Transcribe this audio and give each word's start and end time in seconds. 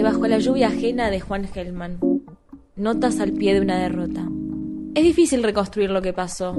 Debajo 0.00 0.26
la 0.26 0.38
lluvia 0.38 0.68
ajena 0.68 1.10
de 1.10 1.20
Juan 1.20 1.44
Gelman. 1.44 1.98
Notas 2.74 3.20
al 3.20 3.32
pie 3.32 3.52
de 3.52 3.60
una 3.60 3.78
derrota. 3.78 4.26
Es 4.94 5.04
difícil 5.04 5.42
reconstruir 5.42 5.90
lo 5.90 6.00
que 6.00 6.14
pasó. 6.14 6.56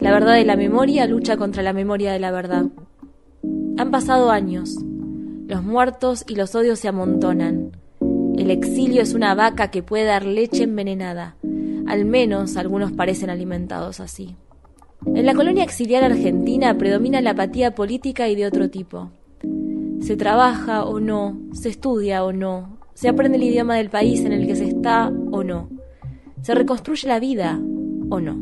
La 0.00 0.10
verdad 0.10 0.34
de 0.34 0.44
la 0.44 0.56
memoria 0.56 1.06
lucha 1.06 1.36
contra 1.36 1.62
la 1.62 1.72
memoria 1.72 2.10
de 2.10 2.18
la 2.18 2.32
verdad. 2.32 2.66
Han 3.78 3.92
pasado 3.92 4.32
años. 4.32 4.74
Los 5.46 5.62
muertos 5.62 6.24
y 6.26 6.34
los 6.34 6.56
odios 6.56 6.80
se 6.80 6.88
amontonan. 6.88 7.70
El 8.36 8.50
exilio 8.50 9.00
es 9.00 9.14
una 9.14 9.36
vaca 9.36 9.70
que 9.70 9.84
puede 9.84 10.06
dar 10.06 10.24
leche 10.24 10.64
envenenada. 10.64 11.36
Al 11.86 12.04
menos 12.04 12.56
algunos 12.56 12.90
parecen 12.90 13.30
alimentados 13.30 14.00
así. 14.00 14.34
En 15.06 15.24
la 15.24 15.34
colonia 15.34 15.62
exiliar 15.62 16.02
argentina 16.02 16.76
predomina 16.76 17.20
la 17.20 17.30
apatía 17.30 17.76
política 17.76 18.26
y 18.26 18.34
de 18.34 18.46
otro 18.46 18.70
tipo. 18.70 19.12
Se 20.10 20.16
trabaja 20.16 20.86
o 20.86 20.98
no, 20.98 21.38
se 21.52 21.68
estudia 21.68 22.24
o 22.24 22.32
no, 22.32 22.80
se 22.94 23.08
aprende 23.08 23.36
el 23.38 23.44
idioma 23.44 23.76
del 23.76 23.90
país 23.90 24.24
en 24.24 24.32
el 24.32 24.44
que 24.44 24.56
se 24.56 24.66
está 24.66 25.06
o 25.06 25.44
no, 25.44 25.68
se 26.42 26.52
reconstruye 26.52 27.06
la 27.06 27.20
vida 27.20 27.60
o 28.10 28.18
no. 28.18 28.36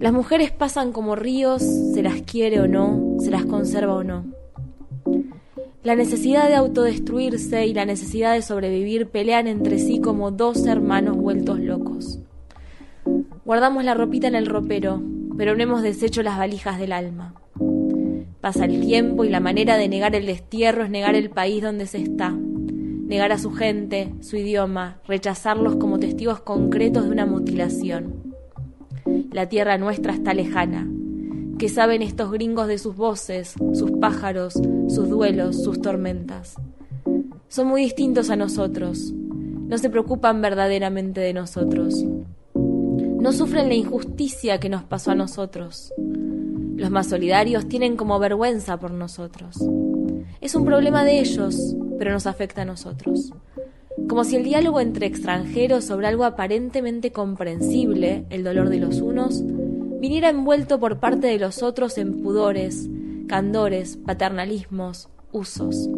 Las 0.00 0.14
mujeres 0.14 0.52
pasan 0.52 0.92
como 0.92 1.16
ríos, 1.16 1.62
se 1.62 2.02
las 2.02 2.22
quiere 2.22 2.62
o 2.62 2.66
no, 2.66 3.18
se 3.20 3.30
las 3.30 3.44
conserva 3.44 3.92
o 3.92 4.04
no. 4.04 4.24
La 5.82 5.96
necesidad 5.96 6.48
de 6.48 6.54
autodestruirse 6.54 7.66
y 7.66 7.74
la 7.74 7.84
necesidad 7.84 8.32
de 8.32 8.40
sobrevivir 8.40 9.08
pelean 9.08 9.48
entre 9.48 9.78
sí 9.78 10.00
como 10.00 10.30
dos 10.30 10.64
hermanos 10.64 11.18
vueltos 11.18 11.58
locos. 11.60 12.20
Guardamos 13.44 13.84
la 13.84 13.92
ropita 13.92 14.28
en 14.28 14.34
el 14.34 14.46
ropero, 14.46 15.02
pero 15.36 15.54
no 15.54 15.62
hemos 15.62 15.82
deshecho 15.82 16.22
las 16.22 16.38
valijas 16.38 16.78
del 16.78 16.94
alma. 16.94 17.34
Pasa 18.44 18.66
el 18.66 18.82
tiempo 18.82 19.24
y 19.24 19.30
la 19.30 19.40
manera 19.40 19.78
de 19.78 19.88
negar 19.88 20.14
el 20.14 20.26
destierro 20.26 20.84
es 20.84 20.90
negar 20.90 21.14
el 21.14 21.30
país 21.30 21.62
donde 21.62 21.86
se 21.86 21.96
está, 21.96 22.28
negar 22.30 23.32
a 23.32 23.38
su 23.38 23.52
gente, 23.52 24.12
su 24.20 24.36
idioma, 24.36 25.00
rechazarlos 25.08 25.76
como 25.76 25.98
testigos 25.98 26.40
concretos 26.40 27.04
de 27.04 27.10
una 27.10 27.24
mutilación. 27.24 28.34
La 29.32 29.48
tierra 29.48 29.78
nuestra 29.78 30.12
está 30.12 30.34
lejana. 30.34 30.86
¿Qué 31.58 31.70
saben 31.70 32.02
estos 32.02 32.30
gringos 32.30 32.68
de 32.68 32.76
sus 32.76 32.94
voces, 32.94 33.54
sus 33.72 33.92
pájaros, 33.92 34.60
sus 34.88 35.08
duelos, 35.08 35.64
sus 35.64 35.80
tormentas? 35.80 36.56
Son 37.48 37.66
muy 37.66 37.80
distintos 37.80 38.28
a 38.28 38.36
nosotros. 38.36 39.10
No 39.14 39.78
se 39.78 39.88
preocupan 39.88 40.42
verdaderamente 40.42 41.22
de 41.22 41.32
nosotros 41.32 42.04
no 43.24 43.32
sufren 43.32 43.68
la 43.68 43.74
injusticia 43.74 44.60
que 44.60 44.68
nos 44.68 44.84
pasó 44.84 45.12
a 45.12 45.14
nosotros. 45.14 45.94
Los 46.76 46.90
más 46.90 47.08
solidarios 47.08 47.68
tienen 47.68 47.96
como 47.96 48.18
vergüenza 48.18 48.78
por 48.78 48.90
nosotros. 48.90 49.58
Es 50.40 50.54
un 50.54 50.64
problema 50.64 51.04
de 51.04 51.20
ellos, 51.20 51.76
pero 51.98 52.12
nos 52.12 52.26
afecta 52.26 52.62
a 52.62 52.64
nosotros. 52.66 53.32
Como 54.08 54.24
si 54.24 54.36
el 54.36 54.44
diálogo 54.44 54.80
entre 54.80 55.06
extranjeros 55.06 55.84
sobre 55.84 56.08
algo 56.08 56.24
aparentemente 56.24 57.12
comprensible, 57.12 58.26
el 58.30 58.42
dolor 58.42 58.68
de 58.68 58.80
los 58.80 59.00
unos, 59.00 59.42
viniera 60.00 60.28
envuelto 60.28 60.80
por 60.80 60.98
parte 60.98 61.28
de 61.28 61.38
los 61.38 61.62
otros 61.62 61.96
en 61.96 62.22
pudores, 62.22 62.88
candores, 63.28 63.96
paternalismos, 63.96 65.08
usos. 65.32 65.88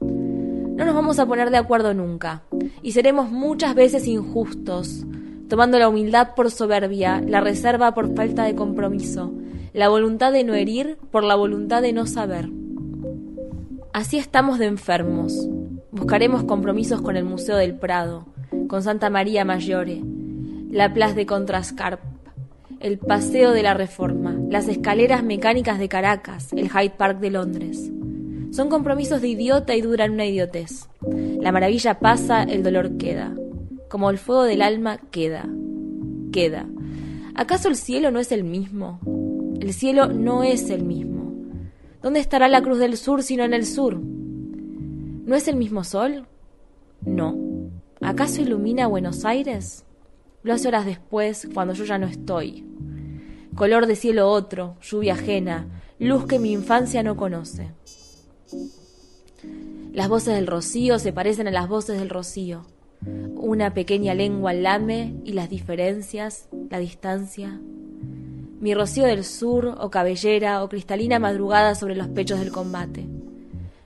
No 0.00 0.84
nos 0.84 0.94
vamos 0.94 1.18
a 1.18 1.26
poner 1.26 1.50
de 1.50 1.56
acuerdo 1.56 1.94
nunca, 1.94 2.42
y 2.82 2.92
seremos 2.92 3.30
muchas 3.30 3.74
veces 3.74 4.06
injustos, 4.06 5.04
tomando 5.48 5.78
la 5.78 5.88
humildad 5.88 6.34
por 6.36 6.50
soberbia, 6.50 7.20
la 7.26 7.40
reserva 7.40 7.92
por 7.92 8.14
falta 8.14 8.44
de 8.44 8.54
compromiso, 8.54 9.32
la 9.72 9.88
voluntad 9.88 10.32
de 10.32 10.44
no 10.44 10.54
herir 10.54 10.98
por 11.10 11.24
la 11.24 11.34
voluntad 11.34 11.82
de 11.82 11.92
no 11.92 12.06
saber. 12.06 12.48
Así 13.92 14.18
estamos 14.18 14.58
de 14.58 14.66
enfermos. 14.66 15.48
Buscaremos 15.90 16.44
compromisos 16.44 17.00
con 17.02 17.16
el 17.16 17.24
Museo 17.24 17.56
del 17.56 17.74
Prado, 17.74 18.26
con 18.68 18.82
Santa 18.82 19.10
María 19.10 19.44
Maggiore, 19.44 20.02
la 20.70 20.92
Plaza 20.92 21.14
de 21.14 21.26
Contrascarp, 21.26 22.00
el 22.78 22.98
Paseo 22.98 23.52
de 23.52 23.62
la 23.62 23.74
Reforma, 23.74 24.36
las 24.48 24.68
escaleras 24.68 25.22
mecánicas 25.24 25.78
de 25.78 25.88
Caracas, 25.88 26.52
el 26.52 26.70
Hyde 26.70 26.94
Park 26.96 27.20
de 27.20 27.30
Londres. 27.30 27.90
Son 28.52 28.68
compromisos 28.68 29.20
de 29.20 29.28
idiota 29.28 29.74
y 29.74 29.80
duran 29.80 30.12
una 30.12 30.26
idiotez. 30.26 30.88
La 31.40 31.52
maravilla 31.52 31.98
pasa, 31.98 32.42
el 32.42 32.62
dolor 32.62 32.96
queda 32.96 33.34
como 33.90 34.08
el 34.08 34.18
fuego 34.18 34.44
del 34.44 34.62
alma 34.62 34.98
queda, 35.10 35.46
queda. 36.32 36.66
¿Acaso 37.34 37.68
el 37.68 37.74
cielo 37.74 38.12
no 38.12 38.20
es 38.20 38.30
el 38.30 38.44
mismo? 38.44 39.00
El 39.60 39.74
cielo 39.74 40.06
no 40.06 40.42
es 40.42 40.70
el 40.70 40.84
mismo. 40.84 41.34
¿Dónde 42.00 42.18
estará 42.18 42.48
la 42.48 42.62
cruz 42.62 42.78
del 42.78 42.96
sur 42.96 43.22
sino 43.22 43.44
en 43.44 43.52
el 43.52 43.66
sur? 43.66 44.00
¿No 44.00 45.36
es 45.36 45.48
el 45.48 45.56
mismo 45.56 45.84
sol? 45.84 46.26
No. 47.04 47.36
¿Acaso 48.00 48.40
ilumina 48.40 48.86
Buenos 48.86 49.26
Aires? 49.26 49.84
Lo 50.42 50.54
hace 50.54 50.68
horas 50.68 50.86
después, 50.86 51.46
cuando 51.52 51.74
yo 51.74 51.84
ya 51.84 51.98
no 51.98 52.06
estoy. 52.06 52.64
Color 53.54 53.86
de 53.86 53.96
cielo 53.96 54.30
otro, 54.30 54.76
lluvia 54.80 55.12
ajena, 55.12 55.66
luz 55.98 56.24
que 56.24 56.38
mi 56.38 56.52
infancia 56.52 57.02
no 57.02 57.18
conoce. 57.18 57.70
Las 59.92 60.08
voces 60.08 60.36
del 60.36 60.46
rocío 60.46 60.98
se 60.98 61.12
parecen 61.12 61.48
a 61.48 61.50
las 61.50 61.68
voces 61.68 61.98
del 61.98 62.08
rocío. 62.08 62.64
Una 63.34 63.74
pequeña 63.74 64.14
lengua 64.14 64.54
lame 64.54 65.20
y 65.26 65.32
las 65.32 65.50
diferencias, 65.50 66.48
la 66.70 66.78
distancia. 66.78 67.60
Mi 68.60 68.74
rocío 68.74 69.06
del 69.06 69.24
sur, 69.24 69.74
o 69.80 69.90
cabellera, 69.90 70.62
o 70.62 70.68
cristalina 70.68 71.18
madrugada 71.18 71.74
sobre 71.74 71.96
los 71.96 72.08
pechos 72.08 72.38
del 72.38 72.52
combate. 72.52 73.06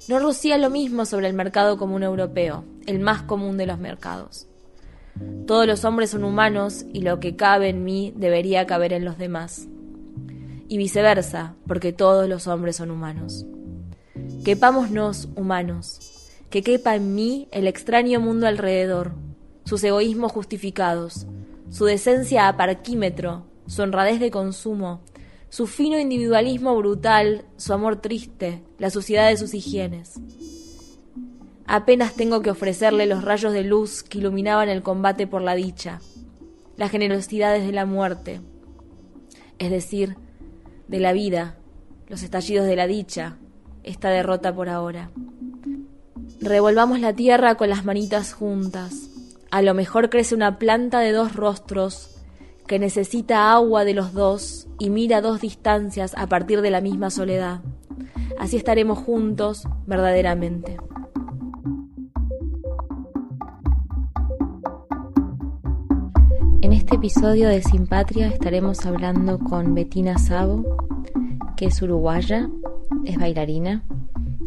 No 0.09 0.19
rocía 0.19 0.59
lo 0.59 0.69
mismo 0.69 1.07
sobre 1.07 1.29
el 1.29 1.35
mercado 1.35 1.79
común 1.79 2.03
europeo, 2.03 2.65
el 2.87 2.99
más 2.99 3.23
común 3.23 3.57
de 3.57 3.67
los 3.67 3.79
mercados. 3.79 4.49
Todos 5.47 5.69
los 5.69 5.85
hombres 5.85 6.11
son 6.11 6.25
humanos 6.25 6.85
y 6.93 7.03
lo 7.03 7.21
que 7.21 7.37
cabe 7.37 7.69
en 7.69 7.85
mí 7.85 8.13
debería 8.17 8.67
caber 8.67 8.93
en 8.93 9.05
los 9.05 9.17
demás. 9.17 9.69
Y 10.69 10.77
viceversa, 10.77 11.55
porque 11.69 11.93
todos 11.93 12.29
los 12.29 12.49
hombres 12.49 12.75
son 12.75 12.91
humanos. 12.91 13.47
Quepámonos 14.45 15.29
humanos, 15.37 16.31
que 16.51 16.63
quepa 16.63 16.97
en 16.97 17.15
mí 17.15 17.47
el 17.53 17.69
extraño 17.69 18.19
mundo 18.19 18.49
alrededor, 18.49 19.13
sus 19.65 19.85
egoísmos 19.85 20.33
justificados, 20.33 21.27
su 21.71 21.85
decencia 21.85 22.49
a 22.49 22.57
parquímetro, 22.57 23.47
su 23.67 23.83
honradez 23.83 24.21
de 24.21 24.31
consumo, 24.31 25.01
su 25.49 25.67
fino 25.67 25.99
individualismo 25.99 26.77
brutal, 26.77 27.45
su 27.57 27.73
amor 27.73 27.97
triste, 27.97 28.63
la 28.79 28.91
suciedad 28.91 29.29
de 29.29 29.37
sus 29.37 29.55
higienes. 29.55 30.21
Apenas 31.67 32.15
tengo 32.15 32.43
que 32.43 32.51
ofrecerle 32.51 33.07
los 33.07 33.25
rayos 33.25 33.53
de 33.53 33.65
luz 33.65 34.03
que 34.03 34.19
iluminaban 34.19 34.69
el 34.69 34.83
combate 34.83 35.27
por 35.27 35.43
la 35.43 35.55
dicha, 35.55 36.01
las 36.77 36.91
generosidades 36.91 37.65
de 37.65 37.73
la 37.73 37.87
muerte, 37.87 38.41
es 39.59 39.71
decir, 39.71 40.17
de 40.89 41.01
la 41.01 41.13
vida, 41.13 41.57
los 42.09 42.23
estallidos 42.23 42.67
de 42.67 42.77
la 42.77 42.87
dicha, 42.87 43.39
esta 43.83 44.11
derrota 44.11 44.55
por 44.55 44.69
ahora. 44.69 45.11
Revolvamos 46.41 47.01
la 47.01 47.15
tierra 47.15 47.55
con 47.55 47.71
las 47.71 47.85
manitas 47.85 48.33
juntas. 48.33 49.09
A 49.51 49.63
lo 49.63 49.73
mejor 49.73 50.11
crece 50.11 50.35
una 50.35 50.59
planta 50.59 51.01
de 51.01 51.13
dos 51.13 51.35
rostros 51.35 52.14
que 52.67 52.79
necesita 52.79 53.53
agua 53.53 53.85
de 53.85 53.95
los 53.95 54.13
dos 54.13 54.69
y 54.79 54.91
mira 54.91 55.21
dos 55.21 55.41
distancias 55.41 56.15
a 56.17 56.27
partir 56.27 56.61
de 56.61 56.71
la 56.71 56.81
misma 56.81 57.11
soledad. 57.11 57.61
Así 58.39 58.57
estaremos 58.57 58.99
juntos 58.99 59.69
verdaderamente. 59.87 60.77
En 66.63 66.73
este 66.73 66.97
episodio 66.97 67.49
de 67.49 67.63
Sin 67.63 67.87
Patria 67.87 68.29
estaremos 68.29 68.87
hablando 68.87 69.39
con 69.39 69.75
Betina 69.75 70.19
Sabo, 70.19 70.65
que 71.57 71.67
es 71.67 71.83
uruguaya, 71.83 72.49
es 73.05 73.19
bailarina 73.19 73.85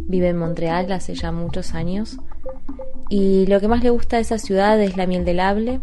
vive 0.07 0.29
en 0.29 0.37
Montreal 0.37 0.91
hace 0.91 1.13
ya 1.13 1.31
muchos 1.31 1.73
años 1.73 2.17
y 3.09 3.45
lo 3.47 3.59
que 3.59 3.67
más 3.67 3.83
le 3.83 3.89
gusta 3.89 4.15
de 4.15 4.23
esa 4.23 4.37
ciudad 4.37 4.81
es 4.81 4.97
la 4.97 5.05
miel 5.05 5.25
del 5.25 5.39
able, 5.39 5.81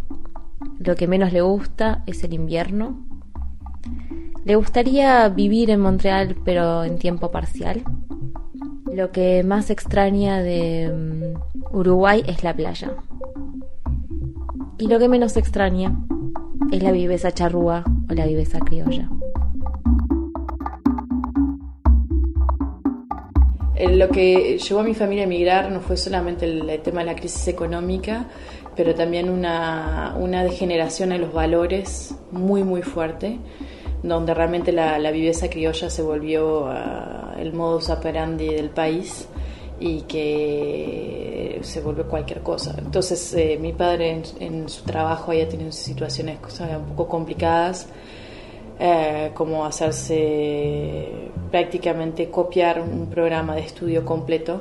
lo 0.78 0.96
que 0.96 1.06
menos 1.06 1.32
le 1.32 1.40
gusta 1.40 2.02
es 2.06 2.24
el 2.24 2.34
invierno. 2.34 3.06
Le 4.44 4.56
gustaría 4.56 5.28
vivir 5.28 5.70
en 5.70 5.80
Montreal 5.80 6.36
pero 6.44 6.84
en 6.84 6.98
tiempo 6.98 7.30
parcial. 7.30 7.82
Lo 8.92 9.10
que 9.10 9.42
más 9.42 9.70
extraña 9.70 10.40
de 10.42 10.92
mm, 10.92 11.76
Uruguay 11.76 12.22
es 12.26 12.44
la 12.44 12.54
playa. 12.54 12.92
Y 14.78 14.88
lo 14.88 14.98
que 14.98 15.08
menos 15.08 15.36
extraña 15.36 15.96
es 16.70 16.82
la 16.82 16.92
viveza 16.92 17.32
charrúa 17.32 17.84
o 18.10 18.14
la 18.14 18.26
viveza 18.26 18.58
criolla. 18.60 19.08
Lo 23.90 24.08
que 24.08 24.58
llevó 24.58 24.80
a 24.80 24.84
mi 24.84 24.94
familia 24.94 25.24
a 25.24 25.26
emigrar 25.26 25.70
no 25.70 25.80
fue 25.80 25.96
solamente 25.96 26.46
el, 26.46 26.80
tema 26.82 27.00
de 27.00 27.06
la 27.06 27.16
crisis 27.16 27.48
económica, 27.48 28.26
pero 28.76 28.94
también 28.94 29.30
una, 29.30 30.14
degeneración 30.44 31.12
en 31.12 31.20
los 31.20 31.32
valores 31.32 32.14
muy, 32.30 32.64
muy 32.64 32.82
fuerte, 32.82 33.38
donde 34.02 34.34
realmente 34.34 34.72
la, 34.72 35.10
viveza 35.10 35.48
criolla 35.48 35.88
se 35.90 36.02
volvió 36.02 36.66
ah, 36.66 37.34
el 37.38 37.52
modus 37.52 37.90
operandi 37.90 38.48
del 38.48 38.70
país 38.70 39.28
y 39.80 40.02
que 40.02 41.58
se 41.62 41.80
vuelve 41.80 42.04
cualquier 42.04 42.40
cosa. 42.40 42.74
Entonces 42.78 43.34
eh, 43.34 43.58
mi 43.60 43.72
padre 43.72 44.22
en, 44.40 44.68
su 44.68 44.84
trabajo 44.84 45.32
ya 45.32 45.48
tiene 45.48 45.70
situaciones 45.72 46.38
un 46.60 46.94
poco 46.94 47.08
complicadas, 47.08 47.88
eh, 48.78 49.30
como 49.34 49.64
hacerse 49.64 51.30
prácticamente 51.50 52.30
copiar 52.30 52.80
un 52.80 53.06
programa 53.06 53.54
de 53.54 53.62
estudio 53.62 54.04
completo 54.04 54.60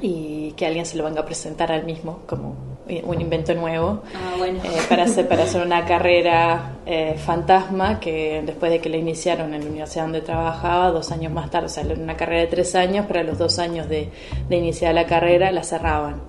y 0.00 0.52
que 0.52 0.66
alguien 0.66 0.86
se 0.86 0.96
lo 0.96 1.04
venga 1.04 1.20
a 1.20 1.26
presentar 1.26 1.70
al 1.70 1.84
mismo 1.84 2.20
como 2.26 2.69
un 3.04 3.20
invento 3.20 3.54
nuevo 3.54 4.02
ah, 4.14 4.34
bueno. 4.36 4.60
Eh, 4.64 4.68
para, 4.88 5.04
hacer, 5.04 5.28
para 5.28 5.44
hacer 5.44 5.64
una 5.64 5.84
carrera 5.84 6.78
eh, 6.86 7.14
fantasma 7.18 8.00
que 8.00 8.42
después 8.44 8.72
de 8.72 8.80
que 8.80 8.88
la 8.88 8.96
iniciaron 8.96 9.54
en 9.54 9.60
la 9.60 9.66
universidad 9.70 10.04
donde 10.04 10.22
trabajaba, 10.22 10.90
dos 10.90 11.12
años 11.12 11.32
más 11.32 11.50
tarde, 11.50 11.66
o 11.66 11.68
sea, 11.68 11.84
una 11.84 12.16
carrera 12.16 12.40
de 12.40 12.46
tres 12.48 12.74
años, 12.74 13.04
pero 13.06 13.20
a 13.20 13.22
los 13.22 13.38
dos 13.38 13.58
años 13.58 13.88
de, 13.88 14.08
de 14.48 14.56
iniciar 14.56 14.94
la 14.94 15.06
carrera 15.06 15.52
la 15.52 15.62
cerraban. 15.62 16.22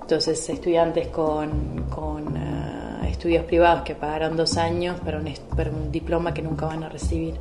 Entonces, 0.00 0.48
estudiantes 0.48 1.06
con, 1.08 1.84
con 1.88 2.36
eh, 2.36 3.10
estudios 3.10 3.44
privados 3.44 3.82
que 3.82 3.94
pagaron 3.94 4.36
dos 4.36 4.56
años 4.56 4.98
para 5.00 5.18
un, 5.18 5.32
para 5.56 5.70
un 5.70 5.92
diploma 5.92 6.34
que 6.34 6.42
nunca 6.42 6.66
van 6.66 6.82
a 6.82 6.88
recibir. 6.88 7.34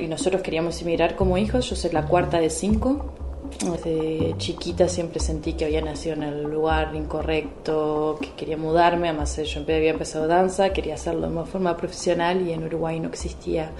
Y 0.00 0.06
nosotros 0.06 0.42
queríamos 0.42 0.80
emigrar 0.82 1.14
como 1.14 1.38
hijos, 1.38 1.70
yo 1.70 1.76
soy 1.76 1.90
la 1.92 2.02
cuarta 2.06 2.40
de 2.40 2.50
cinco 2.50 3.27
desde 3.60 4.34
chiquita 4.38 4.88
siempre 4.88 5.20
sentí 5.20 5.54
que 5.54 5.64
había 5.64 5.80
nacido 5.80 6.14
en 6.16 6.22
el 6.22 6.42
lugar 6.44 6.94
incorrecto, 6.94 8.18
que 8.20 8.30
quería 8.32 8.56
mudarme, 8.56 9.08
además 9.08 9.36
yo 9.36 9.60
había 9.60 9.90
empezado 9.90 10.28
danza, 10.28 10.72
quería 10.72 10.94
hacerlo 10.94 11.28
de 11.30 11.44
forma 11.46 11.76
profesional 11.76 12.46
y 12.46 12.52
en 12.52 12.64
Uruguay 12.64 13.00
no 13.00 13.08
existía 13.08 13.72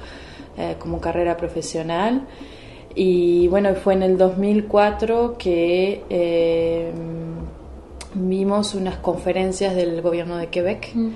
eh, 0.56 0.76
como 0.78 1.00
carrera 1.00 1.36
profesional. 1.36 2.26
Y 2.94 3.46
bueno, 3.48 3.74
fue 3.76 3.94
en 3.94 4.02
el 4.02 4.18
2004 4.18 5.36
que 5.38 6.02
eh, 6.10 6.90
vimos 8.14 8.74
unas 8.74 8.96
conferencias 8.96 9.76
del 9.76 10.02
gobierno 10.02 10.36
de 10.36 10.48
Quebec, 10.48 10.90
mm. 10.94 11.08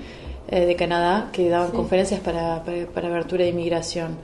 eh, 0.49 0.65
de 0.65 0.75
Canadá, 0.75 1.29
que 1.33 1.49
daban 1.49 1.71
conferencias 1.71 2.21
para, 2.21 2.63
para, 2.63 2.85
para 2.85 3.07
abertura 3.09 3.43
de 3.43 3.49
inmigración. 3.49 4.17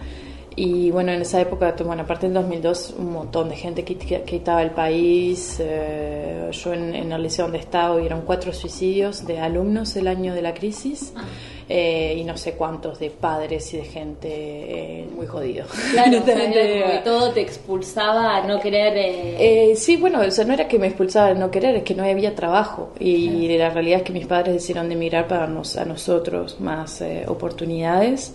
Y 0.56 0.92
bueno, 0.92 1.12
en 1.12 1.22
esa 1.22 1.40
época, 1.40 1.76
bueno, 1.86 2.04
aparte 2.04 2.26
del 2.28 2.34
2002, 2.34 2.96
un 2.98 3.14
montón 3.14 3.50
de 3.50 3.56
gente 3.56 3.84
quitaba 3.84 4.62
el 4.62 4.72
país. 4.72 5.58
Eh, 5.60 6.50
yo 6.52 6.74
en, 6.74 7.12
el 7.12 7.24
liceo 7.24 7.46
donde 7.46 7.60
estaba 7.60 7.96
hubieron 7.96 8.22
cuatro 8.22 8.52
suicidios 8.52 9.26
de 9.26 9.40
alumnos 9.40 9.96
el 9.96 10.08
año 10.08 10.34
de 10.34 10.42
la 10.42 10.54
crisis. 10.54 11.14
Ah. 11.16 11.24
Eh, 11.72 12.16
y 12.18 12.24
no 12.24 12.36
sé 12.36 12.54
cuántos 12.54 12.98
de 12.98 13.12
padres 13.12 13.72
y 13.76 13.78
de 13.78 13.84
gente 13.84 14.28
eh, 14.28 15.08
muy 15.16 15.28
jodido. 15.28 15.68
Claro, 15.92 16.18
o 17.00 17.04
todo 17.04 17.32
te 17.32 17.42
expulsaba 17.42 18.38
a 18.38 18.48
no 18.48 18.60
querer. 18.60 19.78
sí, 19.78 19.96
bueno, 19.98 20.20
o 20.22 20.32
sea, 20.32 20.46
no 20.46 20.54
era 20.54 20.68
que 20.68 20.80
me 20.80 20.88
expulsaba 20.88 21.28
a 21.28 21.34
no 21.36 21.52
querer, 21.52 21.76
es 21.76 21.84
que 21.84 21.94
no 21.94 22.04
había 22.04 22.34
trabajo. 22.34 22.92
Y 23.00 23.56
la 23.56 23.70
realidad 23.70 24.00
es 24.00 24.04
que 24.04 24.14
mis 24.14 24.26
padres 24.26 24.56
decidieron 24.56 24.90
de 24.90 24.96
mirar 24.96 25.28
para 25.28 25.46
nos, 25.46 25.78
a 25.78 25.86
nosotros 25.86 26.60
más 26.60 27.04
oportunidades. 27.28 28.34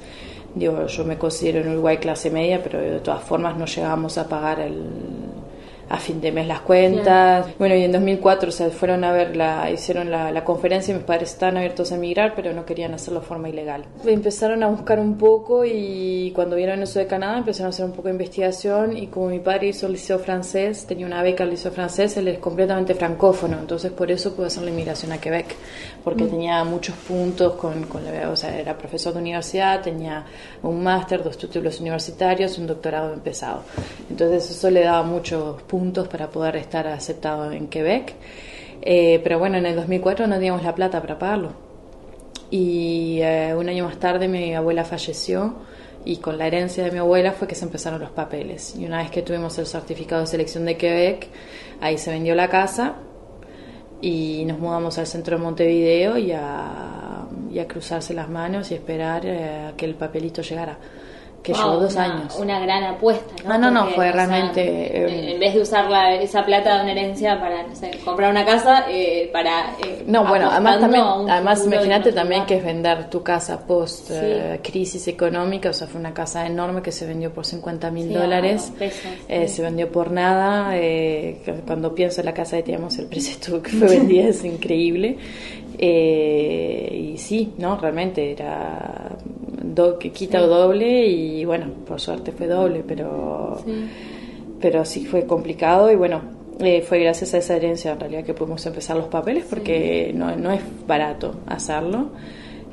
Digo, 0.55 0.87
yo 0.87 1.05
me 1.05 1.19
considero 1.19 1.61
en 1.61 1.73
Uruguay 1.73 1.97
clase 1.99 2.31
media, 2.31 2.63
pero 2.63 2.81
de 2.81 3.01
todas 3.01 3.23
formas 3.25 3.57
no 3.57 3.67
llegamos 3.67 4.17
a 4.19 4.29
pagar 4.29 4.61
el, 4.61 4.85
a 5.89 5.99
fin 5.99 6.21
de 6.21 6.33
mes 6.33 6.47
las 6.47 6.61
cuentas. 6.61 7.47
Bueno, 7.59 7.75
y 7.75 7.85
en 7.85 7.93
2004 7.93 8.51
se 8.51 8.71
fueron 8.71 9.05
a 9.05 9.13
ver, 9.13 9.37
la, 9.37 9.71
hicieron 9.71 10.11
la, 10.11 10.31
la, 10.31 10.45
conferencia 10.45 10.93
y 10.93 10.97
mis 10.97 11.05
padres 11.05 11.33
estaban 11.33 11.57
abiertos 11.57 11.93
a 11.93 11.97
emigrar, 11.97 12.35
pero 12.35 12.53
no 12.53 12.65
querían 12.65 12.95
hacerlo 12.95 13.21
de 13.21 13.27
forma 13.27 13.49
ilegal. 13.49 13.85
Empezaron 14.05 14.63
a 14.63 14.69
buscar 14.69 14.99
un 14.99 15.17
poco 15.19 15.65
y 15.65 16.33
cuando 16.35 16.57
vieron 16.57 16.83
eso 16.83 16.99
de 16.99 17.07
Canadá 17.07 17.39
empezaron 17.39 17.67
a 17.67 17.71
hacer 17.71 17.85
un 17.85 17.93
poco 17.93 18.09
de 18.09 18.15
investigación 18.15 18.97
y 18.97 19.09
como 19.09 19.29
mi 19.29 19.41
padre 19.41 19.69
hizo 19.69 19.87
el 19.87 19.93
liceo 19.93 20.19
francés, 20.19 20.87
tenía 20.87 21.07
una 21.07 21.23
beca 21.23 21.45
al 21.45 21.51
liceo 21.51 21.73
francés, 21.73 22.17
él 22.17 22.29
es 22.29 22.39
completamente 22.39 22.95
francófono, 22.95 23.59
entonces 23.59 23.93
por 23.93 24.11
eso 24.11 24.35
pudo 24.35 24.47
hacer 24.47 24.63
la 24.63 24.71
inmigración 24.71 25.13
a 25.13 25.19
Quebec, 25.19 25.55
porque 26.03 26.25
mm. 26.25 26.29
tenía 26.29 26.65
muchos 26.65 26.97
puntos 26.97 27.55
con, 27.55 27.85
con 27.85 28.05
la, 28.05 28.31
o 28.31 28.37
sea, 28.37 28.59
era 28.59 28.77
profesor 28.77 29.13
de 29.13 29.21
universidad, 29.21 29.83
tenía 29.83 30.25
un 30.63 30.83
máster, 30.83 31.23
dos 31.23 31.37
títulos 31.37 31.81
universitarios, 31.81 32.59
un 32.59 32.67
doctorado 32.67 33.13
empezado. 33.13 33.63
Entonces 34.09 34.51
eso 34.51 34.71
le 34.71 34.83
daba 34.83 35.03
muchos 35.03 35.63
puntos 35.63 35.74
puntos 35.75 36.07
para 36.07 36.31
poder 36.31 36.55
estar 36.55 36.87
aceptado 36.87 37.51
en 37.51 37.67
Quebec. 37.67 38.15
Eh, 38.81 39.21
pero 39.25 39.41
bueno, 39.41 39.59
en 39.59 39.67
el 39.67 39.75
2004 39.75 40.29
no 40.29 40.37
teníamos 40.37 40.63
la 40.63 40.73
plata 40.73 41.01
para 41.01 41.19
pagarlo. 41.19 41.51
Y 42.49 43.19
eh, 43.23 43.57
un 43.59 43.69
año 43.69 43.85
más 43.85 43.99
tarde 43.99 44.29
mi 44.29 44.55
abuela 44.55 44.85
falleció 44.85 45.57
y 46.05 46.19
con 46.19 46.39
la 46.39 46.47
herencia 46.47 46.85
de 46.85 46.93
mi 46.93 46.99
abuela 46.99 47.33
fue 47.33 47.49
que 47.49 47.57
se 47.57 47.65
empezaron 47.65 47.99
los 48.01 48.11
papeles. 48.11 48.77
Y 48.79 48.87
una 48.87 48.99
vez 48.99 49.11
que 49.11 49.23
tuvimos 49.23 49.59
el 49.59 49.67
certificado 49.67 50.21
de 50.21 50.29
selección 50.29 50.65
de 50.65 50.77
Quebec, 50.77 51.27
ahí 51.81 51.99
se 51.99 52.13
vendió 52.13 52.37
la 52.37 52.49
casa 52.49 52.95
y 54.01 54.45
nos 54.45 54.61
mudamos 54.61 54.97
al 54.99 55.09
centro 55.09 55.39
de 55.39 55.43
Montevideo 55.43 56.17
y 56.19 56.31
a, 56.31 57.27
cruzarse 57.67 58.15
las 58.15 58.29
manos 58.29 58.71
y 58.71 58.75
esperar 58.75 59.27
eh, 59.27 59.71
a 59.71 59.77
que 59.77 59.87
el 59.87 59.97
papelito 59.97 60.41
llegara 60.41 60.79
que 61.45 61.53
llevó 61.53 61.77
dos 61.77 61.95
años. 61.99 62.35
Una 62.39 62.59
gran 62.59 62.83
apuesta, 62.85 63.35
¿no? 63.45 63.53
Ah, 63.53 63.59
no, 63.59 63.71
no, 63.71 63.89
fue 63.89 64.11
realmente... 64.11 64.63
Eh, 64.63 65.35
en 65.35 65.39
vez 65.39 65.53
de 65.53 65.61
usar 65.61 65.91
la, 65.91 66.15
esa 66.15 66.43
plata 66.43 66.77
de 66.77 66.83
una 66.85 66.93
herencia 66.93 67.39
para, 67.39 67.63
no 67.65 67.77
sé, 67.77 67.91
comprar 68.03 68.31
una 68.31 68.47
casa, 68.47 68.87
eh, 68.89 69.29
para... 69.31 69.75
Eh, 69.85 70.05
no, 70.07 70.27
bueno, 70.27 70.49
además 70.51 70.81
también, 70.81 71.05
además 71.29 71.63
imagínate 71.67 72.13
también 72.13 72.47
que 72.47 72.57
es 72.57 72.65
vender 72.65 73.11
tu 73.11 73.23
casa 73.23 73.67
post 73.67 74.11
crisis 74.63 75.07
económica, 75.07 75.69
o 75.69 75.75
sea, 75.75 75.87
fue 75.87 76.01
una 76.01 76.15
casa 76.15 76.47
enorme 76.47 76.81
que 76.81 76.93
se 76.93 77.07
vendió 77.07 77.31
por 77.31 77.45
50 77.45 77.91
mil 77.91 78.11
dólares, 78.11 78.73
se 79.29 79.63
vendió 79.63 79.93
por 79.93 80.11
nada, 80.11 80.75
cuando 81.67 81.95
pienso 81.95 82.23
en 82.23 82.27
la 82.27 82.33
casa 82.33 82.57
que 82.57 82.63
teníamos, 82.63 82.97
el 82.99 83.07
precio 83.07 83.63
que 83.63 83.71
fue 83.71 83.89
vendida 83.99 84.29
es 84.29 84.43
increíble, 84.45 85.19
y 85.79 87.19
sí, 87.19 87.53
no, 87.59 87.77
realmente 87.77 88.33
era 88.33 89.11
do, 89.75 89.99
que 89.99 90.11
quita 90.11 90.41
doble 90.41 91.07
y 91.07 91.45
bueno, 91.45 91.67
por 91.87 92.01
suerte 92.01 92.33
fue 92.33 92.47
doble, 92.47 92.85
pero 92.87 93.61
sí, 93.65 93.89
pero 94.61 94.85
sí 94.85 95.05
fue 95.07 95.27
complicado 95.27 95.91
y 95.91 95.97
bueno, 95.97 96.23
eh, 96.61 96.83
fue 96.83 97.01
gracias 97.01 97.35
a 97.35 97.39
esa 97.39 97.57
herencia 97.57 97.93
en 97.93 98.01
realidad 98.01 98.25
que 98.25 98.35
pudimos 98.35 98.65
empezar 98.67 98.97
los 98.97 99.09
papeles 99.09 99.45
porque 99.49 100.13
no, 100.15 100.35
no 100.37 100.53
es 100.53 100.63
barato 100.87 101.35
hacerlo. 101.47 102.11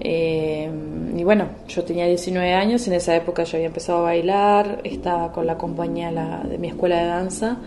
Eh, 0.04 0.70
y 1.16 1.24
bueno, 1.24 1.50
yo 1.68 1.84
tenía 1.84 2.08
19 2.08 2.54
años, 2.54 2.88
en 2.88 2.94
esa 2.94 3.16
época 3.16 3.44
yo 3.44 3.58
había 3.58 3.68
empezado 3.68 4.00
a 4.00 4.04
bailar, 4.04 4.82
estaba 4.84 5.32
con 5.32 5.46
la 5.46 5.58
compañía 5.58 6.12
de 6.44 6.58
mi 6.58 6.70
escuela 6.70 6.98
de 6.98 7.06
danza, 7.06 7.58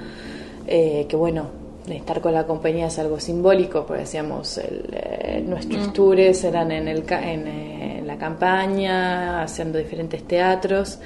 eh, 0.67 1.07
que 1.09 1.15
bueno, 1.15 1.47
estar 1.93 2.21
con 2.21 2.33
la 2.33 2.45
compañía 2.45 2.87
es 2.87 2.99
algo 2.99 3.21
simbólico, 3.21 3.85
porque 3.87 4.03
decíamos, 4.03 4.59
el, 4.59 5.49
nuestros 5.49 5.88
mm. 5.88 5.93
tours 5.93 6.45
eran 6.45 6.73
en, 6.73 6.88
el, 6.88 7.05
en, 7.09 8.03
la 8.14 8.18
campaña, 8.18 9.42
haciendo 9.42 9.78
diferentes 9.78 10.25
teatros. 10.25 10.99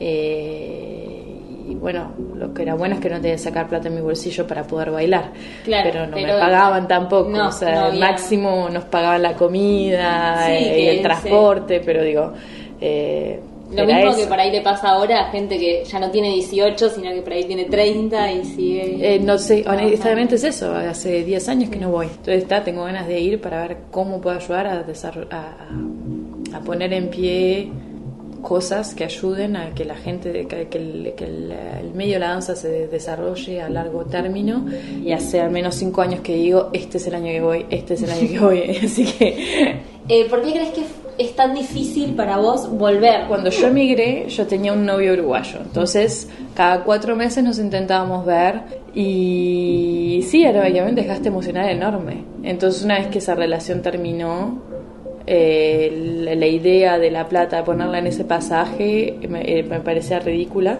Eh, 0.00 1.24
y 1.68 1.74
bueno, 1.74 2.12
lo 2.34 2.54
que 2.54 2.62
era 2.62 2.74
bueno 2.74 2.94
es 2.94 3.00
que 3.00 3.10
no 3.10 3.16
tenía 3.16 3.32
que 3.32 3.38
sacar 3.38 3.68
plata 3.68 3.88
en 3.88 3.94
mi 3.94 4.00
bolsillo 4.00 4.46
para 4.46 4.64
poder 4.64 4.90
bailar. 4.90 5.32
pero 5.64 6.06
no 6.06 6.16
me 6.16 6.26
pagaban 6.26 6.88
tampoco. 6.88 7.30
o 7.30 7.52
sea, 7.52 7.90
máximo 7.92 8.68
nos 8.70 8.84
pagaban 8.84 9.22
la 9.22 9.34
comida 9.34 10.50
eh, 10.50 10.82
y 10.82 10.86
el 10.88 11.02
transporte, 11.02 11.80
pero 11.84 12.02
digo. 12.02 12.32
Eh, 12.80 13.40
lo 13.70 13.84
mismo 13.84 14.16
que 14.16 14.26
por 14.26 14.40
ahí 14.40 14.50
le 14.50 14.62
pasa 14.62 14.88
ahora 14.88 15.26
a 15.26 15.30
gente 15.30 15.58
que 15.58 15.84
ya 15.84 15.98
no 15.98 16.10
tiene 16.10 16.30
18, 16.30 16.88
sino 16.88 17.10
que 17.10 17.20
por 17.20 17.34
ahí 17.34 17.44
tiene 17.44 17.66
30 17.66 18.32
y 18.32 18.44
sigue. 18.44 19.20
no 19.22 19.36
sé, 19.36 19.62
honestamente 19.68 20.36
es 20.36 20.44
eso. 20.44 20.74
Hace 20.74 21.22
10 21.22 21.48
años 21.50 21.70
que 21.70 21.78
no 21.78 21.90
voy. 21.90 22.06
Entonces 22.06 22.44
está, 22.44 22.64
tengo 22.64 22.84
ganas 22.84 23.06
de 23.06 23.20
ir 23.20 23.40
para 23.42 23.68
ver 23.68 23.76
cómo 23.90 24.22
puedo 24.22 24.36
ayudar 24.36 24.66
a, 24.68 24.72
a, 24.72 25.36
a 25.36 25.68
poner 26.64 26.92
en 26.92 27.08
pie 27.08 27.70
cosas 28.42 28.94
que 28.94 29.04
ayuden 29.04 29.56
a 29.56 29.74
que 29.74 29.84
la 29.84 29.96
gente, 29.96 30.46
que, 30.46 30.62
el, 30.78 31.12
que 31.16 31.24
el, 31.24 31.92
medio 31.94 32.14
de 32.14 32.18
la 32.20 32.28
danza 32.28 32.54
se 32.54 32.86
desarrolle 32.86 33.60
a 33.60 33.68
largo 33.68 34.04
término 34.04 34.66
y 35.04 35.12
hace 35.12 35.40
al 35.40 35.50
menos 35.50 35.74
cinco 35.74 36.02
años 36.02 36.20
que 36.20 36.34
digo, 36.34 36.70
este 36.72 36.98
es 36.98 37.06
el 37.06 37.14
año 37.14 37.26
que 37.26 37.40
voy, 37.40 37.66
este 37.70 37.94
es 37.94 38.02
el 38.02 38.10
año 38.10 38.28
que 38.28 38.38
voy, 38.38 38.76
así 38.84 39.04
que... 39.04 39.80
Eh, 40.08 40.26
¿Por 40.30 40.42
qué 40.42 40.52
crees 40.52 40.70
que 40.70 40.84
es 41.18 41.36
tan 41.36 41.54
difícil 41.54 42.14
para 42.14 42.38
vos 42.38 42.70
volver? 42.70 43.26
Cuando 43.28 43.50
yo 43.50 43.66
emigré, 43.66 44.26
yo 44.28 44.46
tenía 44.46 44.72
un 44.72 44.86
novio 44.86 45.12
uruguayo, 45.12 45.58
entonces 45.62 46.28
cada 46.54 46.84
cuatro 46.84 47.14
meses 47.14 47.44
nos 47.44 47.58
intentábamos 47.58 48.24
ver 48.24 48.62
y 48.94 50.24
sí, 50.26 50.44
era 50.44 50.62
obviamente 50.62 51.02
desgaste 51.02 51.28
emocional 51.28 51.68
enorme. 51.68 52.24
Entonces 52.42 52.84
una 52.84 52.98
vez 52.98 53.08
que 53.08 53.18
esa 53.18 53.34
relación 53.34 53.82
terminó, 53.82 54.62
eh, 55.30 56.34
la, 56.34 56.46
idea 56.46 56.98
de 56.98 57.10
la 57.10 57.28
plata, 57.28 57.62
ponerla 57.62 57.98
en 57.98 58.06
ese 58.06 58.24
pasaje, 58.24 59.18
me, 59.28 59.58
eh, 59.58 59.62
parecía 59.84 60.20
ridícula. 60.20 60.78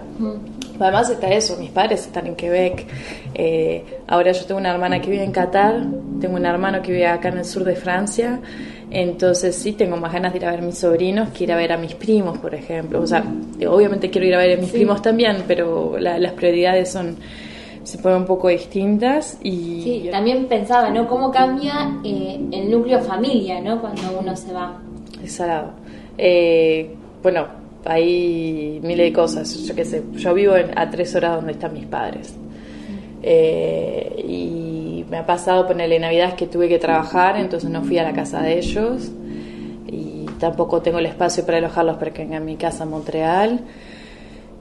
Además 0.81 1.11
está 1.11 1.29
eso, 1.29 1.59
mis 1.59 1.71
padres 1.71 2.07
están 2.07 2.29
en 2.29 2.35
Quebec, 2.35 2.87
eh, 3.35 3.85
ahora 4.07 4.33
yo 4.33 4.47
tengo 4.47 4.59
una 4.59 4.71
hermana 4.73 5.03
que 5.03 5.11
vive 5.11 5.23
en 5.23 5.33
Qatar, 5.33 5.85
tengo 6.19 6.37
un 6.37 6.47
hermano 6.47 6.81
que 6.81 6.93
vive 6.93 7.07
acá 7.07 7.29
en 7.29 7.39
el 7.39 7.45
sur 7.45 7.63
de 7.63 7.77
Francia, 7.77 8.41
entonces 8.91 9.55
sí 9.55 9.73
tengo 9.73 9.99
más 9.99 10.15
ganas 10.15 10.33
de 10.33 10.39
ir 10.39 10.47
a 10.47 10.51
ver 10.53 10.61
a 10.61 10.63
mis 10.63 10.79
sobrinos 10.79 11.29
que 11.29 11.45
ir 11.45 11.53
a 11.53 11.57
ver 11.57 11.73
a 11.73 11.77
mis 11.77 11.95
primos, 11.95 12.39
por 12.39 12.55
ejemplo. 12.55 13.03
O 13.03 13.07
sea, 13.07 13.23
obviamente 13.69 14.09
quiero 14.09 14.27
ir 14.27 14.35
a 14.35 14.39
ver 14.39 14.57
a 14.57 14.61
mis 14.61 14.71
primos 14.71 15.03
también, 15.03 15.45
pero 15.47 15.99
las 15.99 16.33
prioridades 16.33 16.91
son 16.91 17.17
se 17.89 17.97
ponen 17.97 18.19
un 18.19 18.27
poco 18.27 18.49
distintas 18.49 19.39
y... 19.43 19.81
Sí, 19.83 20.09
también 20.11 20.47
pensaba, 20.47 20.91
¿no? 20.91 21.09
¿Cómo 21.09 21.31
cambia 21.31 21.99
eh, 22.05 22.39
el 22.53 22.71
núcleo 22.71 23.01
familia, 23.01 23.63
¿no? 23.63 23.81
Cuando 23.81 24.03
uno 24.21 24.37
se 24.37 24.53
va. 24.53 24.79
Es 25.25 25.33
salado. 25.33 25.71
Eh, 26.19 26.95
bueno, 27.23 27.47
hay 27.87 28.79
miles 28.83 29.07
de 29.07 29.13
cosas, 29.15 29.67
yo 29.67 29.75
qué 29.75 29.87
sé, 29.87 30.03
yo 30.17 30.35
vivo 30.35 30.53
a 30.77 30.91
tres 30.91 31.15
horas 31.15 31.37
donde 31.37 31.53
están 31.53 31.73
mis 31.73 31.87
padres. 31.87 32.35
Eh, 33.23 34.23
y 34.29 35.07
me 35.11 35.17
ha 35.17 35.25
pasado 35.25 35.67
ponerle 35.67 35.99
navidades 35.99 36.35
que 36.35 36.47
tuve 36.47 36.69
que 36.69 36.79
trabajar, 36.79 37.39
entonces 37.39 37.71
no 37.71 37.83
fui 37.85 37.97
a 37.97 38.03
la 38.03 38.13
casa 38.13 38.43
de 38.43 38.59
ellos 38.59 39.11
y 39.87 40.27
tampoco 40.39 40.83
tengo 40.83 40.99
el 40.99 41.07
espacio 41.07 41.47
para 41.47 41.57
alojarlos 41.57 41.97
para 41.97 42.13
que 42.13 42.23
vengan 42.23 42.43
a 42.43 42.45
mi 42.45 42.57
casa 42.57 42.85
en 42.85 42.91
Montreal. 42.91 43.61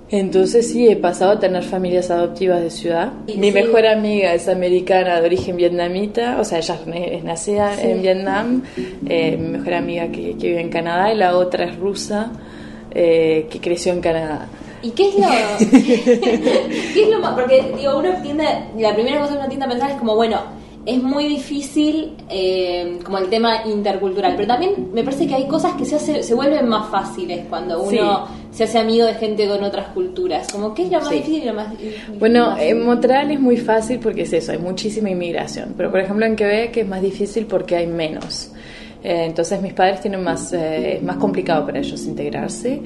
Entonces 0.09 0.71
sí, 0.71 0.87
he 0.87 0.95
pasado 0.95 1.31
a 1.31 1.39
tener 1.39 1.63
familias 1.63 2.09
adoptivas 2.11 2.61
de 2.61 2.69
ciudad. 2.69 3.11
Mi 3.35 3.51
mejor 3.51 3.85
amiga 3.85 4.33
es 4.33 4.47
americana 4.47 5.19
de 5.19 5.25
origen 5.25 5.57
vietnamita, 5.57 6.39
o 6.39 6.45
sea, 6.45 6.59
ella 6.59 6.79
es 6.95 7.23
nacida 7.23 7.81
en 7.81 8.01
Vietnam, 8.01 8.63
eh, 9.09 9.35
mi 9.37 9.49
mejor 9.49 9.73
amiga 9.73 10.07
que, 10.07 10.33
vive 10.33 10.61
en 10.61 10.69
Canadá 10.69 11.11
y 11.11 11.17
la 11.17 11.35
otra 11.35 11.65
es 11.65 11.77
rusa, 11.77 12.31
eh, 12.91 13.47
que 13.49 13.59
creció 13.59 13.91
en 13.91 13.99
Canadá. 13.99 14.47
¿Y 14.81 14.91
qué 14.91 15.09
es 15.09 15.15
lo, 15.15 15.27
qué 16.93 17.03
es 17.03 17.09
lo 17.09 17.19
más? 17.19 17.33
Porque 17.33 17.73
digo, 17.77 17.97
uno 17.97 18.09
tiende, 18.21 18.45
la 18.77 18.93
primera 18.93 19.19
cosa 19.19 19.33
que 19.33 19.39
uno 19.39 19.47
tiende 19.49 19.65
a 19.65 19.69
pensar 19.69 19.91
es 19.91 19.97
como, 19.97 20.15
bueno, 20.15 20.39
es 20.88 21.03
muy 21.03 21.27
difícil 21.27 22.13
eh, 22.29 22.98
como 23.03 23.17
el 23.17 23.27
tema 23.27 23.65
intercultural, 23.65 24.36
pero 24.38 24.48
también 24.48 24.89
me 24.94 25.03
parece 25.03 25.27
que 25.27 25.36
hay 25.36 25.46
cosas 25.46 25.74
que 25.74 25.84
se, 25.84 25.98
hace, 25.98 26.24
se 26.24 26.34
vuelven 26.34 26.65
más 26.70 26.89
fáciles 26.89 27.46
cuando 27.50 27.84
uno 27.84 28.25
se 28.51 28.63
hace 28.63 28.79
amigo 28.79 29.06
de 29.06 29.15
gente 29.15 29.50
con 29.50 29.62
otras 29.63 29.89
culturas. 29.89 30.50
Como, 30.50 30.74
¿qué 30.74 30.84
es 30.84 30.91
lo 30.91 31.01
más 31.01 31.10
difícil 31.10 31.44
y 31.44 31.46
lo 31.46 31.53
más 31.53 31.67
Bueno, 32.17 32.58
en 32.58 32.86
Montreal 32.86 33.29
es 33.32 33.39
muy 33.39 33.58
fácil 33.58 34.00
porque 34.00 34.22
es 34.22 34.32
eso, 34.32 34.53
hay 34.53 34.60
muchísima 34.60 35.10
inmigración, 35.10 35.74
pero 35.75 35.91
por 35.91 36.00
ejemplo 36.00 36.25
en 36.25 36.38
Quebec 36.38 36.77
es 36.77 36.88
más 36.88 37.01
difícil 37.01 37.46
porque 37.48 37.75
hay 37.75 37.88
menos. 37.88 38.51
Eh, 39.07 39.23
entonces 39.23 39.61
mis 39.61 39.71
padres 39.71 40.01
tienen 40.01 40.21
más, 40.21 40.51
eh, 40.51 40.99
más 41.01 41.15
complicado 41.15 41.65
para 41.65 41.79
ellos 41.79 42.05
integrarse 42.05 42.81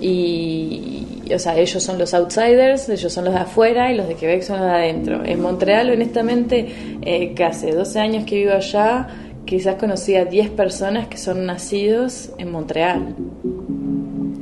y, 0.00 1.04
o 1.34 1.38
sea, 1.40 1.58
ellos 1.58 1.82
son 1.82 1.98
los 1.98 2.14
outsiders, 2.14 2.88
ellos 2.88 3.12
son 3.12 3.24
los 3.24 3.34
de 3.34 3.40
afuera 3.40 3.90
y 3.90 3.96
los 3.96 4.06
de 4.06 4.14
Quebec 4.14 4.42
son 4.42 4.60
los 4.60 4.66
de 4.66 4.72
adentro. 4.72 5.24
En 5.24 5.42
Montreal, 5.42 5.90
honestamente, 5.90 6.68
eh, 7.02 7.34
que 7.34 7.42
hace 7.42 7.72
12 7.72 7.98
años 7.98 8.24
que 8.24 8.36
vivo 8.36 8.52
allá, 8.52 9.08
quizás 9.44 9.74
conocí 9.74 10.14
a 10.14 10.24
10 10.24 10.50
personas 10.50 11.08
que 11.08 11.16
son 11.16 11.44
nacidos 11.44 12.30
en 12.38 12.52
Montreal. 12.52 13.16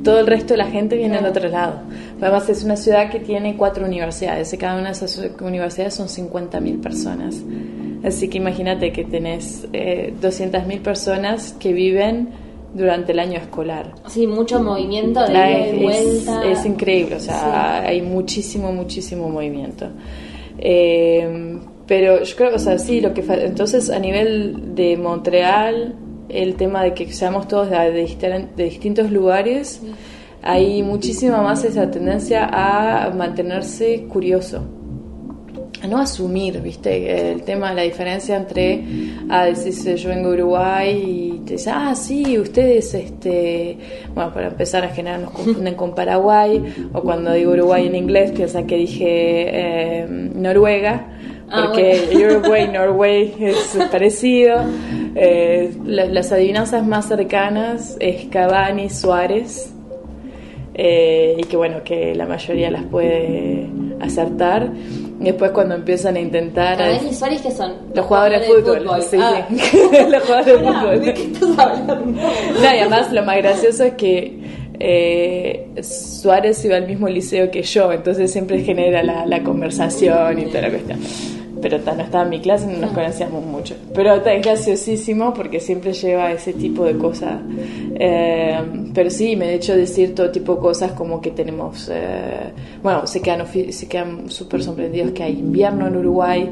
Todo 0.03 0.19
el 0.19 0.27
resto 0.27 0.53
de 0.53 0.57
la 0.59 0.67
gente 0.67 0.97
viene 0.97 1.15
del 1.15 1.25
otro 1.25 1.49
lado. 1.49 1.79
Además, 2.21 2.47
es 2.47 2.63
una 2.63 2.75
ciudad 2.75 3.09
que 3.09 3.19
tiene 3.19 3.57
cuatro 3.57 3.87
universidades 3.87 4.53
y 4.53 4.57
cada 4.59 4.75
una 4.75 4.89
de 4.89 4.91
esas 4.91 5.19
universidades 5.41 5.95
son 5.95 6.09
50.000 6.09 6.79
personas. 6.79 7.41
Así 8.03 8.27
que 8.27 8.37
imagínate 8.37 8.91
que 8.91 9.05
tenés 9.05 9.65
eh, 9.71 10.13
200.000 10.21 10.81
personas 10.81 11.53
que 11.53 11.71
viven 11.71 12.29
durante 12.73 13.13
el 13.13 13.19
año 13.19 13.37
escolar. 13.37 13.93
Sí, 14.07 14.27
mucho 14.27 14.61
movimiento 14.61 15.25
de 15.25 15.69
es, 15.69 15.81
vuelta. 15.81 16.43
Es, 16.45 16.65
increíble, 16.65 17.15
o 17.15 17.19
sea, 17.19 17.81
hay 17.81 18.01
muchísimo, 18.01 18.73
muchísimo 18.73 19.29
movimiento. 19.29 19.87
Eh, 20.57 21.59
pero 21.87 22.23
yo 22.23 22.35
creo, 22.35 22.55
o 22.55 22.59
sea, 22.59 22.77
sí, 22.77 22.99
lo 22.99 23.13
que 23.13 23.23
entonces 23.27 23.89
a 23.89 23.99
nivel 23.99 24.75
de 24.75 24.97
Montreal, 24.97 25.95
el 26.29 26.55
tema 26.55 26.83
de 26.83 26.93
que 26.93 27.11
seamos 27.11 27.47
todos 27.47 27.69
de, 27.69 28.47
de, 28.55 28.63
distintos 28.63 29.11
lugares, 29.11 29.81
hay 30.41 30.81
muchísima 30.83 31.41
más 31.41 31.63
esa 31.63 31.89
tendencia 31.89 32.49
a 32.51 33.09
mantenerse 33.11 34.03
curioso 34.03 34.63
a 35.83 35.87
no 35.87 35.99
asumir, 35.99 36.61
¿viste? 36.61 37.31
El 37.31 37.43
tema, 37.43 37.73
la 37.73 37.81
diferencia 37.81 38.37
entre, 38.37 38.85
ah, 39.29 39.45
decís, 39.45 39.83
yo 39.83 40.09
vengo 40.09 40.29
Uruguay 40.29 41.03
y 41.35 41.39
te 41.45 41.53
dice, 41.53 41.71
ah, 41.71 41.93
sí, 41.93 42.39
ustedes, 42.39 42.93
este, 42.93 43.77
bueno, 44.15 44.33
para 44.33 44.47
empezar, 44.47 44.85
a 44.85 44.89
generar 44.89 45.19
nos 45.19 45.31
confunden 45.31 45.75
con 45.75 45.93
Paraguay, 45.93 46.63
o 46.93 47.01
cuando 47.01 47.33
digo 47.33 47.51
Uruguay 47.51 47.85
en 47.87 47.95
inglés 47.95 48.31
piensan 48.31 48.65
que 48.65 48.77
dije 48.77 49.03
eh, 49.05 50.07
Noruega, 50.07 51.05
ah, 51.49 51.65
porque 51.65 52.07
Uruguay, 52.31 52.69
Norway 52.71 53.35
es 53.37 53.77
parecido. 53.91 54.61
Eh, 55.15 55.73
las 55.83 56.31
adivinanzas 56.31 56.87
más 56.87 57.09
cercanas 57.09 57.97
es 57.99 58.23
Cavani, 58.27 58.89
Suárez, 58.89 59.73
eh, 60.75 61.35
y 61.37 61.43
que 61.43 61.57
bueno, 61.57 61.83
que 61.83 62.15
la 62.15 62.25
mayoría 62.25 62.71
las 62.71 62.83
puede 62.83 63.67
acertar. 63.99 64.71
Después 65.23 65.51
cuando 65.51 65.75
empiezan 65.75 66.15
a 66.15 66.19
intentar... 66.19 66.81
A 66.81 66.87
ver, 66.87 67.13
Suárez 67.13 67.41
qué 67.41 67.51
son? 67.51 67.73
Los, 67.93 68.05
jugadores, 68.05 68.41
de 68.41 68.47
fútbol. 68.47 69.01
Sí, 69.01 69.17
ah. 69.19 69.47
los 70.09 70.23
jugadores 70.23 70.45
de 70.45 70.57
fútbol. 70.59 71.01
¿De 71.01 71.13
qué 71.13 71.23
estás 71.23 71.59
hablando? 71.59 71.95
No, 71.95 72.61
y 72.61 72.79
además 72.79 73.11
lo 73.11 73.23
más 73.23 73.37
gracioso 73.37 73.83
es 73.83 73.93
que 73.93 74.39
eh, 74.79 75.69
Suárez 75.81 76.63
iba 76.65 76.75
al 76.75 76.87
mismo 76.87 77.07
liceo 77.07 77.49
que 77.51 77.63
yo, 77.63 77.91
entonces 77.91 78.31
siempre 78.31 78.59
genera 78.59 79.03
la, 79.03 79.25
la 79.25 79.43
conversación 79.43 80.39
y 80.39 80.45
toda 80.45 80.61
la 80.61 80.69
cuestión 80.69 80.99
pero 81.63 81.79
no 81.79 82.03
estaba 82.03 82.25
en 82.25 82.29
mi 82.29 82.41
clase, 82.41 82.67
no 82.67 82.77
nos 82.77 82.91
conocíamos 82.91 83.43
mucho. 83.45 83.75
Pero 83.95 84.15
es 84.15 84.43
graciosísimo 84.43 85.33
porque 85.33 85.61
siempre 85.61 85.93
lleva 85.93 86.29
ese 86.33 86.51
tipo 86.51 86.83
de 86.83 86.97
cosas. 86.97 87.39
Eh, 87.95 88.59
pero 88.93 89.09
sí, 89.09 89.37
me 89.37 89.45
he 89.45 89.53
hecho 89.53 89.73
decir 89.73 90.13
todo 90.13 90.29
tipo 90.29 90.55
de 90.55 90.61
cosas 90.61 90.91
como 90.91 91.21
que 91.21 91.31
tenemos, 91.31 91.89
eh, 91.91 92.51
bueno, 92.83 93.07
se 93.07 93.21
quedan 93.21 93.47
se 93.47 93.87
quedan 93.87 94.29
súper 94.29 94.61
sorprendidos 94.61 95.11
que 95.11 95.23
hay 95.23 95.39
invierno 95.39 95.87
en 95.87 95.95
Uruguay. 95.95 96.49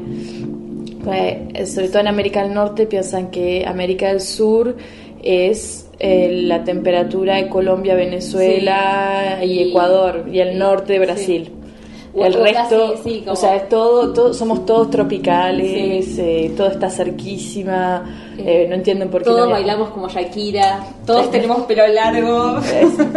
Eh, 1.12 1.66
sobre 1.66 1.88
todo 1.88 2.00
en 2.00 2.08
América 2.08 2.42
del 2.42 2.54
Norte 2.54 2.86
piensan 2.86 3.30
que 3.30 3.66
América 3.66 4.08
del 4.08 4.22
Sur 4.22 4.76
es 5.22 5.88
la 6.00 6.64
temperatura 6.64 7.36
de 7.36 7.48
Colombia, 7.48 7.94
Venezuela 7.94 9.40
y, 9.44 9.68
Ecuador 9.68 10.24
y 10.32 10.38
el 10.40 10.58
norte 10.58 10.94
de 10.94 10.98
Brasil 10.98 11.61
el 12.14 12.34
resto, 12.34 12.94
o 13.26 13.36
sea, 13.36 13.56
es 13.56 13.68
todo, 13.70 14.12
todo, 14.12 14.34
somos 14.34 14.66
todos 14.66 14.90
tropicales, 14.90 16.18
eh, 16.18 16.52
todo 16.54 16.68
está 16.68 16.90
cerquísima, 16.90 18.34
eh, 18.36 18.66
no 18.68 18.74
entienden 18.74 19.08
por 19.08 19.22
qué. 19.22 19.30
Todos 19.30 19.50
bailamos 19.50 19.88
como 19.90 20.08
Shakira, 20.08 20.84
todos 21.06 21.30
tenemos 21.30 21.62
pelo 21.62 21.86
largo. 21.86 22.60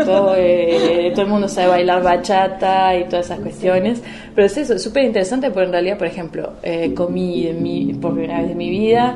todo, 0.05 0.33
eh, 0.37 1.11
todo 1.13 1.23
el 1.23 1.27
mundo 1.27 1.49
sabe 1.49 1.67
bailar 1.67 2.03
bachata 2.03 2.97
y 2.97 3.03
todas 3.05 3.25
esas 3.25 3.39
cuestiones. 3.39 4.01
Pero 4.33 4.47
es 4.47 4.57
eso, 4.57 4.73
es 4.75 4.83
súper 4.83 5.03
interesante 5.03 5.49
porque 5.51 5.65
en 5.65 5.71
realidad, 5.73 5.97
por 5.97 6.07
ejemplo, 6.07 6.53
comí 6.95 7.51
mi, 7.59 7.93
por 7.95 8.13
primera 8.13 8.39
vez 8.39 8.49
de 8.49 8.55
mi 8.55 8.69
vida 8.69 9.15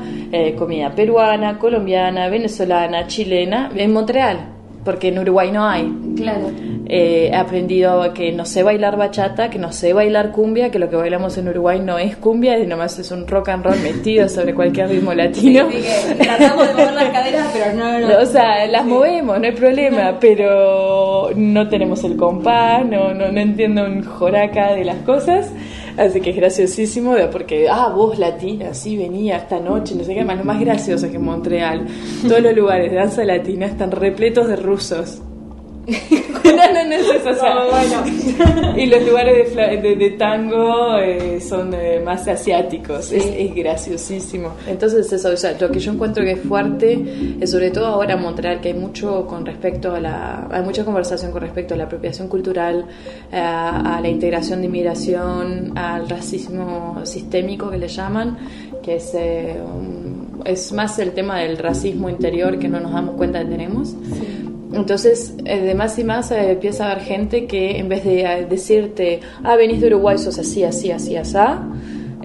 comida 0.57 0.91
peruana, 0.93 1.57
colombiana, 1.57 2.27
venezolana, 2.27 3.07
chilena 3.07 3.71
en 3.75 3.93
Montreal 3.93 4.58
porque 4.83 5.09
en 5.09 5.19
Uruguay 5.19 5.51
no 5.51 5.67
hay. 5.67 5.93
Claro. 6.15 6.51
Eh, 6.87 7.29
he 7.31 7.35
aprendido 7.35 8.13
que 8.13 8.31
no 8.31 8.45
sé 8.45 8.63
bailar 8.63 8.97
bachata, 8.97 9.49
que 9.49 9.59
no 9.59 9.71
sé 9.71 9.93
bailar 9.93 10.31
cumbia, 10.31 10.71
que 10.71 10.79
lo 10.79 10.89
que 10.89 10.95
bailamos 10.95 11.37
en 11.37 11.47
Uruguay 11.49 11.79
no 11.79 11.97
es 11.97 12.15
cumbia, 12.15 12.57
y 12.57 12.65
nomás 12.65 12.97
es 12.97 13.11
un 13.11 13.27
rock 13.27 13.49
and 13.49 13.63
roll 13.63 13.79
metido 13.81 14.27
sobre 14.27 14.55
cualquier 14.55 14.89
ritmo 14.89 15.13
latino. 15.13 15.67
tratamos 16.17 16.67
de 16.67 16.73
mover 16.73 16.93
las 16.93 17.09
caderas, 17.11 17.47
pero 17.53 17.73
no, 17.73 17.99
no. 17.99 18.19
O 18.19 18.25
sea, 18.25 18.65
las 18.67 18.85
movemos, 18.85 19.39
no 19.39 19.45
hay 19.45 19.53
problema, 19.53 20.17
pero 20.19 21.29
no 21.35 21.69
tenemos 21.69 22.03
el 22.03 22.15
compás, 22.15 22.85
no, 22.85 23.13
no, 23.13 23.31
no 23.31 23.39
entiendo 23.39 23.85
un 23.85 24.03
joraca 24.03 24.73
de 24.73 24.85
las 24.85 24.97
cosas. 25.03 25.51
Así 25.99 26.21
que 26.21 26.29
es 26.29 26.35
graciosísimo, 26.37 27.13
porque, 27.29 27.67
ah, 27.67 27.91
vos 27.93 28.17
latina, 28.17 28.73
sí, 28.73 28.95
venía 28.95 29.35
esta 29.35 29.59
noche, 29.59 29.95
no 29.95 30.05
sé 30.05 30.13
qué 30.13 30.23
más. 30.23 30.37
Lo 30.37 30.45
más 30.45 30.57
gracioso 30.57 31.07
es 31.07 31.11
que 31.11 31.19
Montreal 31.19 31.87
todos 32.25 32.41
los 32.41 32.55
lugares 32.55 32.89
de 32.89 32.95
danza 32.95 33.25
latina 33.25 33.65
están 33.65 33.91
repletos 33.91 34.47
de 34.47 34.55
rusos. 34.55 35.21
no, 36.43 36.73
no, 36.73 36.85
no 36.85 36.95
es 36.95 37.09
eso. 37.09 37.35
bueno. 37.69 38.77
y 38.77 38.85
los 38.85 39.03
lugares 39.05 39.55
de, 39.55 39.95
de, 39.95 40.09
tango 40.11 40.97
eh, 40.97 41.39
son 41.41 41.73
eh, 41.73 41.99
más 42.03 42.27
asiáticos. 42.27 43.11
Es, 43.11 43.55
graciosísimo. 43.55 44.53
Entonces, 44.67 45.11
eso, 45.11 45.29
o 45.29 45.37
sea, 45.37 45.55
lo 45.59 45.71
que 45.71 45.79
yo 45.79 45.91
encuentro 45.91 46.23
que 46.23 46.33
es 46.33 46.41
fuerte, 46.41 47.37
es 47.39 47.51
sobre 47.51 47.71
todo 47.71 47.87
ahora 47.87 48.13
en 48.13 48.21
Montreal, 48.21 48.61
que 48.61 48.69
hay 48.69 48.73
mucho 48.73 49.25
con 49.25 49.45
respecto 49.45 49.93
a 49.93 49.99
la. 49.99 50.47
Hay 50.51 50.63
mucha 50.63 50.85
conversación 50.85 51.31
con 51.31 51.41
respecto 51.41 51.73
a 51.73 51.77
la 51.77 51.85
apropiación 51.85 52.27
cultural, 52.27 52.85
eh, 53.31 53.37
a, 53.37 53.99
la 54.01 54.07
integración 54.07 54.59
de 54.59 54.67
inmigración, 54.67 55.77
al 55.77 56.07
racismo 56.07 57.01
sistémico 57.03 57.69
que 57.69 57.77
le 57.77 57.87
llaman, 57.87 58.37
que 58.83 58.95
es. 58.95 59.15
es 60.45 60.71
más 60.71 60.99
el 60.99 61.11
tema 61.11 61.39
del 61.39 61.57
racismo 61.57 62.09
interior 62.09 62.59
que 62.59 62.67
no 62.67 62.79
nos 62.79 62.93
damos 62.93 63.15
cuenta 63.15 63.39
que 63.39 63.45
tenemos. 63.45 63.89
Sí. 63.89 64.38
Entonces, 64.71 65.33
eh, 65.45 65.61
de 65.61 65.73
más 65.73 65.97
y 65.97 66.03
más 66.03 66.31
eh, 66.31 66.51
empieza 66.51 66.85
a 66.87 66.91
haber 66.91 67.03
gente 67.03 67.47
que 67.47 67.77
en 67.77 67.89
vez 67.89 68.03
de 68.03 68.21
eh, 68.21 68.45
decirte, 68.47 69.19
ah, 69.43 69.55
venís 69.55 69.81
de 69.81 69.87
Uruguay, 69.87 70.17
sos 70.17 70.37
así, 70.37 70.63
así, 70.63 70.91
así, 70.91 71.15
así, 71.15 71.37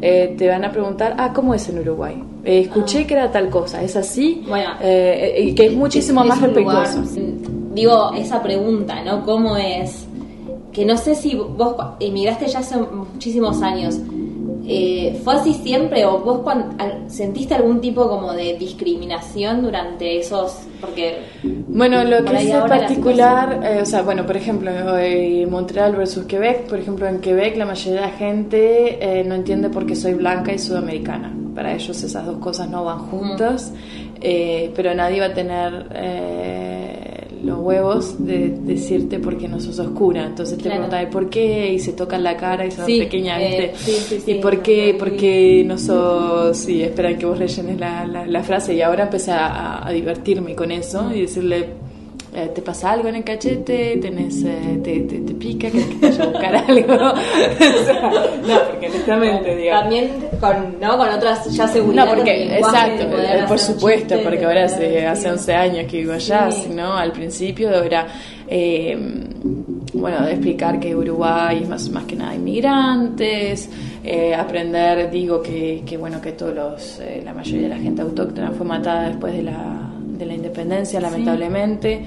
te 0.01 0.49
van 0.49 0.65
a 0.65 0.71
preguntar, 0.71 1.15
ah, 1.19 1.33
¿cómo 1.33 1.55
es 1.55 1.69
en 1.69 1.79
Uruguay? 1.79 2.23
escuché 2.45 3.01
ah. 3.01 3.07
que 3.07 3.15
era 3.15 3.33
tal 3.33 3.49
cosa, 3.49 3.83
¿es 3.83 3.97
así? 3.97 4.45
Bueno, 4.47 4.71
que 4.79 5.55
es 5.57 5.73
muchísimo 5.73 6.23
más 6.25 6.41
respetuoso. 6.41 7.03
Digo, 7.73 8.13
esa 8.13 8.43
pregunta, 8.43 9.03
¿no? 9.03 9.25
¿Cómo 9.25 9.57
es? 9.57 10.07
Que 10.73 10.85
no 10.85 10.97
sé 10.99 11.15
si 11.15 11.35
vos 11.35 11.77
emigraste 12.01 12.47
ya 12.47 12.59
hace 12.59 12.77
muchísimos 12.77 13.63
años. 13.63 13.99
Eh, 14.67 15.21
¿Fue 15.23 15.35
así 15.35 15.53
siempre 15.53 16.07
o 16.07 16.21
vos 16.21 16.41
sentiste 17.09 17.55
algún 17.55 17.81
tipo 17.81 18.09
como 18.09 18.33
de 18.33 18.57
discriminación 18.57 19.63
durante 19.63 20.19
esos? 20.19 20.61
Porque 20.81 21.19
bueno, 21.69 22.03
lo 22.05 22.25
que 22.25 22.37
es 22.37 22.55
particular, 22.55 23.61
eh, 23.63 23.83
o 23.83 23.87
sea, 23.87 24.03
bueno, 24.03 24.25
por 24.27 24.37
ejemplo, 24.37 24.71
eh, 24.99 25.47
Montreal 25.47 25.97
versus 25.97 26.25
Quebec, 26.25 26.67
por 26.67 26.79
ejemplo, 26.79 27.07
en 27.07 27.21
Quebec 27.21 27.57
la 27.57 27.67
mayoría 27.67 28.01
de 28.01 28.07
la 28.07 28.13
gente 28.13 29.25
no 29.27 29.35
entiende 29.35 29.69
por 29.69 29.87
qué 29.87 29.95
soy 29.95 30.15
blanca 30.15 30.53
y 30.53 30.59
sudamericana. 30.59 31.35
Para 31.55 31.73
ellos 31.73 32.03
esas 32.03 32.27
dos 32.27 32.39
cosas 32.39 32.69
no 32.69 32.85
van 32.85 32.99
juntas, 33.11 33.73
pero 34.21 34.95
nadie 34.95 35.21
va 35.21 35.27
a 35.27 35.35
tener 35.35 37.14
los 37.45 37.59
huevos 37.59 38.25
de 38.25 38.49
decirte 38.49 39.19
por 39.19 39.37
qué 39.37 39.49
no 39.49 39.61
sos 39.61 39.79
oscura. 39.79 40.27
Entonces 40.27 40.59
te 40.59 40.69
preguntan 40.71 41.11
por 41.11 41.29
qué 41.29 41.73
y 41.73 41.79
se 41.79 41.93
tocan 41.93 42.23
la 42.23 42.37
cara 42.37 42.67
y 42.67 42.71
son 42.71 42.87
pequeñas, 42.87 43.41
eh, 43.41 43.73
¿Y 44.27 44.35
por 44.35 44.63
qué, 44.63 44.97
por 44.99 45.13
qué 45.17 45.63
no 45.67 45.79
sos... 45.79 46.69
Y 46.69 46.83
esperan 46.83 47.19
que 47.19 47.27
vos 47.27 47.39
rellenes 47.39 47.79
la, 47.79 48.07
la, 48.07 48.43
frase. 48.43 48.75
Y 48.75 48.83
ahora 48.83 49.05
empecé 49.05 49.33
a, 49.33 49.87
a 49.87 49.91
divertirme 49.93 50.55
con 50.55 50.71
eso 50.71 51.13
y 51.15 51.23
decirle 51.23 51.84
eh, 52.37 52.51
te 52.53 52.63
pasa 52.63 52.91
algo 52.91 53.09
en 53.09 53.15
el 53.15 53.23
cachete, 53.23 53.97
tenés, 53.99 54.43
eh, 54.43 54.81
te, 54.83 55.01
te, 55.03 55.35
pica, 55.35 55.71
que 55.71 55.81
te 55.83 56.07
vaya 56.09 56.25
a 56.25 56.27
buscar 56.27 56.57
algo. 56.69 56.97
no, 56.97 58.59
porque 58.71 58.89
honestamente, 58.89 59.55
digo. 59.55 59.71
También 59.71 60.11
con, 60.41 60.81
¿no? 60.81 60.99
con 60.99 61.09
otras 61.11 61.49
ya 61.55 61.69
seguridad. 61.69 62.07
No, 62.07 62.15
porque, 62.17 62.57
exacto, 62.57 63.05
eh, 63.05 63.45
por 63.47 63.61
supuesto, 63.61 64.17
porque 64.25 64.45
ahora 64.45 64.65
hace, 64.65 65.07
hace 65.07 65.31
11 65.31 65.55
años 65.55 65.87
que 65.89 65.99
vivo 65.99 66.13
allá, 66.13 66.49
¿no? 66.75 66.97
Al 66.97 67.13
principio 67.13 67.71
era. 67.71 68.09
bueno, 69.93 70.27
de 70.27 70.33
explicar 70.33 70.81
que 70.81 70.97
Uruguay 70.97 71.61
es 71.63 71.69
más, 71.69 71.89
más 71.91 72.03
que 72.03 72.17
nada 72.17 72.35
inmigrantes, 72.35 73.71
aprender, 74.37 75.09
digo 75.09 75.41
que, 75.41 75.85
que, 75.87 75.97
bueno, 75.97 76.21
que 76.21 76.33
todos 76.33 76.53
los, 76.53 77.01
la 77.25 77.33
mayoría 77.33 77.69
de 77.69 77.75
la 77.77 77.81
gente 77.81 78.03
autóctona 78.03 78.51
fue 78.51 78.67
matada 78.67 79.09
después 79.09 79.35
de 79.35 79.45
la, 79.45 79.84
de 80.25 80.29
la 80.31 80.35
independencia, 80.35 81.01
lamentablemente. 81.01 82.05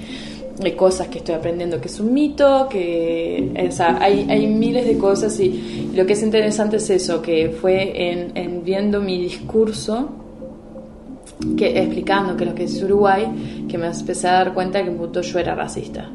Hay 0.62 0.72
cosas 0.72 1.06
que 1.06 1.18
estoy 1.18 1.36
aprendiendo 1.36 1.80
que 1.80 1.86
es 1.86 2.00
un 2.00 2.12
mito, 2.12 2.68
que 2.68 3.52
hay, 4.00 4.26
hay 4.28 4.46
miles 4.48 4.86
de 4.86 4.98
cosas 4.98 5.38
y 5.38 5.90
lo 5.94 6.04
que 6.04 6.14
es 6.14 6.22
interesante 6.22 6.78
es 6.78 6.90
eso, 6.90 7.22
que 7.22 7.50
fue 7.50 8.10
en, 8.10 8.36
en 8.36 8.64
viendo 8.64 9.00
mi 9.00 9.20
discurso, 9.20 10.08
que 11.56 11.78
explicando 11.78 12.36
que 12.36 12.44
lo 12.44 12.54
que 12.54 12.64
es 12.64 12.82
Uruguay, 12.82 13.66
que 13.68 13.78
me 13.78 13.86
empecé 13.86 14.26
a 14.26 14.32
dar 14.32 14.54
cuenta 14.54 14.82
que 14.82 14.90
en 14.90 14.98
yo 14.98 15.38
era 15.38 15.54
racista. 15.54 16.10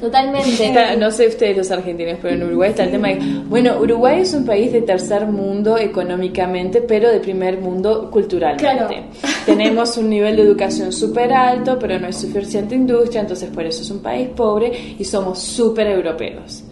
Totalmente. 0.00 0.72
no 0.98 1.10
sé 1.10 1.28
ustedes 1.28 1.56
los 1.56 1.70
argentinos, 1.70 2.18
pero 2.22 2.34
en 2.34 2.42
Uruguay 2.44 2.70
está 2.70 2.84
el 2.84 2.90
tema 2.90 3.08
de, 3.08 3.18
bueno, 3.46 3.78
Uruguay 3.78 4.20
es 4.20 4.32
un 4.32 4.46
país 4.46 4.72
de 4.72 4.82
tercer 4.82 5.26
mundo 5.26 5.76
económicamente, 5.76 6.80
pero 6.80 7.10
de 7.10 7.20
primer 7.20 7.58
mundo 7.58 8.10
culturalmente. 8.10 9.04
Tenemos 9.46 9.96
un 9.98 10.08
nivel 10.08 10.36
de 10.36 10.42
educación 10.42 10.92
súper 10.92 11.32
alto, 11.32 11.78
pero 11.78 11.98
no 11.98 12.06
hay 12.06 12.12
suficiente 12.12 12.74
industria, 12.74 13.20
entonces 13.20 13.50
por 13.50 13.64
eso 13.64 13.82
es 13.82 13.90
un 13.90 14.00
país 14.00 14.28
pobre 14.28 14.96
y 14.98 15.04
somos 15.04 15.38
súper 15.38 15.88
europeos. 15.88 16.64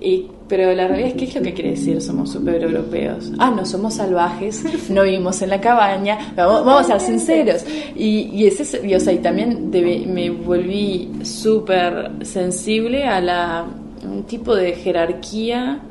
Y 0.00 0.26
pero 0.50 0.74
la 0.74 0.88
realidad 0.88 1.10
es 1.10 1.14
que 1.14 1.24
es 1.26 1.34
lo 1.36 1.42
que 1.42 1.54
quiere 1.54 1.70
decir 1.70 2.02
somos 2.02 2.32
super 2.32 2.60
europeos. 2.60 3.30
Ah, 3.38 3.52
no 3.52 3.64
somos 3.64 3.94
salvajes, 3.94 4.64
no 4.90 5.04
vivimos 5.04 5.40
en 5.42 5.50
la 5.50 5.60
cabaña, 5.60 6.34
vamos, 6.36 6.90
a 6.90 6.98
ser 6.98 7.18
sinceros. 7.18 7.64
Y, 7.94 8.30
y, 8.32 8.46
ese, 8.48 8.84
y, 8.84 8.92
o 8.96 8.98
sea, 9.00 9.12
y 9.12 9.18
también 9.18 9.70
me 9.70 10.28
volví 10.30 11.08
súper 11.22 12.10
sensible 12.22 13.04
a 13.04 13.20
la, 13.20 13.64
un 14.02 14.24
tipo 14.24 14.56
de 14.56 14.72
jerarquía 14.72 15.82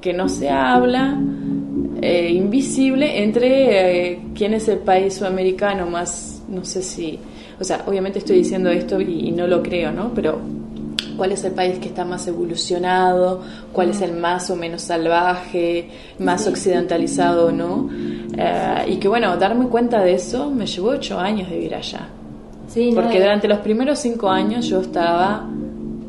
que 0.00 0.14
no 0.14 0.30
se 0.30 0.48
habla, 0.48 1.20
eh, 2.00 2.30
invisible, 2.32 3.22
entre 3.22 4.12
eh, 4.12 4.18
quién 4.34 4.54
es 4.54 4.66
el 4.68 4.78
país 4.78 5.12
sudamericano 5.12 5.86
más, 5.86 6.42
no 6.48 6.64
sé 6.64 6.82
si, 6.82 7.18
o 7.60 7.64
sea, 7.64 7.84
obviamente 7.86 8.18
estoy 8.18 8.38
diciendo 8.38 8.70
esto 8.70 8.98
y, 8.98 9.28
y 9.28 9.32
no 9.32 9.46
lo 9.46 9.62
creo, 9.62 9.92
¿no? 9.92 10.12
Pero 10.14 10.40
cuál 11.16 11.32
es 11.32 11.44
el 11.44 11.52
país 11.52 11.78
que 11.78 11.88
está 11.88 12.04
más 12.04 12.26
evolucionado, 12.26 13.42
cuál 13.72 13.90
es 13.90 14.00
el 14.00 14.12
más 14.12 14.50
o 14.50 14.56
menos 14.56 14.82
salvaje, 14.82 15.88
más 16.18 16.46
occidentalizado 16.46 17.46
o 17.46 17.52
no. 17.52 17.88
Eh, 18.36 18.84
y 18.88 18.96
que 18.96 19.08
bueno, 19.08 19.36
darme 19.36 19.68
cuenta 19.68 20.00
de 20.00 20.14
eso 20.14 20.50
me 20.50 20.66
llevó 20.66 20.90
ocho 20.90 21.18
años 21.18 21.48
de 21.48 21.56
vivir 21.56 21.74
allá. 21.74 22.08
Sí, 22.68 22.90
Porque 22.94 23.20
durante 23.20 23.46
los 23.46 23.58
primeros 23.58 23.98
cinco 23.98 24.28
años 24.28 24.66
yo 24.66 24.80
estaba 24.80 25.46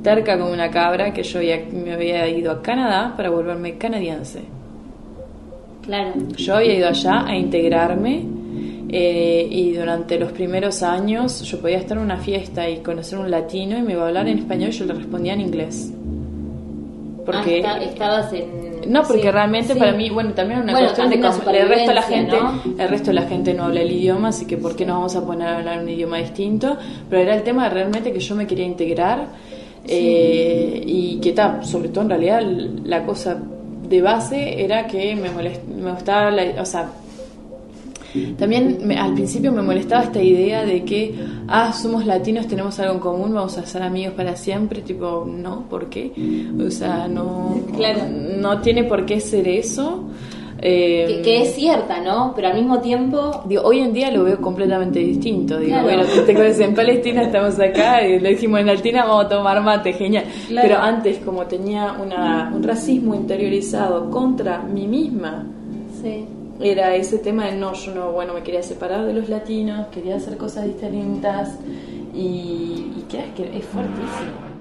terca 0.02 0.38
como 0.38 0.52
una 0.52 0.70
cabra 0.70 1.14
que 1.14 1.24
yo 1.24 1.40
me 1.74 1.94
había 1.94 2.28
ido 2.28 2.52
a 2.52 2.62
Canadá 2.62 3.14
para 3.16 3.30
volverme 3.30 3.78
canadiense. 3.78 4.42
Claro. 5.82 6.14
Yo 6.38 6.56
había 6.56 6.74
ido 6.76 6.88
allá 6.88 7.26
a 7.26 7.36
integrarme 7.36 8.35
eh, 8.98 9.46
y 9.52 9.74
durante 9.74 10.18
los 10.18 10.32
primeros 10.32 10.82
años 10.82 11.42
yo 11.42 11.60
podía 11.60 11.78
estar 11.78 11.98
en 11.98 12.04
una 12.04 12.18
fiesta 12.18 12.70
y 12.70 12.78
conocer 12.78 13.20
un 13.20 13.30
latino 13.30 13.78
y 13.78 13.82
me 13.82 13.92
iba 13.92 14.04
a 14.04 14.08
hablar 14.08 14.26
en 14.30 14.40
español 14.40 14.70
y 14.70 14.72
yo 14.72 14.86
le 14.86 14.94
respondía 14.94 15.34
en 15.34 15.42
inglés. 15.42 15.92
Porque 17.26 17.62
ah, 17.66 17.78
estabas 17.84 18.32
en 18.32 18.66
no, 18.88 19.04
porque 19.04 19.32
realmente 19.32 19.76
para 19.76 19.92
mí, 19.92 20.10
bueno, 20.10 20.32
también 20.34 20.62
una 20.62 20.78
cuestión 20.78 21.10
de 21.10 21.20
cómo 21.20 21.34
el 21.52 21.68
resto 21.68 21.90
de 21.90 21.96
la 21.96 22.02
gente, 22.04 22.38
el 22.78 22.88
resto 22.88 23.08
de 23.08 23.14
la 23.14 23.24
gente 23.24 23.54
no 23.54 23.64
habla 23.64 23.82
el 23.82 23.92
idioma, 23.92 24.30
así 24.30 24.46
que 24.46 24.58
por 24.58 24.76
qué 24.76 24.86
nos 24.86 24.98
vamos 24.98 25.16
a 25.16 25.26
poner 25.26 25.48
a 25.48 25.58
hablar 25.58 25.80
un 25.80 25.90
idioma 25.90 26.18
distinto, 26.18 26.78
pero 27.10 27.22
era 27.22 27.36
el 27.36 27.44
tema 27.44 27.68
realmente 27.68 28.14
que 28.14 28.20
yo 28.20 28.36
me 28.36 28.48
quería 28.48 28.66
integrar 28.66 29.28
eh, 29.88 30.84
y 30.86 31.20
que 31.20 31.34
tal, 31.34 31.66
sobre 31.66 31.90
todo 31.90 32.04
en 32.04 32.10
realidad 32.12 32.42
la 32.84 33.04
cosa 33.04 33.38
de 33.90 34.02
base 34.02 34.64
era 34.64 34.88
que 34.88 35.16
me 35.16 35.30
me 35.30 35.92
gustaba 35.92 36.32
la, 36.32 36.62
o 36.62 36.66
sea, 36.66 36.90
también 38.38 38.92
al 38.98 39.14
principio 39.14 39.52
me 39.52 39.62
molestaba 39.62 40.04
esta 40.04 40.22
idea 40.22 40.64
de 40.64 40.84
que, 40.84 41.16
ah, 41.48 41.74
somos 41.74 42.06
latinos, 42.06 42.48
tenemos 42.48 42.80
algo 42.80 42.94
en 42.94 43.00
común, 43.00 43.34
vamos 43.34 43.58
a 43.58 43.66
ser 43.66 43.84
amigos 43.84 44.14
para 44.14 44.36
siempre. 44.36 44.82
Tipo, 44.82 45.26
no, 45.28 45.68
¿por 45.70 45.90
qué? 45.90 46.12
O 46.66 46.70
sea, 46.72 47.08
no, 47.08 47.56
no 48.38 48.62
tiene 48.62 48.84
por 48.84 49.06
qué 49.06 49.20
ser 49.20 49.48
eso. 49.48 50.06
Eh, 50.58 51.22
que, 51.24 51.44
es 51.44 51.54
cierta, 51.54 52.00
¿no? 52.00 52.34
Pero 52.36 52.48
al 52.48 52.56
mismo 52.56 52.80
tiempo... 52.80 53.44
Digo, 53.46 53.64
hoy 53.64 53.80
en 53.80 53.94
día 53.94 54.10
lo 54.10 54.24
veo 54.24 54.40
completamente 54.42 55.00
distinto. 55.00 55.60
Digo, 55.60 55.82
bueno, 55.84 56.04
te 56.26 56.34
conoces 56.34 56.62
en 56.62 56.74
Palestina, 56.74 57.24
estamos 57.24 57.60
acá, 57.60 58.06
y 58.08 58.20
le 58.20 58.30
dijimos 58.30 58.62
en 58.62 58.70
Altina 58.70 59.06
vamos 59.06 59.26
a 59.26 59.30
tomar 59.30 59.62
mate, 59.62 59.94
genial. 59.94 60.26
Pero 60.50 60.78
antes, 60.78 61.20
como 61.20 61.46
tenía 61.46 61.98
una, 62.02 62.52
un 62.56 62.64
racismo 62.64 63.14
interiorizado 63.14 64.10
contra 64.10 64.60
mí 64.60 64.88
misma, 64.88 65.46
sí 66.02 66.26
era 66.60 66.96
ese 66.96 67.20
tema 67.20 67.46
de 67.46 67.56
no, 67.56 67.74
yo 67.74 67.94
no, 67.94 68.12
bueno, 68.12 68.34
me 68.34 68.44
quería 68.44 68.64
separar 68.64 69.06
de 69.06 69.14
los 69.14 69.30
latinos, 69.30 69.88
quería 69.88 70.16
hacer 70.16 70.38
cosas 70.38 70.66
distintas 70.66 71.58
y, 72.14 72.94
y 72.98 73.06
que, 73.10 73.32
que 73.36 73.58
es 73.58 73.66
fuertísimo. 73.66 74.56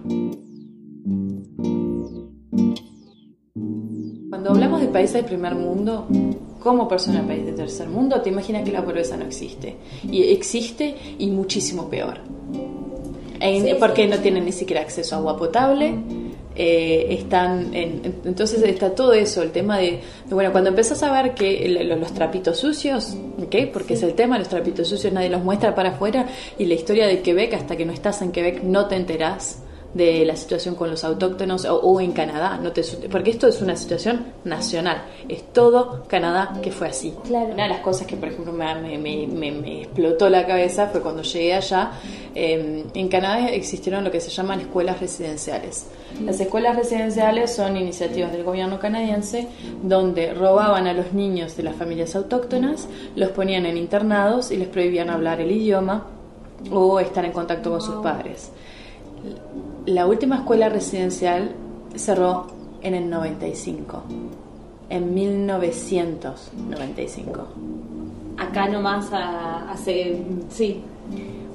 Cuando 4.28 4.50
hablamos 4.50 4.80
de 4.80 4.88
países 4.88 5.14
del 5.14 5.24
primer 5.26 5.54
mundo, 5.54 6.06
como 6.64 6.88
persona 6.88 7.20
de 7.20 7.28
país 7.28 7.46
de 7.46 7.52
tercer 7.52 7.88
mundo, 7.88 8.20
te 8.20 8.30
imaginas 8.30 8.64
que 8.64 8.72
la 8.72 8.84
pobreza 8.84 9.16
no 9.16 9.24
existe. 9.24 9.76
Y 10.10 10.22
existe 10.22 10.94
y 11.18 11.28
muchísimo 11.28 11.88
peor. 11.88 12.18
porque 13.78 14.08
no 14.08 14.18
tienen 14.18 14.44
ni 14.44 14.52
siquiera 14.52 14.80
acceso 14.82 15.14
a 15.14 15.18
agua 15.18 15.36
potable, 15.36 15.94
eh, 16.56 17.06
están 17.10 17.74
entonces 17.74 18.62
está 18.62 18.94
todo 18.94 19.12
eso 19.12 19.42
el 19.42 19.50
tema 19.50 19.78
de, 19.78 20.00
bueno 20.30 20.52
cuando 20.52 20.70
empiezas 20.70 21.02
a 21.02 21.10
ver 21.10 21.34
que 21.34 21.68
los, 21.68 22.12
trapitos 22.12 22.58
sucios 22.58 23.16
¿okay? 23.44 23.66
porque 23.66 23.94
es 23.94 24.02
el 24.02 24.14
tema 24.14 24.38
los 24.38 24.48
trapitos 24.48 24.88
sucios 24.88 25.12
nadie 25.12 25.30
los 25.30 25.42
muestra 25.42 25.74
para 25.74 25.90
afuera 25.90 26.26
y 26.58 26.66
la 26.66 26.74
historia 26.74 27.06
de 27.06 27.22
Quebec 27.22 27.54
hasta 27.54 27.76
que 27.76 27.84
no 27.84 27.92
estás 27.92 28.22
en 28.22 28.30
Quebec 28.30 28.62
no 28.62 28.86
te 28.86 28.96
enterás 28.96 29.63
de 29.94 30.24
la 30.24 30.34
situación 30.34 30.74
con 30.74 30.90
los 30.90 31.04
autóctonos 31.04 31.64
o, 31.64 32.00
en 32.00 32.12
Canadá, 32.12 32.58
no 32.60 32.72
te, 32.72 32.82
porque 33.10 33.30
esto 33.30 33.46
es 33.46 33.62
una 33.62 33.76
situación 33.76 34.26
nacional, 34.44 35.04
es 35.28 35.52
todo 35.52 36.04
Canadá 36.08 36.58
que 36.60 36.72
fue 36.72 36.88
así. 36.88 37.14
Claro. 37.24 37.52
Una 37.52 37.64
de 37.64 37.68
las 37.70 37.80
cosas 37.80 38.06
que, 38.06 38.16
por 38.16 38.28
ejemplo, 38.28 38.52
me, 38.52 38.98
me, 38.98 39.26
me, 39.26 39.82
explotó 39.82 40.28
la 40.28 40.46
cabeza 40.46 40.88
fue 40.88 41.00
cuando 41.00 41.22
llegué 41.22 41.54
allá, 41.54 41.92
em, 42.34 42.84
en 42.92 43.08
Canadá 43.08 43.48
existieron 43.50 44.02
lo 44.02 44.10
que 44.10 44.20
se 44.20 44.30
llaman 44.30 44.60
escuelas 44.60 45.00
residenciales. 45.00 45.86
Mm. 46.18 46.26
Las 46.26 46.40
escuelas 46.40 46.76
residenciales 46.76 47.54
son 47.54 47.76
iniciativas 47.76 48.32
del 48.32 48.42
gobierno 48.42 48.80
canadiense 48.80 49.46
donde 49.82 50.34
robaban 50.34 50.88
a 50.88 50.92
los 50.92 51.12
niños 51.12 51.56
de 51.56 51.62
las 51.62 51.76
familias 51.76 52.16
autóctonas, 52.16 52.88
los 53.14 53.30
ponían 53.30 53.64
en 53.66 53.76
internados 53.76 54.50
y 54.50 54.56
les 54.56 54.68
prohibían 54.68 55.08
hablar 55.08 55.40
el 55.40 55.52
idioma 55.52 56.08
o 56.72 56.98
estar 56.98 57.24
en 57.24 57.32
contacto 57.32 57.70
con 57.70 57.80
sus 57.80 57.96
padres. 57.96 58.50
La 59.86 60.06
última 60.06 60.36
escuela 60.36 60.68
residencial 60.68 61.56
cerró 61.94 62.46
en 62.80 62.94
el 62.94 63.10
95, 63.10 64.02
en 64.88 65.14
1995. 65.14 67.46
Acá 68.38 68.68
nomás 68.68 69.10
hace, 69.12 70.22
sí. 70.48 70.80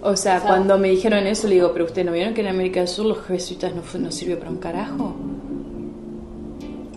O 0.01 0.15
sea, 0.15 0.39
cuando 0.41 0.77
me 0.77 0.89
dijeron 0.89 1.27
eso, 1.27 1.47
le 1.47 1.55
digo, 1.55 1.71
pero 1.73 1.85
usted 1.85 2.05
no 2.05 2.11
vieron 2.11 2.33
que 2.33 2.41
en 2.41 2.47
América 2.47 2.79
del 2.79 2.87
Sur 2.87 3.05
los 3.05 3.21
jesuitas 3.25 3.73
no, 3.75 3.81
no 3.99 4.11
sirvió 4.11 4.39
para 4.39 4.51
un 4.51 4.57
carajo. 4.57 5.15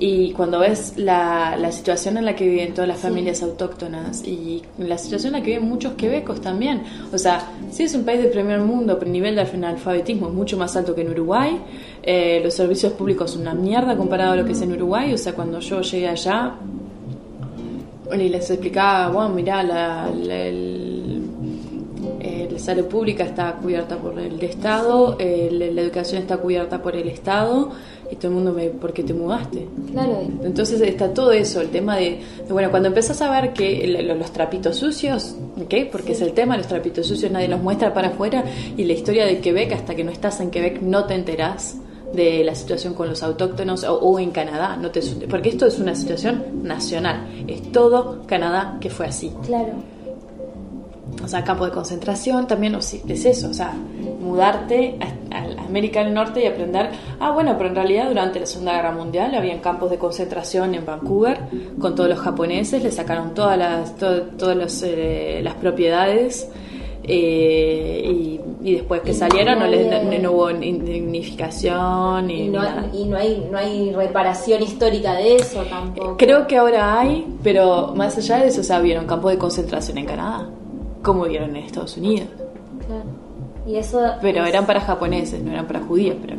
Y 0.05 0.33
cuando 0.33 0.59
ves 0.59 0.95
la, 0.97 1.57
la 1.57 1.71
situación 1.71 2.17
en 2.17 2.25
la 2.25 2.35
que 2.35 2.45
viven 2.45 2.75
todas 2.75 2.88
las 2.88 2.99
familias 2.99 3.41
autóctonas 3.41 4.27
y 4.27 4.61
la 4.77 4.99
situación 4.99 5.33
en 5.33 5.38
la 5.38 5.45
que 5.45 5.53
viven 5.53 5.69
muchos 5.69 5.93
quebecos 5.93 6.41
también, 6.41 6.83
o 7.12 7.19
sea, 7.19 7.53
sí 7.71 7.85
es 7.85 7.95
un 7.95 8.05
país 8.05 8.21
de 8.21 8.29
primer 8.29 8.59
mundo, 8.59 8.99
pero 8.99 9.07
el 9.07 9.12
nivel 9.12 9.37
de 9.37 9.43
analfabetismo 9.43 10.27
es 10.27 10.35
mucho 10.35 10.59
más 10.59 10.75
alto 10.75 10.93
que 10.93 11.03
en 11.03 11.11
Uruguay, 11.11 11.57
eh, 12.03 12.41
los 12.43 12.53
servicios 12.53 12.95
públicos 12.95 13.31
son 13.31 13.43
una 13.43 13.55
mierda 13.55 13.97
comparado 13.97 14.33
a 14.33 14.37
lo 14.37 14.45
que 14.45 14.51
es 14.51 14.62
en 14.62 14.73
Uruguay, 14.73 15.15
o 15.15 15.19
sea, 15.19 15.35
cuando 15.35 15.61
yo 15.61 15.83
llegué 15.83 16.09
allá 16.09 16.57
y 18.12 18.29
les 18.29 18.51
explicaba, 18.51 19.09
bueno, 19.09 19.29
mirá, 19.29 19.62
la, 19.62 20.11
la, 20.11 20.37
el, 20.47 21.23
eh, 22.21 22.49
la 22.51 22.59
salud 22.59 22.87
pública 22.87 23.25
está 23.25 23.53
cubierta 23.55 23.97
por 23.97 24.19
el 24.19 24.43
Estado, 24.43 25.17
eh, 25.21 25.49
la 25.53 25.81
educación 25.81 26.23
está 26.23 26.38
cubierta 26.38 26.83
por 26.83 26.97
el 26.97 27.09
Estado, 27.09 27.71
y 28.12 28.16
todo 28.16 28.29
el 28.29 28.35
mundo 28.35 28.53
me, 28.53 28.68
¿por 28.68 28.92
qué 28.92 29.03
te 29.03 29.14
mudaste? 29.14 29.66
Claro. 29.90 30.20
Entonces 30.44 30.83
está 30.83 31.14
todo 31.14 31.33
eso, 31.33 31.62
el 31.62 31.70
tema 31.70 31.96
de, 31.96 32.20
de, 32.46 32.53
bueno, 32.53 32.70
cuando 32.70 32.88
empezás 32.88 33.22
a 33.22 33.31
ver 33.31 33.55
que 33.55 33.87
los, 33.88 34.31
trapitos 34.33 34.77
sucios, 34.77 35.35
¿ok? 35.59 35.90
Porque 35.90 36.12
es 36.12 36.20
el 36.20 36.35
tema, 36.35 36.59
los 36.59 36.66
trapitos 36.66 37.07
sucios 37.07 37.33
nadie 37.33 37.48
los 37.48 37.62
muestra 37.62 37.94
para 37.94 38.09
afuera 38.09 38.44
y 38.77 38.85
la 38.85 38.92
historia 38.92 39.25
de 39.25 39.40
Quebec, 39.40 39.72
hasta 39.72 39.94
que 39.94 40.05
no 40.05 40.11
estás 40.11 40.40
en 40.40 40.51
Quebec 40.51 40.83
no 40.83 41.07
te 41.07 41.14
enterás 41.14 41.79
de 42.12 42.44
la 42.44 42.55
situación 42.55 42.92
con 42.92 43.09
los 43.09 43.22
autóctonos 43.22 43.83
o, 43.85 43.98
o 43.98 44.18
en 44.18 44.31
Canadá, 44.31 44.77
no 44.77 44.90
te, 44.90 45.01
porque 45.31 45.48
esto 45.48 45.64
es 45.64 45.79
una 45.79 45.94
situación 45.94 46.62
nacional, 46.62 47.27
es 47.48 47.72
todo 47.72 48.27
Canadá 48.27 48.77
que 48.79 48.90
fue 48.90 49.07
así. 49.07 49.33
Claro. 49.46 49.72
O 51.25 51.29
sea, 51.29 51.42
campo 51.44 51.64
de 51.64 51.72
concentración 51.72 52.46
también, 52.46 52.75
o 52.75 52.83
sí, 52.83 53.03
es 53.09 53.25
eso, 53.25 53.48
o 53.48 53.55
sea, 53.55 53.75
mudarte 54.33 54.97
a, 55.31 55.37
a 55.37 55.64
América 55.66 56.03
del 56.05 56.14
Norte 56.14 56.42
y 56.42 56.47
aprender, 56.47 56.90
ah, 57.21 57.31
bueno, 57.33 57.55
pero 57.57 57.68
en 57.71 57.75
realidad 57.77 58.09
durante 58.09 58.40
la 58.40 58.47
Segunda 58.47 58.73
Guerra 58.75 58.92
Mundial 58.92 59.35
habían 59.35 59.59
campos 59.61 59.90
de 59.90 59.99
concentración 59.99 60.75
en 60.75 60.85
Vancouver 60.87 61.38
con 61.81 61.95
todos 61.95 62.09
los 62.11 62.18
japoneses, 62.18 62.83
le 62.83 62.90
sacaron 62.90 63.35
todas 63.35 63.59
las, 63.59 63.97
to- 63.97 64.23
todas 64.38 64.57
los, 64.57 64.83
eh, 64.83 65.40
las 65.42 65.55
propiedades 65.55 66.51
eh, 67.05 68.03
y, 68.05 68.40
y 68.62 68.75
después 68.75 69.01
que 69.03 69.11
Y 69.11 69.14
salieron 69.14 69.59
no, 69.59 69.66
les, 69.66 69.87
nadie- 69.88 70.18
no 70.21 70.33
hubo 70.33 70.51
indemnificación 70.51 72.27
ni 72.29 72.42
Y 72.45 72.49
no, 72.49 72.62
nada. 72.62 72.87
y 72.92 73.05
no 73.05 73.16
hay 73.16 73.47
no 73.51 73.59
hay 73.59 73.92
reparación 73.92 74.62
histórica 74.62 75.14
de 75.14 75.37
eso 75.37 75.62
tampoco. 75.64 76.16
Creo 76.16 76.47
que 76.47 76.57
ahora 76.59 77.01
hay, 77.01 77.27
pero 77.42 77.92
más 77.97 78.16
allá 78.18 78.37
de 78.38 78.49
eso, 78.49 78.61
o 78.61 78.64
sea, 78.64 78.79
vieron 78.81 79.07
campos 79.07 79.33
de 79.33 79.38
concentración 79.38 79.99
en 79.99 80.07
Canadá, 80.07 80.49
como 81.03 81.25
vieron 81.25 81.57
en 81.57 81.64
Estados 81.64 81.97
Unidos. 81.97 82.29
Claro. 82.87 83.05
Y 83.66 83.77
eso 83.77 84.01
Pero 84.20 84.42
es- 84.42 84.48
eran 84.48 84.66
para 84.66 84.81
japoneses, 84.81 85.42
no 85.42 85.53
eran 85.53 85.66
para 85.66 85.81
judíos, 85.81 86.16
pero 86.20 86.37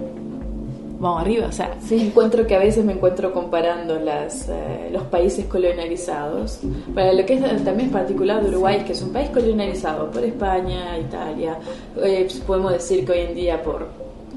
vamos 0.99 1.21
arriba, 1.21 1.47
o 1.47 1.51
sea, 1.51 1.71
encuentro 1.91 2.47
que 2.47 2.55
a 2.55 2.59
veces 2.59 2.83
me 2.85 2.93
encuentro 2.93 3.33
comparando 3.33 3.99
las, 3.99 4.47
eh, 4.49 4.89
los 4.91 5.03
países 5.03 5.45
colonializados. 5.45 6.59
Para 6.95 7.11
lo 7.13 7.25
que 7.25 7.33
es, 7.33 7.41
también 7.63 7.87
es 7.87 7.93
particular 7.93 8.41
de 8.41 8.49
Uruguay, 8.49 8.83
que 8.85 8.93
es 8.93 9.01
un 9.01 9.11
país 9.11 9.29
colonializado 9.29 10.09
por 10.11 10.23
España, 10.23 10.97
Italia, 10.97 11.57
eh, 12.01 12.27
podemos 12.47 12.71
decir 12.71 13.05
que 13.05 13.11
hoy 13.11 13.19
en 13.19 13.35
día 13.35 13.61
por 13.61 13.87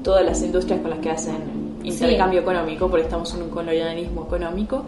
todas 0.03 0.25
las 0.25 0.41
industrias 0.43 0.79
con 0.81 0.89
las 0.89 0.99
que 0.99 1.09
hacen 1.09 1.37
intercambio 1.83 2.41
económico, 2.41 2.89
porque 2.89 3.03
estamos 3.05 3.33
en 3.33 3.43
un 3.43 3.49
colonialismo 3.49 4.23
económico. 4.25 4.83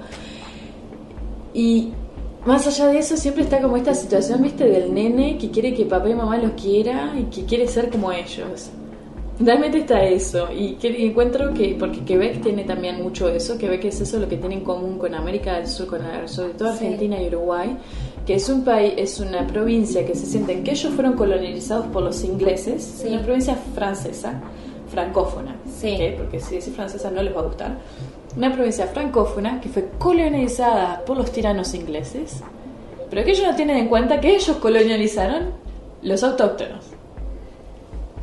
Y 1.54 1.94
más 2.46 2.66
allá 2.68 2.88
de 2.88 3.00
eso, 3.00 3.18
siempre 3.18 3.44
está 3.44 3.62
como 3.62 3.78
esta 3.78 3.94
situación, 3.94 4.42
viste, 4.42 4.66
del 4.66 4.94
nene 4.94 5.38
que 5.38 5.50
quiere 5.52 5.74
que 5.74 5.86
papá 5.86 6.10
y 6.10 6.16
mamá 6.16 6.38
lo 6.38 6.56
quiera 6.56 7.14
y 7.20 7.24
que 7.24 7.44
quiere 7.46 7.68
ser 7.68 7.90
como 7.90 8.12
ellos. 8.12 8.70
Realmente 9.42 9.78
está 9.80 10.04
eso. 10.04 10.50
Y 10.52 10.74
que 10.74 10.90
y 10.90 11.06
encuentro 11.06 11.54
que, 11.54 11.76
porque 11.80 12.00
Quebec 12.04 12.42
tiene 12.42 12.66
también 12.66 13.02
mucho 13.02 13.30
eso, 13.30 13.58
Quebec 13.58 13.86
es 13.86 14.02
eso 14.02 14.20
lo 14.20 14.28
que 14.28 14.36
tiene 14.38 14.56
en 14.56 14.62
común 14.66 14.98
con 14.98 15.14
América 15.16 15.56
del 15.58 15.68
Sur, 15.68 15.88
con 15.88 16.02
sobre 16.26 16.54
todo 16.54 16.70
Sí. 16.74 16.86
Argentina 16.86 17.22
y 17.22 17.28
Uruguay, 17.28 17.78
que 18.26 18.34
es 18.36 18.50
un 18.50 18.64
país, 18.66 18.94
es 18.98 19.20
una 19.22 19.48
provincia 19.48 20.06
que 20.06 20.14
se 20.14 20.26
sienten 20.26 20.64
que 20.64 20.72
ellos 20.72 20.94
fueron 20.94 21.14
colonizados 21.14 21.88
por 21.88 22.04
los 22.04 22.22
ingleses, 22.26 22.84
Sí. 23.02 23.08
una 23.08 23.22
provincia 23.22 23.56
francesa, 23.74 24.42
francófona, 24.90 25.56
Sí. 25.80 25.94
¿ok? 25.94 26.18
porque 26.18 26.40
si 26.42 26.56
decís 26.56 26.74
francesa 26.76 27.10
no 27.10 27.24
les 27.24 27.34
va 27.34 27.40
a 27.40 27.44
gustar. 27.44 27.78
Una 28.38 28.54
provincia 28.54 28.88
francófona 28.88 29.60
que 29.60 29.70
fue 29.70 29.86
colonizada 29.98 31.04
por 31.06 31.18
los 31.18 31.32
tiranos 31.32 31.74
ingleses, 31.74 32.42
pero 33.10 33.24
que 33.26 33.32
ellos 33.32 33.46
no 33.48 33.56
tienen 33.56 33.78
en 33.78 33.88
cuenta 33.88 34.20
que 34.22 34.36
ellos 34.36 34.58
colonializaron 34.58 35.52
los 36.04 36.24
autóctonos. 36.24 36.86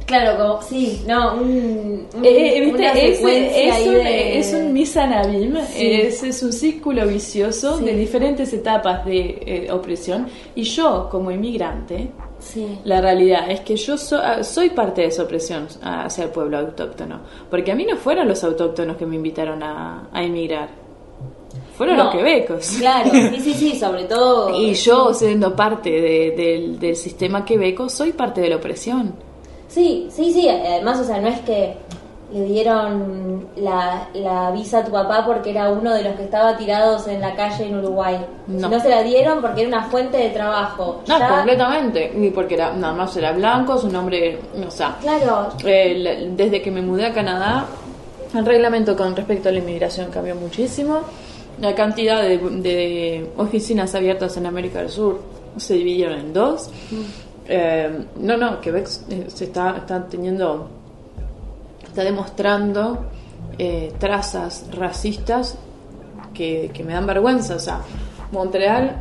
Claro, 0.06 0.38
como 0.38 0.62
sí, 0.62 1.02
no, 1.08 1.34
un, 1.34 2.06
un- 2.14 2.24
Eh, 2.24 2.60
¿viste? 2.60 2.76
una 2.78 2.92
Es, 2.92 3.18
es 3.18 3.86
un, 3.88 3.94
de- 3.94 4.38
es 4.38 4.54
un 4.54 4.72
misanabim, 4.72 5.56
Sí. 5.66 5.90
es, 5.92 6.22
es 6.22 6.42
un 6.44 6.52
círculo 6.52 7.04
vicioso 7.08 7.78
Sí. 7.78 7.84
de 7.86 7.96
diferentes 7.96 8.52
etapas 8.52 9.04
de 9.04 9.42
eh, 9.44 9.72
opresión. 9.72 10.28
Y 10.54 10.62
yo, 10.62 11.08
como 11.10 11.32
inmigrante, 11.32 12.10
Sí. 12.46 12.78
la 12.84 13.00
realidad 13.00 13.50
es 13.50 13.60
que 13.60 13.76
yo 13.76 13.98
so- 13.98 14.20
ah, 14.22 14.42
soy 14.44 14.70
parte 14.70 15.02
de 15.02 15.08
esa 15.08 15.24
opresión 15.24 15.66
hacia 15.82 16.24
el 16.24 16.30
pueblo 16.30 16.58
autóctono. 16.58 17.20
Porque 17.50 17.72
a 17.72 17.74
mí 17.74 17.84
no 17.84 17.96
fueron 17.96 18.28
los 18.28 18.42
autóctonos 18.44 18.96
que 18.96 19.04
me 19.06 19.16
invitaron 19.16 19.62
a, 19.62 20.08
a 20.12 20.22
emigrar, 20.22 20.68
fueron 21.76 21.96
No, 21.96 22.04
los 22.04 22.14
quebecos. 22.14 22.76
Claro, 22.78 23.10
sí, 23.10 23.40
sí, 23.40 23.54
sí, 23.54 23.76
sobre 23.78 24.04
todo. 24.04 24.58
Y 24.58 24.72
yo, 24.74 25.12
siendo 25.12 25.54
parte 25.54 25.90
de- 25.90 26.30
del, 26.36 26.78
del 26.78 26.96
sistema 26.96 27.44
quebeco, 27.44 27.88
soy 27.88 28.12
parte 28.12 28.40
de 28.40 28.48
la 28.50 28.56
opresión. 28.56 29.14
Sí, 29.68 30.06
sí, 30.10 30.32
sí, 30.32 30.48
además, 30.48 31.00
o 31.00 31.04
sea, 31.04 31.20
no 31.20 31.28
es 31.28 31.40
que 31.40 31.74
le 32.32 32.44
dieron 32.44 33.46
la, 33.56 34.08
la 34.14 34.50
visa 34.50 34.78
a 34.80 34.84
tu 34.84 34.90
papá 34.90 35.24
porque 35.24 35.50
era 35.50 35.70
uno 35.70 35.94
de 35.94 36.02
los 36.02 36.14
que 36.16 36.24
estaba 36.24 36.56
tirados 36.56 37.06
en 37.06 37.20
la 37.20 37.34
calle 37.36 37.66
en 37.66 37.78
Uruguay. 37.78 38.18
No. 38.48 38.68
No 38.68 38.80
se 38.80 38.88
la 38.88 39.02
dieron 39.02 39.40
porque 39.40 39.60
era 39.62 39.68
una 39.68 39.84
fuente 39.88 40.16
de 40.16 40.30
trabajo. 40.30 41.02
No, 41.06 41.18
Ya- 41.18 41.28
completamente. 41.28 42.12
Y 42.16 42.30
porque 42.30 42.54
era, 42.54 42.72
nada 42.72 42.94
más 42.94 43.16
era 43.16 43.32
blanco, 43.32 43.78
su 43.78 43.88
nombre, 43.88 44.38
o 44.66 44.70
sea, 44.70 44.96
Claro, 45.00 45.48
eh, 45.64 46.30
desde 46.36 46.60
que 46.60 46.70
me 46.70 46.82
mudé 46.82 47.06
a 47.06 47.12
Canadá, 47.14 47.64
el 48.34 48.44
reglamento 48.44 48.96
con 48.96 49.14
respecto 49.14 49.48
a 49.48 49.52
la 49.52 49.58
inmigración 49.58 50.10
cambió 50.10 50.34
muchísimo. 50.34 51.00
La 51.60 51.74
cantidad 51.74 52.20
de, 52.22 52.36
de 52.38 53.30
oficinas 53.38 53.94
abiertas 53.94 54.36
en 54.36 54.46
América 54.46 54.80
del 54.80 54.90
Sur 54.90 55.20
se 55.56 55.74
dividieron 55.74 56.18
en 56.18 56.32
dos. 56.34 56.68
Eh, 57.48 58.04
no, 58.16 58.36
no, 58.36 58.60
Quebec 58.60 58.88
eh, 59.08 59.24
se 59.28 59.44
está, 59.44 59.76
está 59.78 60.04
teniendo, 60.04 60.68
está 61.96 62.04
demostrando 62.04 63.06
eh, 63.58 63.90
trazas 63.98 64.66
racistas 64.70 65.56
que, 66.34 66.70
que 66.74 66.84
me 66.84 66.92
dan 66.92 67.06
vergüenza. 67.06 67.56
O 67.56 67.58
sea, 67.58 67.80
Montreal 68.32 68.96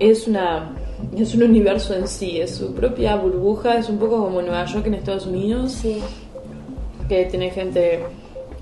es 0.00 0.26
una 0.26 0.72
es 1.16 1.36
un 1.36 1.44
universo 1.44 1.94
en 1.94 2.08
sí, 2.08 2.40
es 2.40 2.56
su 2.56 2.74
propia 2.74 3.14
burbuja, 3.14 3.78
es 3.78 3.88
un 3.88 3.98
poco 3.98 4.24
como 4.24 4.42
Nueva 4.42 4.64
York 4.64 4.86
en 4.88 4.94
Estados 4.94 5.26
Unidos, 5.26 5.70
sí. 5.70 6.00
que 7.08 7.26
tiene 7.26 7.50
gente, 7.50 8.00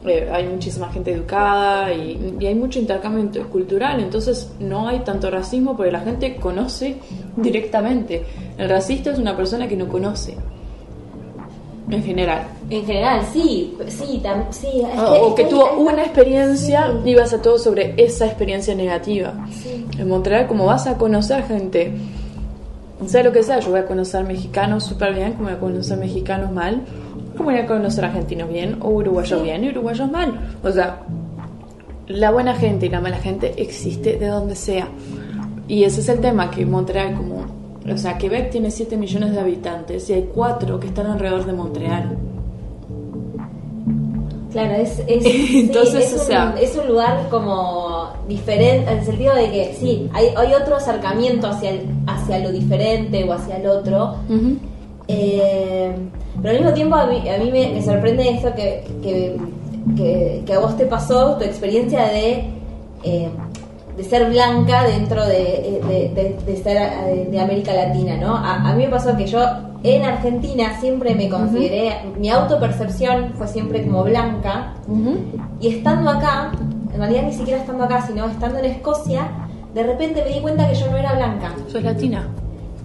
eh, 0.05 0.31
hay 0.31 0.47
muchísima 0.47 0.91
gente 0.93 1.13
educada 1.13 1.95
y, 1.95 2.37
y 2.39 2.45
hay 2.45 2.55
mucho 2.55 2.79
intercambio 2.79 3.25
inter- 3.25 3.47
cultural, 3.47 4.01
entonces 4.01 4.53
no 4.61 4.87
hay 4.87 4.99
tanto 4.99 5.31
racismo 5.31 5.75
porque 5.75 5.91
la 5.91 6.01
gente 6.01 6.37
conoce 6.37 6.99
directamente. 7.37 8.23
El 8.59 8.69
racista 8.69 9.13
es 9.13 9.19
una 9.19 9.35
persona 9.35 9.67
que 9.67 9.77
no 9.77 9.89
conoce, 9.89 10.37
en 11.89 12.03
general. 12.03 12.43
En 12.69 12.85
general, 12.85 13.21
sí, 13.33 13.77
sí, 13.89 14.21
tam- 14.25 14.47
sí. 14.51 14.67
es 14.93 14.99
O, 15.01 15.35
que 15.35 15.43
es 15.43 15.49
tuvo 15.49 15.75
una 15.79 16.03
experiencia 16.03 16.91
Sí. 17.05 17.11
y 17.11 17.15
basa 17.15 17.41
todo 17.41 17.59
sobre 17.59 17.95
esa 17.97 18.27
experiencia 18.27 18.75
negativa. 18.75 19.35
Sí. 19.53 19.87
En 19.99 20.09
Montreal, 20.09 20.47
como 20.49 20.67
vas 20.67 20.87
a 20.87 20.99
conocer 20.99 21.45
gente, 21.45 21.93
sea 23.07 23.23
lo 23.23 23.31
que 23.33 23.43
sea, 23.43 23.61
yo 23.61 23.71
voy 23.71 23.81
a 23.81 23.87
conocer 23.87 24.25
mexicanos 24.25 24.85
súper 24.85 25.15
bien, 25.15 25.33
como 25.35 25.45
voy 25.45 25.53
a 25.57 25.61
conocer 25.61 25.97
mexicanos 25.99 26.51
mal, 26.51 26.83
como 27.37 27.51
voy 27.51 27.59
a 27.61 27.67
conocer 27.67 28.05
argentinos 28.05 28.49
bien, 28.49 28.79
o 28.81 28.89
uruguayos 28.89 29.39
Sí. 29.39 29.45
bien 29.45 29.63
y 29.65 29.69
uruguayos 29.69 30.11
mal. 30.11 30.39
O 30.65 30.71
sea, 30.73 31.03
la 32.09 32.31
buena 32.33 32.55
gente 32.55 32.87
y 32.87 32.89
la 32.89 33.01
mala 33.01 33.19
gente 33.19 33.55
existe 33.63 34.17
de 34.17 34.27
donde 34.27 34.57
sea. 34.57 34.89
Y 35.69 35.85
ese 35.85 36.01
es 36.01 36.09
el 36.09 36.21
tema, 36.21 36.51
que 36.51 36.65
Montreal 36.67 37.15
como... 37.15 37.46
O 37.93 37.97
sea, 37.99 38.19
Quebec 38.19 38.51
tiene 38.51 38.71
7 38.71 38.97
millones 38.97 39.33
de 39.33 39.41
habitantes 39.41 40.09
y 40.11 40.15
hay 40.15 40.29
4 40.35 40.81
que 40.81 40.89
están 40.89 41.07
alrededor 41.07 41.47
de 41.47 41.53
Montreal. 41.53 42.17
Claro, 44.53 44.75
es, 44.75 45.03
es, 45.07 45.23
sí, 45.25 45.61
Entonces, 45.67 46.13
es 46.13 46.29
o 46.29 46.33
un, 46.53 46.59
es 46.59 46.77
un 46.77 46.87
lugar 46.89 47.29
como 47.31 48.09
diferente, 48.29 48.91
en 48.91 48.99
el 48.99 49.05
sentido 49.05 49.35
de 49.35 49.51
que 49.51 49.77
sí, 49.79 50.09
hay, 50.15 50.27
hay 50.37 50.53
otro 50.55 50.77
acercamiento 50.77 51.47
hacia, 51.49 51.71
el- 51.71 51.87
hacia 52.07 52.39
lo 52.39 52.51
diferente 52.53 53.23
o 53.25 53.33
hacia 53.33 53.57
el 53.59 53.67
otro. 53.67 54.17
Eh, 55.09 55.95
pero 56.43 56.51
al 56.51 56.57
mismo 56.61 56.75
tiempo 56.75 56.97
a 56.97 57.07
mí, 57.07 57.29
a 57.29 57.39
mí 57.39 57.51
me, 57.53 57.69
me 57.73 57.83
sorprende 57.83 58.29
esto 58.31 58.53
que, 58.55 58.85
que, 59.03 59.37
que- 59.97 60.43
que 60.45 60.53
a 60.53 60.59
vos 60.59 60.77
te 60.77 60.87
pasó, 60.87 61.37
tu 61.37 61.45
experiencia 61.45 62.07
de, 62.07 62.45
eh, 63.05 63.29
de 63.97 64.05
ser 64.05 64.29
blanca 64.31 64.85
dentro 64.85 65.25
de, 65.27 65.81
de- 65.89 66.13
de- 66.15 66.37
de 66.47 66.63
ser 66.63 66.77
eh, 66.77 67.29
de 67.31 67.41
América 67.41 67.73
Latina, 67.73 68.17
¿no? 68.17 68.35
A, 68.37 68.69
a 68.69 68.75
mí 68.75 68.85
me 68.85 68.91
pasó 68.91 69.17
que 69.17 69.27
yo 69.27 69.41
en 69.83 70.03
Argentina 70.05 70.79
siempre 70.81 71.15
me 71.15 71.29
consideré, 71.29 71.93
mi 72.19 72.29
autopercepción 72.29 73.33
fue 73.37 73.47
siempre 73.49 73.85
como 73.87 74.03
blanca, 74.05 74.75
y 75.61 75.69
estando 75.69 76.11
acá, 76.11 76.53
en 76.93 76.99
realidad 76.99 77.23
ni 77.25 77.33
siquiera 77.33 77.61
estando 77.61 77.85
acá, 77.85 78.03
sino 78.07 78.27
estando 78.27 78.59
en 78.59 78.65
Escocia, 78.67 79.29
de 79.75 79.83
repente 79.83 80.23
me 80.27 80.35
di 80.35 80.41
cuenta 80.41 80.69
que 80.69 80.75
yo 80.75 80.91
no 80.91 80.97
era 80.97 81.15
blanca. 81.15 81.55
¿Sos 81.69 81.83
latina? 81.83 82.27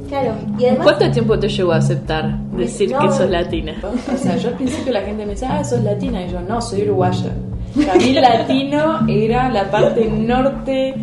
Claro, 0.10 0.34
y 0.60 0.65
además... 0.65 0.84
¿Cuánto 0.84 1.12
tiempo 1.12 1.39
te 1.39 1.47
llevó 1.47 1.71
a 1.71 1.78
aceptar 1.78 2.38
decir 2.58 2.91
No, 2.91 3.00
que 3.00 3.12
sos 3.12 3.30
latina? 3.30 3.74
O 4.13 4.17
sea, 4.17 4.36
yo 4.36 4.50
al 4.50 4.56
principio 4.56 4.91
la 4.91 5.02
gente 5.02 5.26
me 5.26 5.32
decía, 5.32 5.58
ah, 5.58 5.63
sos 5.63 5.82
latina, 5.84 6.24
y 6.26 6.30
yo, 6.30 6.41
no, 6.41 6.62
soy 6.62 6.84
uruguaya. 6.84 7.32
Para 7.76 7.96
mí 7.96 8.14
latino 8.14 9.00
era 9.08 9.50
la 9.50 9.70
parte 9.72 10.10
norte 10.10 10.94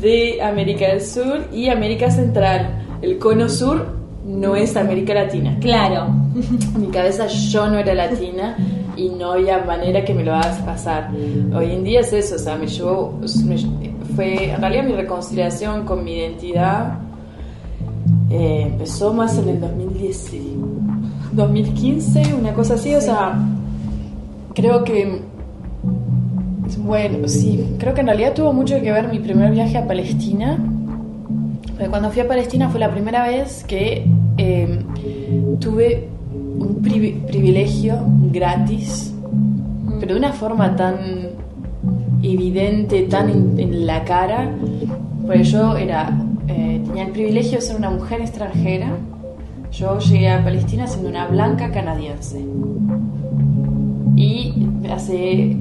de 0.00 0.40
América 0.42 0.88
del 0.88 1.00
Sur 1.00 1.46
y 1.52 1.68
América 1.68 2.10
Central. 2.10 2.82
El 3.02 3.18
cono 3.18 3.48
sur 3.48 3.86
no 4.24 4.56
es 4.56 4.76
América 4.76 5.14
Latina. 5.14 5.56
Claro. 5.60 6.06
En 6.74 6.80
mi 6.80 6.86
cabeza 6.88 7.26
yo 7.26 7.68
no 7.68 7.78
era 7.78 7.94
latina 7.94 8.56
y 8.96 9.08
no 9.10 9.32
había 9.32 9.58
manera 9.64 10.04
que 10.04 10.14
me 10.14 10.24
lo 10.24 10.34
hagas 10.34 10.58
pasar. 10.62 11.10
Hoy 11.54 11.72
en 11.72 11.84
día 11.84 12.00
es 12.00 12.12
eso, 12.12 12.36
o 12.36 12.38
sea, 12.38 12.56
me 12.56 12.66
llevó, 12.66 13.18
me- 13.44 13.56
fue, 14.14 14.50
en 14.52 14.60
realidad 14.60 14.84
mi 14.84 14.92
reconciliación 14.94 15.84
con 15.84 16.02
mi 16.04 16.14
identidad 16.16 16.98
eh, 18.30 18.62
empezó 18.70 19.12
más 19.12 19.36
en 19.38 19.48
el 19.50 19.60
2010, 19.60 20.32
y 20.34 20.56
2015, 21.32 22.34
una 22.34 22.52
cosa 22.54 22.74
así, 22.74 22.94
o 22.94 23.00
sea, 23.00 23.38
creo 24.54 24.82
que, 24.84 25.20
bueno, 26.78 27.28
sí, 27.28 27.64
creo 27.78 27.94
que 27.94 28.00
en 28.00 28.06
realidad 28.08 28.34
tuvo 28.34 28.52
mucho 28.52 28.80
que 28.80 28.90
ver 28.92 29.08
mi 29.08 29.18
primer 29.18 29.52
viaje 29.52 29.78
a 29.78 29.86
Palestina. 29.86 30.58
Porque 31.68 31.88
cuando 31.88 32.10
fui 32.10 32.20
a 32.22 32.28
Palestina 32.28 32.68
fue 32.70 32.80
la 32.80 32.90
primera 32.90 33.26
vez 33.26 33.62
que 33.64 34.06
eh, 34.38 34.78
tuve 35.60 36.08
un 36.58 36.82
privi- 36.82 37.20
privilegio 37.26 37.98
gratis, 38.32 39.14
pero 40.00 40.14
de 40.14 40.18
una 40.18 40.32
forma 40.32 40.74
tan 40.74 40.96
evidente, 42.22 43.02
tan 43.02 43.28
en, 43.28 43.60
en 43.60 43.86
la 43.86 44.04
cara, 44.04 44.50
porque 45.26 45.44
yo 45.44 45.76
era, 45.76 46.18
eh, 46.48 46.80
tenía 46.86 47.04
el 47.04 47.12
privilegio 47.12 47.58
de 47.58 47.62
ser 47.62 47.76
una 47.76 47.90
mujer 47.90 48.20
extranjera. 48.22 48.90
Yo 49.70 49.98
llegué 49.98 50.30
a 50.30 50.42
Palestina 50.42 50.86
siendo 50.86 51.10
una 51.10 51.26
blanca 51.26 51.70
canadiense. 51.70 52.42
Y 54.16 54.54
hace 54.90 55.56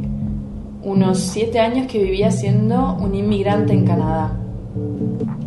unos 0.86 1.18
siete 1.20 1.60
años 1.60 1.88
que 1.88 2.02
vivía 2.02 2.32
siendo 2.32 2.96
un 3.02 3.14
inmigrante 3.16 3.74
en 3.74 3.86
Canadá. 3.86 4.32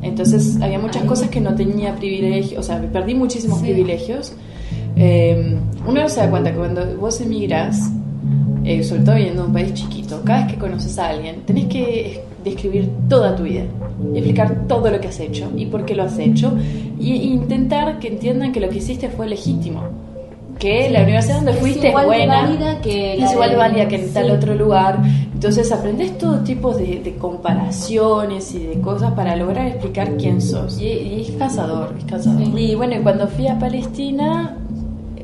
Entonces 0.02 0.58
había 0.60 0.78
muchas 0.78 1.04
cosas 1.04 1.28
que 1.30 1.40
no 1.40 1.54
tenía 1.54 1.94
privilegio, 1.96 2.60
o 2.60 2.62
sea, 2.62 2.80
perdí 2.92 3.14
muchísimos 3.14 3.60
privilegios. 3.60 4.32
Eh, 4.96 5.56
uno 5.86 6.00
no 6.02 6.08
se 6.08 6.20
da 6.20 6.28
cuenta 6.30 6.50
que 6.50 6.58
cuando 6.58 6.96
vos 6.98 7.20
emigras, 7.20 7.90
eh, 8.64 8.82
sobre 8.82 9.02
todo 9.02 9.14
viviendo 9.14 9.42
en 9.42 9.48
un 9.48 9.54
país 9.54 9.72
chiquito, 9.74 10.20
cada 10.24 10.44
vez 10.44 10.52
que 10.54 10.58
conoces 10.58 10.98
a 10.98 11.08
alguien, 11.10 11.42
tenés 11.46 11.66
que 11.66 12.12
es- 12.12 12.20
describir 12.44 12.88
toda 13.08 13.34
tu 13.36 13.42
vida, 13.44 13.64
explicar 14.14 14.66
todo 14.68 14.90
lo 14.90 15.00
que 15.00 15.08
has 15.08 15.20
hecho 15.20 15.50
y 15.56 15.66
por 15.66 15.84
qué 15.84 15.94
lo 15.94 16.04
has 16.04 16.18
hecho, 16.18 16.56
y 16.98 17.12
intentar 17.14 17.98
que 17.98 18.08
entiendan 18.08 18.52
que 18.52 18.60
lo 18.60 18.68
que 18.68 18.78
hiciste 18.78 19.08
fue 19.08 19.28
legítimo. 19.28 19.82
Que 20.58 20.90
la 20.90 21.02
universidad 21.02 21.36
donde 21.36 21.52
Es 21.52 21.58
fuiste 21.58 21.88
es 21.88 21.94
de 21.94 22.04
buena, 22.04 22.42
válida 22.42 22.80
que 22.80 23.22
es 23.22 23.32
igual 23.32 23.50
de 23.50 23.56
válida 23.56 23.88
que 23.88 23.94
en 23.96 24.12
tal 24.12 24.26
sí. 24.26 24.30
otro 24.32 24.54
lugar. 24.54 24.98
Entonces 25.32 25.70
aprendes 25.70 26.18
todo 26.18 26.40
tipo 26.40 26.74
de, 26.74 27.00
de 27.00 27.14
comparaciones 27.16 28.52
y 28.54 28.66
de 28.66 28.80
cosas 28.80 29.12
para 29.12 29.36
lograr 29.36 29.68
explicar 29.68 30.16
quién 30.16 30.40
sos. 30.40 30.80
Y, 30.80 30.86
y 30.86 31.20
es 31.20 31.30
cansador, 31.32 31.94
es 31.96 32.04
cansador. 32.04 32.42
Y 32.58 32.74
bueno, 32.74 32.96
cuando 33.04 33.28
fui 33.28 33.46
a 33.46 33.56
Palestina, 33.58 34.56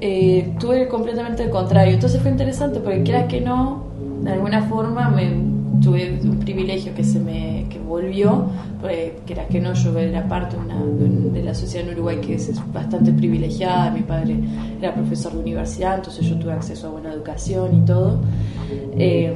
eh, 0.01 0.53
tuve 0.61 0.87
completamente 0.87 1.45
el 1.45 1.51
contrario. 1.51 1.95
Entonces 1.95 2.21
fue 2.21 2.31
interesante 2.31 2.79
porque 2.79 3.03
quiera 3.03 3.27
que 3.27 3.41
no, 3.41 3.85
de 4.23 4.33
alguna 4.33 4.63
forma 4.69 5.09
me 5.09 5.54
tuve 5.83 6.19
un 6.23 6.39
privilegio 6.39 6.95
que 6.95 7.05
se 7.05 7.19
me 7.21 7.67
que 7.69 7.79
volvió, 7.79 8.47
porque 8.81 9.17
quiera 9.27 9.47
que 9.47 9.61
no, 9.61 9.73
yo 9.75 9.97
era 9.99 10.27
parte 10.29 10.57
de, 10.57 10.63
una- 10.63 11.39
la 11.45 11.55
sociedad 11.55 11.87
en 11.89 11.95
Uruguay 11.95 12.19
que 12.21 12.35
es 12.35 12.51
bastante 12.73 13.13
privilegiada. 13.13 13.91
Mi 13.91 14.01
padre 14.03 14.37
era 14.81 14.95
profesor 14.95 15.33
de 15.33 15.39
universidad, 15.41 15.97
entonces 15.97 16.27
yo 16.27 16.37
tuve 16.39 16.53
acceso 16.53 16.89
a 16.89 16.91
buena 16.91 17.13
educación 17.13 17.83
y 17.83 17.87
todo. 17.87 18.19
Eh, 18.97 19.33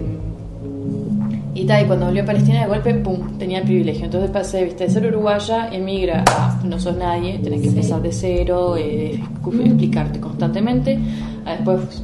y 1.54 1.64
tal, 1.64 1.82
y 1.84 1.86
cuando 1.86 2.06
volví 2.06 2.20
a 2.20 2.24
Palestina 2.24 2.60
de 2.62 2.68
golpe, 2.68 2.94
pum, 2.94 3.36
tenía 3.38 3.58
el 3.58 3.64
privilegio. 3.64 4.04
Entonces 4.04 4.30
pasé, 4.30 4.64
viste, 4.64 4.84
de 4.84 4.90
ser 4.90 5.06
uruguaya, 5.06 5.68
emigra 5.72 6.22
a 6.28 6.60
no 6.64 6.78
sos 6.78 6.96
nadie, 6.96 7.38
tenés 7.40 7.62
que 7.62 7.68
empezar 7.68 8.00
de 8.00 8.12
cero, 8.12 8.76
eh, 8.76 9.20
explicarte 9.64 10.20
constantemente, 10.20 10.98
a 11.44 11.52
después 11.52 12.02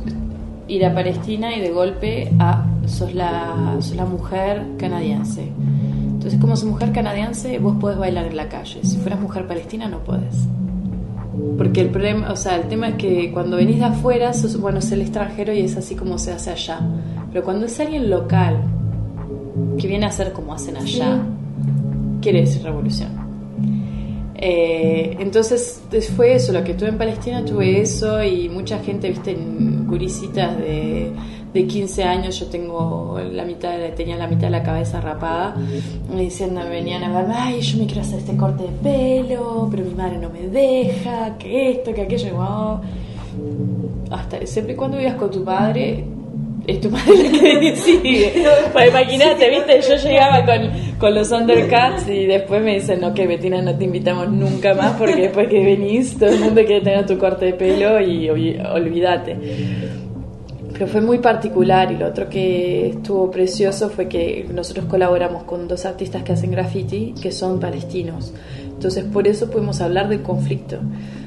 ir 0.67 0.85
a 0.85 0.93
Palestina 0.95 1.55
y 1.55 1.61
de 1.61 1.71
golpe 1.71 2.33
a 2.41 2.67
sos 2.87 3.15
la, 3.15 3.77
sos 3.81 3.97
la 3.97 4.05
mujer 4.05 4.63
canadiense. 4.79 5.49
Entonces, 6.13 6.41
como 6.41 6.57
sos 6.57 6.69
mujer 6.69 6.93
canadiense, 6.93 7.59
vos 7.59 7.77
podés 7.81 7.99
bailar 7.99 8.27
en 8.27 8.37
la 8.37 8.49
calle. 8.49 8.81
Si 8.83 8.97
fueras 8.99 9.21
mujer 9.21 9.47
palestina, 9.47 9.89
no 9.89 9.99
podés. 9.99 10.47
Porque 11.59 11.81
el 11.83 11.89
problema, 11.91 12.31
o 12.33 12.37
sea, 12.37 12.57
el 12.57 12.69
tema 12.69 12.89
es 12.91 12.95
que 12.95 13.31
cuando 13.33 13.57
venís 13.57 13.79
de 13.79 13.85
afuera, 13.87 14.33
sos, 14.33 14.59
bueno, 14.61 14.79
es 14.79 14.91
el 14.93 15.03
extranjero 15.03 15.53
y 15.53 15.61
es 15.61 15.77
así 15.77 15.95
como 15.95 16.17
se 16.19 16.33
hace 16.33 16.51
allá. 16.51 16.81
Pero 17.33 17.45
cuando 17.45 17.67
es 17.67 17.79
alguien 17.81 18.09
local, 18.09 18.63
que 19.79 19.87
viene 19.89 20.07
a 20.07 20.09
hacer 20.09 20.33
como 20.33 20.55
hacen 20.55 20.77
allá, 20.77 21.19
quiere 22.21 22.41
decir 22.43 22.63
revolución. 22.63 23.11
Eh, 24.37 25.17
entonces 25.21 25.83
es- 25.93 26.11
fue 26.11 26.35
eso, 26.35 26.53
lo 26.53 26.65
que 26.65 26.75
tuve 26.75 26.89
en 26.89 26.99
Palestina, 26.99 27.45
tuve 27.45 27.81
eso 27.81 28.23
y 28.23 28.49
mucha 28.49 28.79
gente, 28.81 29.09
viste, 29.09 29.31
en 29.33 29.87
gurisitas 29.87 30.57
de, 30.59 31.13
de 31.55 31.67
15 31.67 32.03
años, 32.03 32.39
yo 32.41 32.47
tengo 32.47 33.19
la 33.33 33.45
mitad, 33.45 33.79
de- 33.79 33.91
tenía 33.91 34.17
la 34.17 34.27
mitad 34.27 34.49
de 34.49 34.51
la 34.51 34.63
cabeza 34.65 35.01
rapada, 35.01 35.55
y 36.13 36.17
diciendo, 36.19 36.61
me 36.63 36.69
venían 36.71 37.03
a 37.05 37.07
hablar, 37.07 37.27
ay, 37.33 37.61
yo 37.61 37.79
me 37.79 37.87
quiero 37.87 38.01
hacer 38.03 38.19
este 38.19 38.37
corte 38.37 38.65
de 38.65 38.71
pelo, 38.83 39.69
pero 39.71 39.85
mi 39.85 39.95
madre 39.95 40.19
no 40.19 40.29
me 40.31 40.49
deja, 40.49 41.39
que 41.39 41.71
esto, 41.71 41.95
que 41.95 42.03
aquello, 42.03 42.35
wow. 42.35 42.81
Hasta 44.11 44.45
siempre 44.47 44.75
y 44.75 44.77
cuando 44.77 44.99
vivas 44.99 45.15
con 45.15 45.31
tu 45.31 45.43
padre, 45.45 46.05
es 46.67 46.81
tu 46.81 46.91
madre 46.91 47.31
la 47.31 47.39
que 47.39 47.59
decide. 47.61 48.33
Pues 48.73 48.89
imagínate, 48.89 49.51
viste, 49.51 49.81
yo 49.89 49.97
llegaba 49.97 50.45
con, 50.45 50.71
con 50.99 51.15
los 51.15 51.31
undercuts 51.31 52.09
y 52.09 52.27
después 52.27 52.63
me 52.63 52.75
dicen, 52.75 53.01
no, 53.01 53.13
que 53.15 53.27
Betina 53.27 53.63
no 53.63 53.77
te 53.77 53.85
invitamos 53.85 54.29
nunca 54.31 54.75
más 54.75 54.93
porque 54.93 55.23
después 55.23 55.49
que 55.49 55.63
venís 55.65 56.19
todo 56.19 56.31
el 56.31 56.41
mundo 56.41 56.63
quiere 56.65 56.81
tener 56.81 57.07
tu 57.07 57.17
corte 57.19 57.47
de 57.47 57.53
pelo 57.55 58.01
y 58.01 58.29
olvídate. 58.29 59.37
Pero 60.75 60.89
fue 60.89 61.01
muy 61.01 61.19
particular 61.19 61.91
y 61.93 61.97
lo 61.97 62.07
otro 62.09 62.29
que 62.29 62.89
estuvo 62.89 63.31
precioso 63.31 63.89
fue 63.91 64.09
que 64.09 64.47
nosotros 64.53 64.87
colaboramos 64.87 65.45
con 65.45 65.69
dos 65.69 65.85
artistas 65.87 66.25
que 66.25 66.33
hacen 66.33 66.51
graffiti 66.51 67.15
que 67.23 67.31
son 67.33 67.61
palestinos. 67.61 68.35
Entonces 68.67 69.05
por 69.05 69.27
eso 69.29 69.49
pudimos 69.51 69.81
hablar 69.81 70.09
del 70.09 70.23
conflicto. 70.23 70.79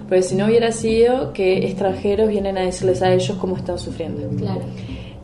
Porque 0.07 0.21
si 0.21 0.35
no 0.35 0.45
hubiera 0.45 0.71
sido 0.73 1.31
que 1.33 1.65
extranjeros 1.65 2.27
vienen 2.29 2.57
a 2.57 2.61
decirles 2.61 3.01
a 3.01 3.13
ellos 3.13 3.37
cómo 3.39 3.55
están 3.57 3.79
sufriendo 3.79 4.27
Claro. 4.37 4.61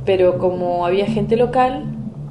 pero 0.05 0.37
como 0.37 0.85
había 0.85 1.05
gente 1.05 1.35
local, 1.37 1.83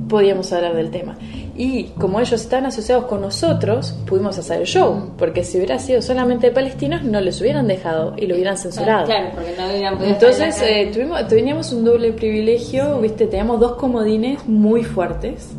podíamos 0.08 0.52
hablar 0.52 0.74
del 0.74 0.90
tema. 0.90 1.16
Y 1.54 1.84
como 1.98 2.18
ellos 2.18 2.40
están 2.40 2.64
asociados 2.64 3.04
con 3.04 3.20
nosotros, 3.20 3.94
pudimos 4.06 4.38
hacer 4.38 4.60
el 4.60 4.66
show, 4.66 5.12
porque 5.18 5.44
si 5.44 5.58
hubiera 5.58 5.78
sido 5.78 6.00
solamente 6.00 6.46
de 6.46 6.52
palestinos, 6.52 7.04
no 7.04 7.20
les 7.20 7.40
hubieran 7.42 7.66
dejado 7.66 8.14
y 8.16 8.26
lo 8.26 8.34
hubieran 8.34 8.56
censurado. 8.56 9.04
Claro, 9.04 9.30
porque 9.34 9.54
no 9.58 9.68
hubieran 9.68 9.96
podido 9.98 10.14
Entonces 10.14 10.62
eh, 10.62 10.90
tuvimos, 10.92 11.28
teníamos 11.28 11.72
un 11.72 11.84
doble 11.84 12.12
privilegio, 12.12 12.98
viste, 13.00 13.26
teníamos 13.26 13.60
dos 13.60 13.74
comodines 13.74 14.46
muy 14.46 14.82
fuertes 14.82 15.50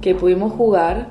que 0.00 0.14
pudimos 0.16 0.52
jugar. 0.52 1.08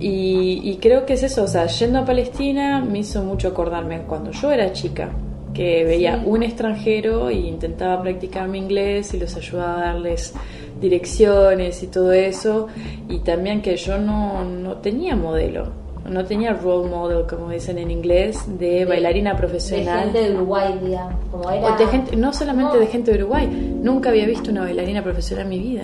Y, 0.00 0.60
y 0.64 0.78
creo 0.78 1.04
que 1.04 1.12
es 1.12 1.22
eso, 1.22 1.44
o 1.44 1.46
sea, 1.46 1.66
yendo 1.66 1.98
a 1.98 2.04
Palestina 2.04 2.80
me 2.80 3.00
hizo 3.00 3.22
mucho 3.22 3.48
acordarme 3.48 4.02
cuando 4.02 4.32
yo 4.32 4.50
era 4.50 4.72
chica, 4.72 5.10
que 5.52 5.84
veía 5.84 6.22
un 6.24 6.42
extranjero 6.42 7.30
y 7.30 7.46
intentaba 7.46 8.02
practicar 8.02 8.48
mi 8.48 8.58
inglés 8.58 9.12
y 9.14 9.18
los 9.18 9.36
ayudaba 9.36 9.76
a 9.76 9.92
darles 9.92 10.34
direcciones 10.82 11.82
y 11.82 11.86
todo 11.86 12.12
eso, 12.12 12.66
y 13.08 13.20
también 13.20 13.62
que 13.62 13.76
yo 13.76 13.96
no, 13.98 14.44
no 14.44 14.76
tenía 14.78 15.16
modelo, 15.16 15.68
no 16.10 16.24
tenía 16.24 16.52
role 16.52 16.88
model, 16.90 17.26
como 17.28 17.48
dicen 17.50 17.78
en 17.78 17.90
inglés, 17.90 18.44
de 18.58 18.84
bailarina 18.84 19.36
profesional. 19.36 20.12
De 20.12 20.18
gente 20.18 20.30
de 20.30 20.36
Uruguay, 20.36 20.78
digamos. 20.84 21.14
Como 21.30 21.50
era... 21.50 21.66
O 21.74 21.78
de 21.78 21.86
gente, 21.86 22.16
no 22.16 22.32
solamente 22.32 22.74
No. 22.74 22.80
de 22.80 22.86
gente 22.88 23.12
de 23.12 23.18
Uruguay, 23.22 23.48
nunca 23.82 24.10
había 24.10 24.26
visto 24.26 24.50
una 24.50 24.62
bailarina 24.62 25.02
profesional 25.02 25.44
en 25.44 25.50
mi 25.50 25.58
vida. 25.60 25.82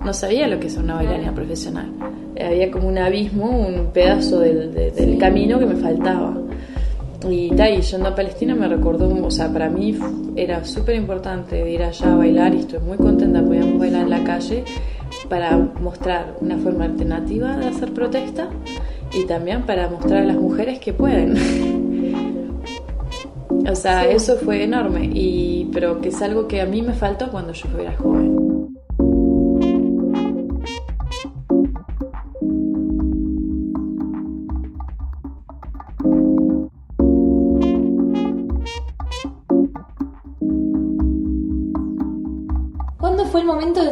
No 0.00 0.12
sabía 0.14 0.48
lo 0.48 0.58
que 0.58 0.68
es 0.68 0.76
una 0.76 0.94
bailarina 0.94 1.34
profesional. 1.34 1.86
Había 2.40 2.70
como 2.70 2.88
un 2.88 2.96
abismo, 2.98 3.50
un 3.50 3.86
pedazo 3.92 4.40
del, 4.40 4.72
de- 4.72 4.90
del 4.92 5.18
camino 5.18 5.58
que 5.58 5.66
me 5.66 5.74
faltaba. 5.76 6.34
Y, 7.28 7.50
ta, 7.56 7.68
y 7.68 7.80
yendo 7.80 8.08
a 8.08 8.14
Palestina 8.14 8.54
me 8.54 8.68
recordó, 8.68 9.08
o 9.24 9.30
sea, 9.30 9.52
para 9.52 9.68
mí 9.68 9.98
era 10.36 10.64
súper 10.64 10.94
importante 10.94 11.68
ir 11.68 11.82
allá 11.82 12.12
a 12.12 12.16
bailar 12.16 12.54
y 12.54 12.60
estoy 12.60 12.78
muy 12.78 12.96
contenta, 12.96 13.42
podíamos 13.42 13.78
bailar 13.78 14.02
en 14.02 14.10
la 14.10 14.22
calle 14.22 14.64
para 15.28 15.56
mostrar 15.56 16.36
una 16.40 16.56
forma 16.58 16.84
alternativa 16.84 17.56
de 17.56 17.68
hacer 17.68 17.92
protesta 17.92 18.48
y 19.12 19.24
también 19.24 19.62
para 19.62 19.88
mostrar 19.88 20.22
a 20.22 20.26
las 20.26 20.36
mujeres 20.36 20.78
que 20.78 20.92
pueden. 20.92 21.34
O 23.70 23.74
sea, 23.74 24.08
eso 24.08 24.36
fue 24.36 24.64
enorme, 24.64 25.10
y, 25.12 25.68
pero 25.72 26.00
que 26.00 26.08
es 26.08 26.22
algo 26.22 26.48
que 26.48 26.60
a 26.60 26.66
mí 26.66 26.80
me 26.80 26.94
faltó 26.94 27.30
cuando 27.30 27.52
yo 27.52 27.68
era 27.78 27.94
joven. 27.96 28.47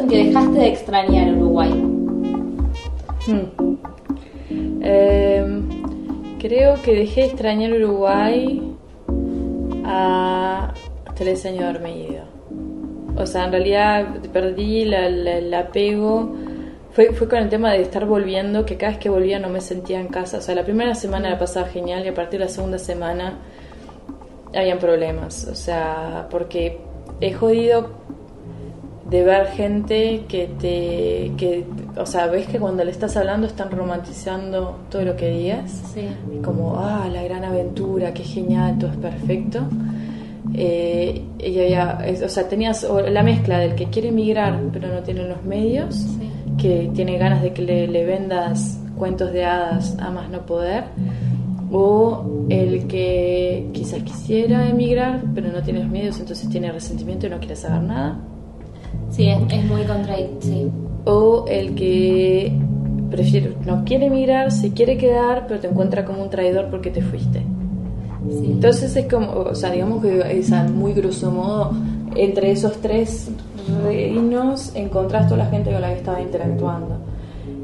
Que 0.07 0.25
dejaste 0.25 0.59
de 0.59 0.67
extrañar 0.67 1.33
Uruguay? 1.33 1.71
Hmm. 3.27 3.77
Em, 4.81 5.69
creo 6.39 6.81
que 6.81 6.95
dejé 6.95 7.21
de 7.21 7.27
extrañar 7.27 7.73
Uruguay 7.73 8.75
a 9.85 10.73
tres 11.15 11.45
años 11.45 11.59
de 11.59 11.65
haberme. 11.65 12.21
O 13.17 13.25
sea, 13.25 13.45
en 13.45 13.51
realidad 13.51 14.21
perdí 14.31 14.83
el 14.83 15.53
apego. 15.53 16.35
Fue, 16.91 17.11
fue 17.13 17.27
con 17.27 17.39
el 17.39 17.49
tema 17.49 17.73
de 17.73 17.81
estar 17.81 18.05
volviendo, 18.05 18.65
que 18.65 18.77
cada 18.77 18.93
vez 18.93 18.99
que 18.99 19.09
volvía 19.09 19.39
no 19.39 19.49
me 19.49 19.61
sentía 19.61 19.99
en 19.99 20.07
casa. 20.07 20.37
O 20.37 20.41
sea, 20.41 20.55
la 20.55 20.63
primera 20.63 20.95
semana 20.95 21.29
la 21.29 21.37
pasaba 21.37 21.67
genial 21.67 22.05
y 22.05 22.09
a 22.09 22.13
partir 22.13 22.39
de 22.39 22.45
la 22.45 22.51
segunda 22.51 22.79
semana 22.79 23.39
habían 24.55 24.79
problemas. 24.79 25.47
O 25.51 25.55
sea, 25.55 26.27
porque 26.29 26.79
he 27.19 27.33
jodido 27.33 27.91
de 29.09 29.23
ver 29.23 29.47
gente 29.47 30.25
que 30.27 30.49
te 30.59 31.31
que 31.37 31.65
o 31.95 32.05
sea 32.05 32.27
ves 32.27 32.47
que 32.47 32.59
cuando 32.59 32.83
le 32.83 32.91
estás 32.91 33.15
hablando 33.15 33.47
están 33.47 33.71
romantizando 33.71 34.79
todo 34.89 35.03
lo 35.03 35.15
que 35.15 35.29
digas. 35.29 35.71
Sí. 35.93 36.07
como 36.43 36.77
ah 36.77 37.07
la 37.11 37.23
gran 37.23 37.43
aventura 37.45 38.13
qué 38.13 38.23
genial 38.23 38.77
todo 38.77 38.91
es 38.91 38.97
perfecto 38.97 39.61
eh, 40.53 41.23
y 41.39 41.59
había, 41.59 41.99
o 42.25 42.29
sea 42.29 42.47
tenías 42.49 42.85
la 43.09 43.23
mezcla 43.23 43.59
del 43.59 43.75
que 43.75 43.85
quiere 43.85 44.09
emigrar 44.09 44.59
pero 44.73 44.89
no 44.89 45.01
tiene 45.03 45.23
los 45.23 45.43
medios 45.43 46.05
que 46.57 46.89
tiene 46.93 47.17
ganas 47.17 47.41
de 47.41 47.53
que 47.53 47.61
le, 47.61 47.87
le 47.87 48.05
vendas 48.05 48.79
cuentos 48.97 49.31
de 49.31 49.45
hadas 49.45 49.97
a 49.99 50.09
más 50.09 50.29
no 50.29 50.45
poder 50.45 50.85
o 51.71 52.45
el 52.49 52.87
que 52.87 53.69
quizás 53.73 54.01
quisiera 54.03 54.67
emigrar 54.67 55.21
pero 55.33 55.49
no 55.49 55.61
tiene 55.61 55.79
los 55.79 55.89
medios 55.89 56.19
entonces 56.19 56.49
tiene 56.49 56.71
resentimiento 56.71 57.27
y 57.27 57.29
no 57.29 57.39
quiere 57.39 57.55
saber 57.55 57.83
nada 57.83 58.19
Sí, 59.09 59.29
es, 59.29 59.65
muy 59.65 59.83
contradictorio. 59.83 60.71
O 61.05 61.45
el 61.47 61.75
que 61.75 62.51
prefiere, 63.09 63.55
no 63.65 63.85
quiere 63.85 64.07
emigrar, 64.07 64.51
se 64.51 64.71
quiere 64.71 64.97
quedar, 64.97 65.45
pero 65.47 65.59
te 65.59 65.67
encuentra 65.67 66.05
como 66.05 66.23
un 66.23 66.29
traidor 66.29 66.69
porque 66.69 66.89
te 66.89 67.01
fuiste. 67.01 67.41
Entonces 68.29 68.95
es 68.95 69.07
como, 69.07 69.31
o 69.31 69.55
sea, 69.55 69.71
digamos 69.71 70.01
que 70.01 70.37
es 70.37 70.51
a 70.51 70.63
muy 70.65 70.93
grosso 70.93 71.31
modo, 71.31 71.71
entre 72.15 72.51
esos 72.51 72.77
tres 72.81 73.29
reinos 73.83 74.71
encontrás 74.75 75.27
toda 75.27 75.43
la 75.43 75.49
gente 75.49 75.71
con 75.71 75.81
la 75.81 75.89
que 75.89 75.99
estaba 75.99 76.21
interactuando. 76.21 76.97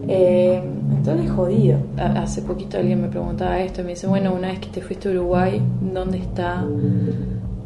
Eh, 0.07 0.61
entonces 0.91 1.31
jodido. 1.31 1.77
Hace 1.97 2.41
poquito 2.41 2.77
alguien 2.77 3.01
me 3.01 3.07
preguntaba 3.07 3.59
esto 3.59 3.81
y 3.81 3.83
me 3.83 3.89
dice, 3.91 4.07
bueno, 4.07 4.33
una 4.33 4.49
vez 4.49 4.59
que 4.59 4.69
te 4.69 4.81
fuiste 4.81 5.09
a 5.09 5.11
Uruguay, 5.11 5.61
¿dónde 5.93 6.17
está 6.19 6.65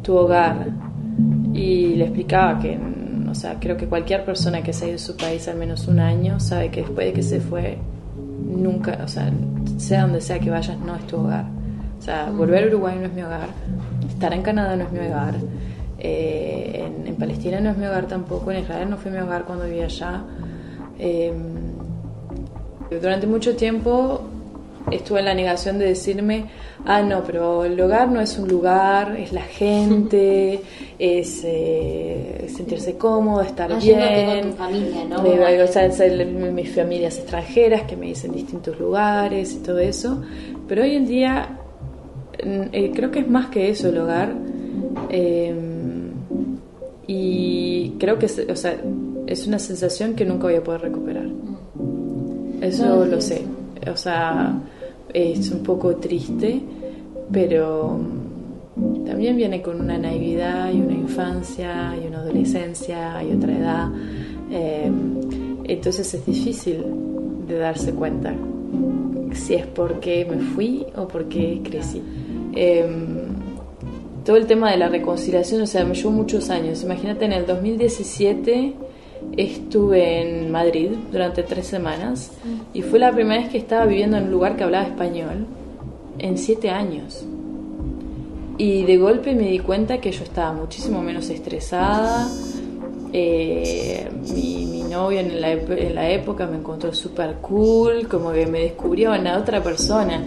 tu 0.02 0.16
hogar? 0.16 0.68
Y 1.52 1.94
le 1.96 2.04
explicaba 2.04 2.58
que 2.58 2.78
sea, 3.38 3.58
creo 3.60 3.76
que 3.76 3.86
cualquier 3.86 4.24
persona 4.24 4.62
que 4.62 4.72
se 4.72 4.84
ha 4.84 4.88
ido 4.88 4.94
de 4.94 4.98
su 4.98 5.16
país 5.16 5.48
al 5.48 5.56
menos 5.56 5.86
un 5.88 6.00
año 6.00 6.40
sabe 6.40 6.70
que 6.70 6.80
después 6.82 7.06
de 7.06 7.12
que 7.12 7.22
se 7.22 7.40
fue, 7.40 7.78
nunca, 8.16 8.98
o 9.04 9.08
sea, 9.08 9.30
sea 9.78 10.02
donde 10.02 10.20
sea 10.20 10.38
que 10.38 10.50
vayas, 10.50 10.78
no 10.78 10.96
es 10.96 11.06
tu 11.06 11.18
hogar. 11.18 11.46
O 11.98 12.02
sea, 12.02 12.30
volver 12.30 12.64
a 12.64 12.66
Uruguay 12.68 12.96
no 12.98 13.06
es 13.06 13.12
mi 13.12 13.22
hogar, 13.22 13.48
estar 14.08 14.32
en 14.32 14.42
Canadá 14.42 14.76
no 14.76 14.84
es 14.84 14.92
mi 14.92 15.00
hogar, 15.00 15.34
eh, 15.98 16.90
en, 17.06 17.14
Palestina 17.16 17.60
no 17.60 17.70
es 17.70 17.76
mi 17.76 17.86
hogar 17.86 18.06
tampoco, 18.06 18.52
en 18.52 18.60
Israel 18.60 18.88
no 18.88 18.96
fue 18.96 19.10
mi 19.10 19.18
hogar 19.18 19.44
cuando 19.44 19.64
vivía 19.64 19.86
allá. 19.86 20.22
Eh, 20.98 21.32
durante 22.90 23.26
mucho 23.26 23.56
tiempo 23.56 24.22
estuve 24.92 25.20
en 25.20 25.24
la 25.26 25.34
negación 25.34 25.78
de 25.78 25.86
decirme, 25.86 26.46
ah, 26.84 27.02
no, 27.02 27.22
pero 27.24 27.64
el 27.64 27.80
hogar 27.80 28.10
no 28.10 28.20
es 28.20 28.38
un 28.38 28.48
lugar, 28.48 29.16
es 29.18 29.32
la 29.32 29.42
gente, 29.42 30.60
es 30.98 31.42
eh, 31.44 32.46
sentirse 32.54 32.96
cómodo, 32.96 33.42
estar 33.42 33.78
bien. 33.80 34.40
Con 34.40 34.50
tu 34.50 34.56
familia, 34.56 35.04
¿no? 35.04 35.64
o 35.64 35.66
sea, 35.66 35.88
mis 36.52 36.74
familias 36.74 37.18
extranjeras 37.18 37.82
que 37.82 37.96
me 37.96 38.06
dicen 38.06 38.32
distintos 38.32 38.78
lugares 38.78 39.52
y 39.54 39.58
todo 39.58 39.78
eso. 39.78 40.22
Pero 40.66 40.82
hoy 40.82 40.94
en 40.96 41.06
día 41.06 41.58
mm, 42.44 42.62
eh, 42.72 42.92
creo 42.94 43.10
que 43.10 43.20
es 43.20 43.28
más 43.28 43.48
que 43.48 43.70
eso 43.70 43.88
el 43.88 43.98
hogar. 43.98 44.34
Em, 45.10 46.12
y 47.06 47.94
creo 47.98 48.18
que 48.18 48.26
o 48.26 48.56
sea, 48.56 48.76
es 49.26 49.46
una 49.46 49.58
sensación 49.58 50.14
que 50.14 50.24
nunca 50.24 50.44
voy 50.44 50.56
a 50.56 50.62
poder 50.62 50.82
recuperar. 50.82 51.24
Mm. 51.24 52.62
Eso 52.62 53.04
lo 53.04 53.20
sé. 53.20 53.42
O 53.90 53.96
sea, 53.96 54.54
es 55.12 55.50
un 55.50 55.62
poco 55.62 55.96
triste, 55.96 56.60
pero 57.32 57.98
mm, 58.76 59.04
también 59.04 59.36
viene 59.36 59.62
con 59.62 59.80
una 59.80 59.98
naividad 59.98 60.72
y 60.72 60.80
una 60.80 60.94
infancia 60.94 61.94
y 62.02 62.06
una 62.06 62.18
adolescencia 62.18 63.22
y 63.22 63.32
otra 63.32 63.56
edad. 63.56 63.88
Eh, 64.50 64.90
entonces 65.64 66.14
es 66.14 66.24
difícil 66.24 66.84
de 67.46 67.58
darse 67.58 67.92
cuenta 67.92 68.34
si 69.34 69.54
es 69.54 69.66
porque 69.66 70.26
me 70.28 70.38
fui 70.38 70.86
o 70.96 71.06
porque 71.06 71.60
crecí. 71.62 72.02
Em, 72.54 73.28
todo 74.24 74.36
el 74.36 74.46
tema 74.46 74.70
de 74.70 74.76
la 74.76 74.88
reconciliación, 74.88 75.62
o 75.62 75.66
sea, 75.66 75.84
me 75.84 75.94
llevó 75.94 76.10
muchos 76.10 76.50
años. 76.50 76.82
Imagínate, 76.82 77.24
en 77.24 77.32
el 77.32 77.46
2017 77.46 78.74
estuve 79.38 80.20
en 80.20 80.50
Madrid 80.50 80.90
durante 81.12 81.44
tres 81.44 81.66
semanas 81.66 82.32
y 82.74 82.82
fue 82.82 82.98
la 82.98 83.12
primera 83.12 83.40
vez 83.40 83.50
que 83.50 83.58
estaba 83.58 83.86
viviendo 83.86 84.16
en 84.16 84.24
un 84.24 84.30
lugar 84.32 84.56
que 84.56 84.64
hablaba 84.64 84.84
español 84.84 85.46
en 86.18 86.36
siete 86.36 86.70
años. 86.70 87.24
Y 88.58 88.82
de 88.82 88.96
golpe 88.96 89.36
me 89.36 89.48
di 89.48 89.60
cuenta 89.60 89.98
que 89.98 90.10
yo 90.10 90.24
estaba 90.24 90.52
muchísimo 90.52 91.00
menos 91.00 91.30
estresada. 91.30 92.28
Eh, 93.12 94.10
mi, 94.34 94.66
mi, 94.66 94.82
novio 94.82 95.20
en 95.20 95.40
la, 95.40 95.52
en 95.52 95.94
la, 95.94 96.10
época 96.10 96.46
me 96.46 96.56
encontró 96.56 96.92
súper 96.92 97.36
cool, 97.36 98.08
como 98.08 98.32
que 98.32 98.46
me 98.46 98.60
descubrió 98.60 99.12
a 99.12 99.38
otra 99.38 99.62
persona. 99.62 100.20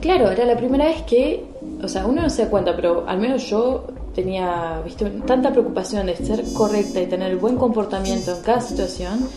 Claro, 0.00 0.30
era 0.30 0.44
la 0.44 0.56
primera 0.56 0.86
vez 0.86 1.02
que, 1.02 1.44
o 1.82 1.88
sea, 1.88 2.06
uno 2.06 2.22
no 2.22 2.30
se 2.30 2.44
da 2.44 2.50
cuenta, 2.50 2.74
pero 2.74 3.04
al 3.06 3.18
menos 3.18 3.48
yo 3.48 3.86
tenía 4.18 4.82
¿viste? 4.84 5.04
tanta 5.24 5.52
preocupación 5.52 6.06
de 6.06 6.16
ser 6.16 6.42
correcta 6.52 7.00
y 7.00 7.06
tener 7.06 7.36
buen 7.36 7.54
comportamiento 7.54 8.36
en 8.36 8.42
cada 8.42 8.60
situación 8.60 9.28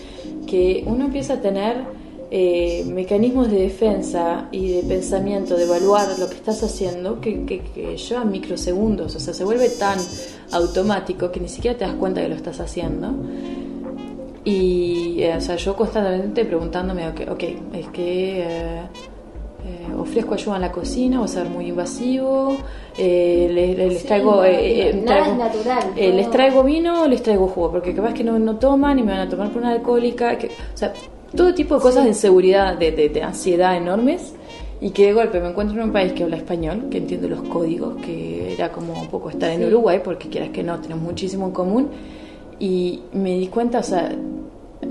que 0.48 0.84
uno 0.88 1.06
empieza 1.06 1.36
a 1.36 1.40
tener 1.40 1.86
eh, 2.32 2.84
mecanismos 2.88 3.52
de 3.52 3.60
defensa 3.60 4.48
y 4.52 4.72
de 4.72 4.82
pensamiento, 4.82 5.56
de 5.56 5.66
evaluar 5.66 6.18
lo 6.18 6.28
que 6.28 6.36
estás 6.36 6.64
haciendo, 6.64 7.22
que, 7.22 7.46
que, 7.46 7.60
que 7.60 7.96
lleva 7.96 8.26
microsegundos, 8.26 9.16
o 9.16 9.20
sea, 9.20 9.36
se 9.36 9.44
vuelve 9.44 9.70
tan 9.70 10.00
automático 10.52 11.32
que 11.32 11.40
ni 11.40 11.48
siquiera 11.48 11.78
te 11.78 11.86
das 11.86 11.94
cuenta 11.94 12.22
que 12.22 12.30
lo 12.30 12.36
estás 12.36 12.60
haciendo. 12.60 13.14
Y, 14.44 15.22
eh, 15.22 15.36
o 15.38 15.42
sea, 15.42 15.58
yo 15.58 15.76
constantemente 15.76 16.44
preguntándome, 16.46 17.08
ok, 17.08 17.22
okay 17.30 17.62
es 17.74 17.88
que... 17.90 18.42
Eh, 18.48 18.82
eh, 19.64 19.94
ofrezco 19.96 20.34
ayuda 20.34 20.56
en 20.56 20.62
la 20.62 20.72
cocina, 20.72 21.24
a 21.24 21.28
ser 21.28 21.48
muy 21.48 21.68
invasivo, 21.68 22.58
eh, 22.98 23.48
les, 23.78 24.04
traigo, 24.06 24.44
eh, 24.44 25.00
nada 25.06 25.36
natural, 25.36 25.94
les 25.96 26.32
traigo 26.32 26.64
vino, 26.64 27.08
les 27.08 27.22
traigo 27.22 27.48
jugo, 27.48 27.72
porque 27.72 27.94
capaz 27.94 28.14
que 28.14 28.24
no, 28.24 28.40
no 28.40 28.58
toman 28.58 28.98
y 28.98 29.04
me 29.04 29.12
van 29.12 29.22
a 29.22 29.30
tomar 29.30 29.50
por 29.50 29.62
una 29.62 29.72
alcohólica, 29.72 30.38
que, 30.38 30.48
o 30.48 30.78
sea, 30.78 30.94
todo 31.36 31.54
tipo 31.54 31.76
de 31.76 31.82
cosas 31.82 32.04
de 32.04 32.10
inseguridad, 32.10 32.76
de, 32.76 32.92
de, 32.92 33.24
ansiedad 33.24 33.78
enormes, 33.78 34.34
y 34.80 34.90
que 34.90 35.06
de 35.06 35.14
golpe 35.14 35.40
me 35.40 35.50
encuentro 35.50 35.78
en 35.78 35.84
un 35.84 35.94
país 35.94 36.12
que 36.14 36.24
habla 36.24 36.38
español, 36.38 36.88
que 36.90 36.98
entiende 36.98 37.30
los 37.30 37.44
códigos, 37.44 37.98
que 37.98 38.54
era 38.54 38.72
como 38.72 39.00
un 39.00 39.08
poco 39.10 39.30
estar 39.30 39.52
en 39.52 39.64
Uruguay, 39.64 40.02
porque 40.04 40.28
quieras 40.28 40.50
que 40.50 40.64
no, 40.64 40.80
tenemos 40.80 41.04
muchísimo 41.04 41.46
en 41.46 41.52
común, 41.52 41.90
y 42.60 43.02
me 43.14 43.36
di 43.36 43.48
cuenta, 43.48 43.80
o 43.80 43.84
sea, 43.84 44.12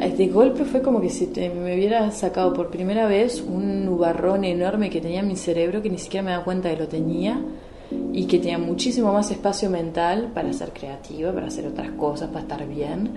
de 0.09 0.29
golpe 0.29 0.65
fue 0.65 0.81
como 0.81 1.01
que 1.01 1.11
si 1.11 1.27
me 1.27 1.75
hubiera 1.75 2.11
sacado 2.11 2.55
por 2.55 2.71
primera 2.71 3.07
vez 3.07 3.43
un 3.43 3.85
nubarrón 3.85 4.45
enorme 4.45 4.89
que 4.89 5.01
tenía 5.01 5.21
en 5.21 5.29
mi 5.29 5.37
cerebro 5.37 5.83
que 5.83 5.91
ni 5.91 5.99
siquiera 5.99 6.25
me 6.25 6.31
daba 6.31 6.45
cuenta 6.45 6.71
que 6.71 6.77
lo 6.77 6.89
tenía 6.89 7.41
y 8.13 8.25
que 8.25 8.39
tenía 8.39 8.59
muchísimo 8.59 9.13
más 9.13 9.31
espacio 9.31 9.69
mental 9.69 10.31
para 10.35 10.53
ser 10.53 10.73
creativa, 10.73 11.33
para 11.33 11.49
hacer 11.49 11.67
otras 11.67 11.91
cosas, 11.93 12.29
para 12.29 12.41
estar 12.41 12.67
bien. 12.67 13.11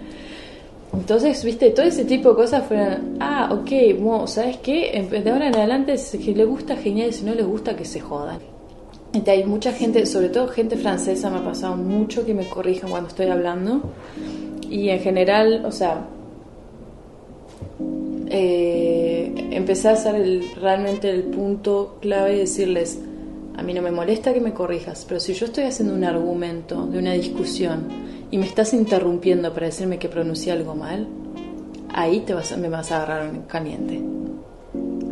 Entonces, 0.94 1.44
viste, 1.44 1.72
todo 1.72 1.86
ese 1.86 2.06
tipo 2.06 2.30
de 2.30 2.36
cosas 2.36 2.68
fueron, 2.68 3.18
ah, 3.20 3.50
ok, 3.52 4.28
¿sabes 4.28 4.58
qué? 4.58 5.08
De 5.24 5.32
ahora 5.32 5.48
en 5.48 5.56
adelante, 5.56 5.98
si 5.98 6.34
le 6.36 6.46
gusta, 6.46 6.76
genial, 6.76 7.14
si 7.14 7.24
no 7.24 7.34
le 7.34 7.44
gusta, 7.44 7.76
que 7.76 7.86
se 7.86 8.00
jodan. 8.00 8.40
hay 9.26 9.44
mucha 9.44 9.72
gente, 9.74 10.06
sobre 10.06 10.30
todo 10.30 10.48
gente 10.50 10.78
francesa, 10.78 11.32
me 11.32 11.38
ha 11.38 11.44
pasado 11.44 11.76
mucho 11.78 12.26
que 12.26 12.34
me 12.34 12.48
corrijan 12.48 12.92
cuando 12.92 13.10
estoy 13.10 13.28
hablando. 13.28 13.82
Y 14.70 14.90
en 14.90 15.00
general, 15.00 15.66
o 15.66 15.72
sea, 15.72 16.06
eh, 18.28 19.50
empecé 19.52 19.90
a 19.90 19.92
hacer 19.92 20.16
el, 20.16 20.44
realmente 20.60 21.10
el 21.10 21.24
punto 21.24 21.98
clave 22.02 22.36
y 22.36 22.40
decirles, 22.40 23.00
a 23.56 23.62
mí 23.62 23.74
no 23.74 23.82
me 23.82 23.92
molesta 23.92 24.34
que 24.34 24.42
me 24.42 24.54
corrijas, 24.54 25.06
pero 25.08 25.20
si 25.20 25.34
yo 25.34 25.46
estoy 25.46 25.66
haciendo 25.66 25.94
un 25.94 26.04
argumento 26.04 26.88
de 26.88 27.00
una 27.00 27.14
discusión 27.14 27.88
y 28.32 28.38
me 28.38 28.46
estás 28.46 28.74
interrumpiendo 28.74 29.54
para 29.54 29.68
decirme 29.68 30.00
que 30.00 30.10
pronuncié 30.10 30.52
algo 30.52 30.74
mal, 30.74 31.08
ahí 31.94 32.22
te 32.22 32.34
vas, 32.34 32.58
me 32.58 32.70
vas 32.70 32.92
a 32.92 33.04
agarrar 33.04 33.28
en 33.28 33.42
caliente. 33.44 34.02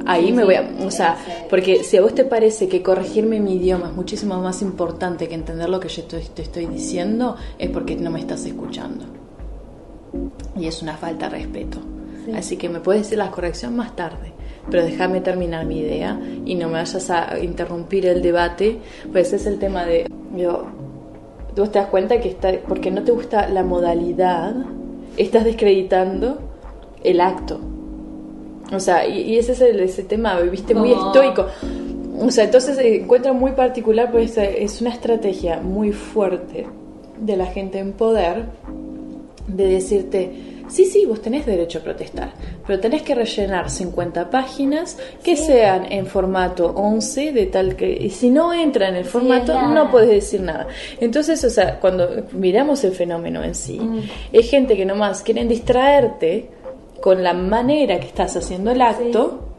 Ahí 0.07 0.32
me 0.32 0.43
voy 0.43 0.55
a... 0.55 0.68
O 0.84 0.89
sea, 0.89 1.16
porque 1.49 1.84
si 1.84 1.97
a 1.97 2.01
vos 2.01 2.16
te 2.16 2.26
parece 2.26 2.68
que 2.68 2.82
corregirme 2.82 3.39
mi 3.39 3.57
idioma 3.57 3.89
es 3.89 3.93
muchísimo 3.93 4.41
más 4.41 4.64
importante 4.64 5.28
que 5.28 5.36
entender 5.36 5.70
lo 5.70 5.80
que 5.80 5.89
yo 5.89 6.03
te 6.05 6.41
estoy 6.41 6.66
diciendo, 6.66 7.36
es 7.59 7.70
porque 7.70 7.95
no 7.95 8.09
me 8.09 8.20
estás 8.20 8.43
escuchando. 8.45 9.05
y 10.57 10.66
es 10.66 10.82
una 10.82 10.97
falta 10.97 11.30
de 11.30 11.38
respeto. 11.38 11.91
Así 12.36 12.57
que 12.57 12.69
me 12.69 12.80
puedes 12.80 13.03
decir 13.03 13.17
la 13.17 13.32
corrección 13.32 13.76
más 13.76 13.95
tarde, 13.95 14.34
pero 14.69 14.84
déjame 14.84 15.22
terminar 15.22 15.65
mi 15.65 15.80
idea 15.80 16.19
y 16.45 16.55
no 16.55 16.67
me 16.67 16.74
vayas 16.74 17.09
a 17.09 17.39
interrumpir 17.39 18.05
el 18.05 18.22
debate, 18.22 18.80
pues 19.11 19.34
es 19.34 19.45
el 19.45 19.59
tema 19.59 19.86
de... 19.86 20.07
Yo, 20.36 20.65
tú 21.55 21.67
te 21.67 21.80
das 21.80 21.88
cuenta 21.88 22.19
que 22.19 22.30
está, 22.30 22.51
porque 22.67 22.91
no 22.91 23.03
te 23.03 23.11
gusta 23.11 23.49
la 23.49 23.63
modalidad, 23.63 24.55
estás 25.17 25.43
descreditando 25.43 26.39
el 27.03 27.22
acto. 27.22 27.59
O 28.74 28.80
sea, 28.80 29.05
y, 29.05 29.38
ese 29.38 29.51
es 29.53 29.61
el, 29.61 29.80
ese 29.80 30.03
tema, 30.03 30.39
viste, 30.39 30.74
muy 30.74 30.93
estoico. 30.93 31.47
O 32.19 32.32
sea, 32.32 32.45
entonces 32.45 32.78
encuentro 32.78 33.34
muy 33.34 33.51
particular, 33.51 34.11
pues 34.11 34.38
es 34.38 34.80
una 34.80 34.91
estrategia 34.91 35.59
muy 35.59 35.91
fuerte 35.91 36.67
de 37.19 37.38
la 37.38 37.47
gente 37.47 37.80
en 37.80 37.93
poder 37.93 38.45
de 39.47 39.67
decirte, 39.67 40.51
Sí, 40.72 40.86
sí, 40.86 41.05
vos 41.05 41.22
tenés 41.22 41.45
derecho 41.45 41.80
a 41.80 41.82
protestar, 41.82 42.32
pero 42.65 42.80
tenés 42.80 43.01
que 43.01 43.13
rellenar 43.13 43.69
50 43.69 44.30
páginas 44.30 44.97
que 45.22 45.36
sean 45.36 45.91
en 45.91 46.05
formato 46.05 46.67
11, 46.67 47.34
de 47.34 47.45
tal 47.47 47.76
que, 47.76 47.91
y 47.91 48.09
si 48.09 48.30
no 48.30 48.53
entra 48.53 48.88
en 48.88 48.95
el 48.95 49.03
formato, 49.03 49.61
no 49.61 49.91
puedes 49.91 50.09
decir 50.09 50.39
nada. 50.39 50.67
Entonces, 51.01 51.43
o 51.43 51.49
sea, 51.49 51.78
cuando 51.78 52.07
miramos 52.32 52.86
el 52.86 52.93
fenómeno 52.93 53.43
en 53.43 53.53
sí, 53.53 53.82
mm. 53.82 53.99
es 54.32 54.49
gente 54.49 54.78
que 54.78 54.86
nomás 54.86 55.24
quieren 55.24 55.49
distraerte 55.49 56.49
con 57.01 57.22
la 57.22 57.34
manera 57.34 57.99
que 57.99 58.07
estás 58.07 58.38
haciendo 58.38 58.72
el 58.72 58.82
acto 58.82 59.49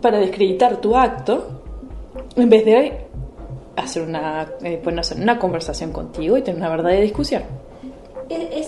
para 0.00 0.18
descreditar 0.18 0.80
tu 0.80 0.96
acto, 0.96 1.62
en 2.36 2.48
vez 2.48 2.64
de 2.64 2.92
hacer 3.74 4.02
una, 4.02 4.52
eh, 4.62 4.80
hacer 4.98 5.18
una 5.20 5.38
conversación 5.38 5.90
contigo 5.90 6.36
y 6.36 6.42
tener 6.42 6.60
una 6.60 6.70
verdadera 6.70 7.02
discusión 7.02 7.42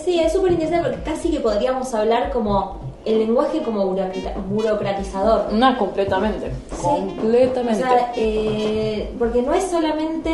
sí, 0.03 0.19
es 0.19 0.33
súper 0.33 0.53
interesante 0.53 0.89
porque 0.89 1.03
casi 1.03 1.29
que 1.29 1.39
podríamos 1.39 1.93
hablar 1.93 2.31
como 2.31 2.79
el 3.05 3.19
lenguaje 3.19 3.61
como 3.61 3.85
burocratizador. 3.85 5.53
No, 5.53 5.77
completamente. 5.77 6.51
Completamente. 6.81 7.83
O 7.83 7.87
sea, 7.87 8.13
eh, 8.15 9.13
porque 9.19 9.41
no 9.41 9.53
es 9.53 9.65
solamente 9.65 10.31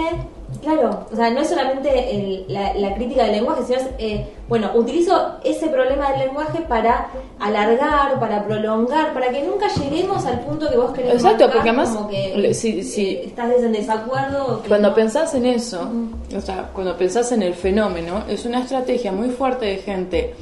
Claro, 0.62 1.07
o 1.12 1.16
sea, 1.16 1.32
no 1.32 1.41
es 1.41 1.49
solamente 1.49 2.45
la, 2.47 2.93
crítica 2.93 3.24
del 3.24 3.34
lenguaje, 3.34 3.64
sino 3.64 3.80
es, 3.80 3.88
eh, 3.97 4.28
bueno, 4.47 4.70
utilizo 4.76 5.38
ese 5.43 5.68
problema 5.68 6.12
del 6.12 6.28
lenguaje 6.28 6.62
para 6.62 7.07
alargar, 7.39 8.20
para 8.20 8.45
prolongar, 8.45 9.14
para 9.14 9.30
que 9.30 9.41
nunca 9.41 9.68
lleguemos 9.70 10.24
al 10.26 10.41
punto 10.41 10.70
que 10.70 10.78
vos 10.78 10.91
querés. 10.91 11.16
Exacto, 11.16 11.45
porque 11.51 11.70
además, 11.70 11.89
como 11.89 12.09
que, 12.09 12.53
si, 12.53 12.84
si, 12.84 13.07
eh, 13.07 13.24
estás 13.26 13.51
en 13.64 13.72
desacuerdo. 13.72 14.62
Cuando 14.68 14.93
pensás 14.93 15.34
en 15.34 15.47
eso, 15.47 15.89
o 16.36 16.41
sea, 16.41 16.70
cuando 16.74 16.95
pensás 16.95 17.32
en 17.32 17.41
el 17.41 17.55
fenómeno, 17.55 18.24
es 18.30 18.45
una 18.45 18.59
estrategia 18.59 19.12
muy 19.12 19.30
fuerte 19.30 19.66
de 19.66 19.78
gente 19.78 20.36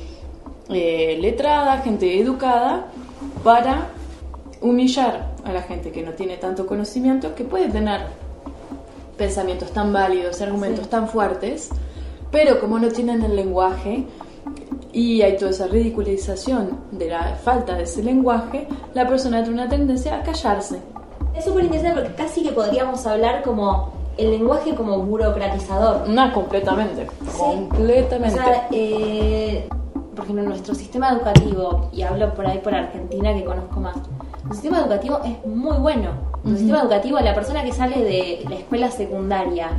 eh, 0.69 1.17
letrada, 1.21 1.77
gente 1.77 2.19
educada, 2.19 2.87
para 3.43 3.87
humillar 4.59 5.29
a 5.45 5.53
la 5.53 5.61
gente 5.61 5.91
que 5.91 6.03
no 6.03 6.11
tiene 6.11 6.35
tanto 6.35 6.67
conocimiento, 6.67 7.33
que 7.35 7.45
puede 7.45 7.69
tener 7.69 8.01
pensamientos 9.19 9.71
tan 9.71 9.93
válidos, 9.93 10.41
argumentos 10.41 10.89
tan 10.89 11.07
fuertes, 11.07 11.69
pero 12.31 12.59
como 12.59 12.79
no 12.79 12.87
tienen 12.87 13.21
el 13.21 13.35
lenguaje 13.35 14.07
y 14.91 15.21
hay 15.21 15.37
toda 15.37 15.51
esa 15.51 15.67
ridiculización 15.67 16.79
de 16.91 17.09
la 17.09 17.35
falta 17.35 17.75
de 17.75 17.83
ese 17.83 18.01
lenguaje, 18.01 18.67
la 18.93 19.07
persona 19.07 19.43
tiene 19.43 19.61
una 19.61 19.69
tendencia 19.69 20.15
a 20.15 20.23
callarse. 20.23 20.79
Es 21.35 21.45
súper 21.45 21.65
interesante 21.65 22.01
porque 22.01 22.15
casi 22.15 22.41
que 22.41 22.51
podríamos 22.51 23.05
hablar 23.05 23.43
como 23.43 23.91
el 24.17 24.31
lenguaje 24.31 24.73
como 24.73 24.97
burocratizador. 24.99 26.09
No, 26.09 26.33
completamente. 26.33 27.07
Completamente. 27.37 28.39
O 28.39 28.43
sea, 28.43 28.67
eh, 28.71 29.67
por 30.15 30.23
ejemplo, 30.23 30.45
nuestro 30.45 30.75
sistema 30.75 31.11
educativo, 31.11 31.89
y 31.93 32.01
hablo 32.01 32.33
por 32.33 32.47
ahí 32.47 32.59
por 32.59 32.73
Argentina 32.73 33.33
que 33.33 33.45
conozco 33.45 33.79
más, 33.79 33.95
el 34.49 34.53
sistema 34.53 34.79
educativo 34.79 35.19
es 35.23 35.45
muy 35.45 35.77
bueno. 35.77 36.11
El 36.45 36.57
sistema 36.57 36.81
educativo, 36.81 37.19
la 37.19 37.35
persona 37.35 37.63
que 37.63 37.71
sale 37.71 38.03
de 38.03 38.45
la 38.49 38.55
escuela 38.55 38.89
secundaria 38.89 39.69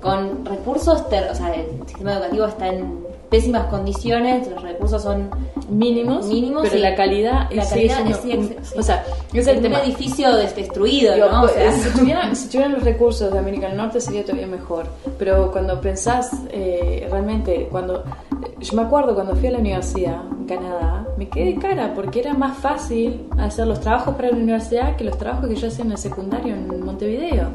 con 0.00 0.44
recursos, 0.44 1.02
o 1.02 1.34
sea, 1.34 1.54
el 1.54 1.86
sistema 1.86 2.14
educativo 2.14 2.46
está 2.46 2.68
en 2.68 3.10
pésimas 3.30 3.66
condiciones, 3.66 4.48
los 4.50 4.62
recursos 4.62 5.02
son 5.02 5.30
mínimos, 5.68 6.26
mínimos 6.26 6.66
pero 6.68 6.82
la 6.82 6.96
calidad, 6.96 7.48
la 7.52 7.64
calidad 7.64 8.04
es, 8.08 8.76
o 8.76 8.82
sea, 8.82 9.04
es 9.32 9.46
el 9.46 9.58
un 9.58 9.74
edificio 9.74 10.34
destruido, 10.34 11.16
¿no? 11.16 11.42
Pues, 11.42 11.74
si, 12.34 12.48
tuvieran, 12.48 12.72
los 12.72 12.82
recursos 12.82 13.32
de 13.32 13.38
América 13.38 13.68
del 13.68 13.76
Norte 13.76 14.00
sería 14.00 14.24
todavía 14.24 14.48
mejor, 14.48 14.86
pero 15.18 15.52
cuando 15.52 15.80
pensás 15.80 16.32
eh, 16.50 17.06
realmente, 17.08 17.68
cuando 17.70 18.02
yo 18.60 18.76
me 18.76 18.82
acuerdo 18.82 19.14
cuando 19.14 19.34
fui 19.36 19.48
a 19.48 19.52
la 19.52 19.58
universidad 19.58 20.22
en 20.38 20.46
Canadá, 20.46 21.06
me 21.16 21.28
quedé 21.28 21.56
cara 21.56 21.92
porque 21.94 22.20
era 22.20 22.34
más 22.34 22.58
fácil 22.58 23.26
hacer 23.38 23.66
los 23.66 23.80
trabajos 23.80 24.14
para 24.14 24.30
la 24.30 24.36
universidad 24.36 24.96
que 24.96 25.04
los 25.04 25.18
trabajos 25.18 25.48
que 25.48 25.56
yo 25.56 25.68
hacía 25.68 25.84
en 25.84 25.92
el 25.92 25.98
secundario 25.98 26.54
en 26.54 26.84
Montevideo. 26.84 27.50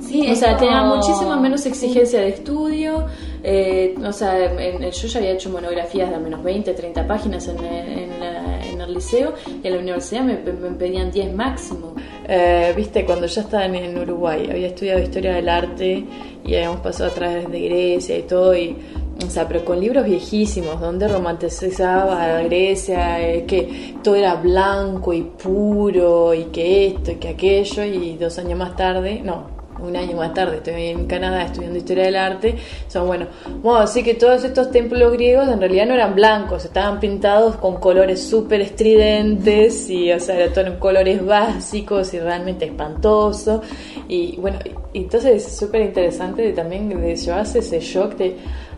Sí, 0.00 0.30
o 0.30 0.34
sea, 0.34 0.56
tenía 0.56 0.82
muchísima 0.82 1.36
menos 1.36 1.64
exigencia 1.66 2.20
de 2.20 2.28
estudio. 2.28 3.06
Eh, 3.42 3.94
o 4.04 4.12
sea, 4.12 4.52
yo 4.90 5.08
ya 5.08 5.18
había 5.18 5.32
hecho 5.32 5.50
monografías 5.50 6.10
de 6.10 6.16
al 6.16 6.20
menos 6.20 6.42
20, 6.42 6.74
30 6.74 7.06
páginas 7.06 7.48
en, 7.48 7.58
el 7.60 8.92
liceo 8.92 9.32
y 9.62 9.66
en 9.66 9.72
la 9.72 9.80
universidad 9.80 10.22
me, 10.24 10.34
pedían 10.34 11.10
10 11.10 11.34
máximo. 11.34 11.94
Eh, 12.28 12.72
viste, 12.76 13.06
cuando 13.06 13.26
ya 13.26 13.42
estaba 13.42 13.64
en, 13.64 13.96
Uruguay, 13.96 14.48
había 14.50 14.68
estudiado 14.68 15.00
historia 15.00 15.34
del 15.34 15.48
arte 15.48 16.04
y 16.44 16.54
habíamos 16.54 16.80
pasado 16.80 17.10
a 17.10 17.14
través 17.14 17.50
de 17.50 17.60
Grecia 17.60 18.18
y 18.18 18.22
todo, 18.22 18.54
y 18.54 18.76
o 19.22 19.30
sea, 19.30 19.46
pero 19.46 19.64
con 19.64 19.80
libros 19.80 20.04
viejísimos, 20.04 20.80
donde 20.80 21.08
romanticizaba 21.08 22.38
a 22.38 22.42
Grecia, 22.42 23.28
eh, 23.28 23.44
que 23.46 23.94
todo 24.02 24.16
era 24.16 24.34
blanco 24.34 25.12
y 25.12 25.22
puro, 25.22 26.34
y 26.34 26.44
que 26.44 26.88
esto 26.88 27.12
y 27.12 27.16
que 27.16 27.28
aquello, 27.28 27.84
y 27.84 28.16
dos 28.16 28.38
años 28.38 28.58
más 28.58 28.76
tarde, 28.76 29.20
no, 29.22 29.54
un 29.80 29.96
año 29.96 30.16
más 30.16 30.32
tarde 30.34 30.56
estoy 30.56 30.86
en 30.86 31.06
Canadá 31.06 31.42
estudiando 31.42 31.78
historia 31.78 32.04
del 32.04 32.16
arte, 32.16 32.56
son 32.88 33.06
bueno, 33.06 33.26
bueno, 33.62 33.80
así 33.80 34.02
que 34.02 34.14
todos 34.14 34.44
estos 34.44 34.70
templos 34.70 35.12
griegos 35.12 35.48
en 35.48 35.60
realidad 35.60 35.86
no 35.86 35.94
eran 35.94 36.14
blancos, 36.14 36.64
estaban 36.64 37.00
pintados 37.00 37.56
con 37.56 37.76
colores 37.76 38.22
súper 38.22 38.60
estridentes 38.60 39.88
y, 39.90 40.12
o 40.12 40.20
sea, 40.20 40.38
eran 40.44 40.78
colores 40.78 41.24
básicos 41.24 42.14
y 42.14 42.20
realmente 42.20 42.66
espantoso. 42.66 43.62
Y 44.08 44.36
bueno, 44.36 44.58
entonces 44.92 45.46
es 45.46 45.56
súper 45.56 45.82
interesante 45.82 46.52
también 46.52 46.88
de 46.88 47.16
llevarse 47.16 47.58
ese 47.58 47.80
shock 47.80 48.16
de 48.16 48.36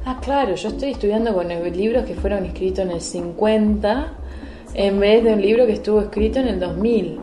Ah, 0.08 0.20
claro, 0.22 0.54
yo 0.54 0.68
estoy 0.68 0.92
estudiando 0.92 1.34
con 1.34 1.48
libros 1.48 2.04
que 2.04 2.14
fueron 2.14 2.44
escritos 2.44 2.84
en 2.84 2.92
el 2.92 3.00
50 3.00 4.12
en 4.74 5.00
vez 5.00 5.24
de 5.24 5.32
un 5.32 5.42
libro 5.42 5.66
que 5.66 5.72
estuvo 5.72 6.00
escrito 6.00 6.38
en 6.38 6.46
el 6.46 6.60
2000. 6.60 7.18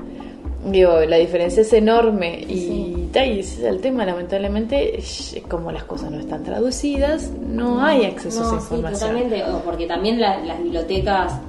Digo, 0.66 1.00
la 1.08 1.16
diferencia 1.16 1.62
es 1.62 1.72
enorme 1.72 2.42
y, 2.42 3.10
el 3.16 3.80
tema, 3.80 4.06
lamentablemente, 4.06 5.02
como 5.48 5.72
las 5.72 5.86
cosas 5.86 6.12
no 6.12 6.20
están 6.20 6.44
traducidas, 6.44 7.32
no, 7.32 7.82
hay 7.82 8.04
acceso 8.04 8.44
a 8.44 8.48
esa 8.48 8.56
información. 8.56 9.12
Sí, 9.12 9.24
totalmente, 9.24 9.44
porque 9.64 9.86
también 9.86 10.20
las 10.20 10.62
bibliotecas 10.62 11.40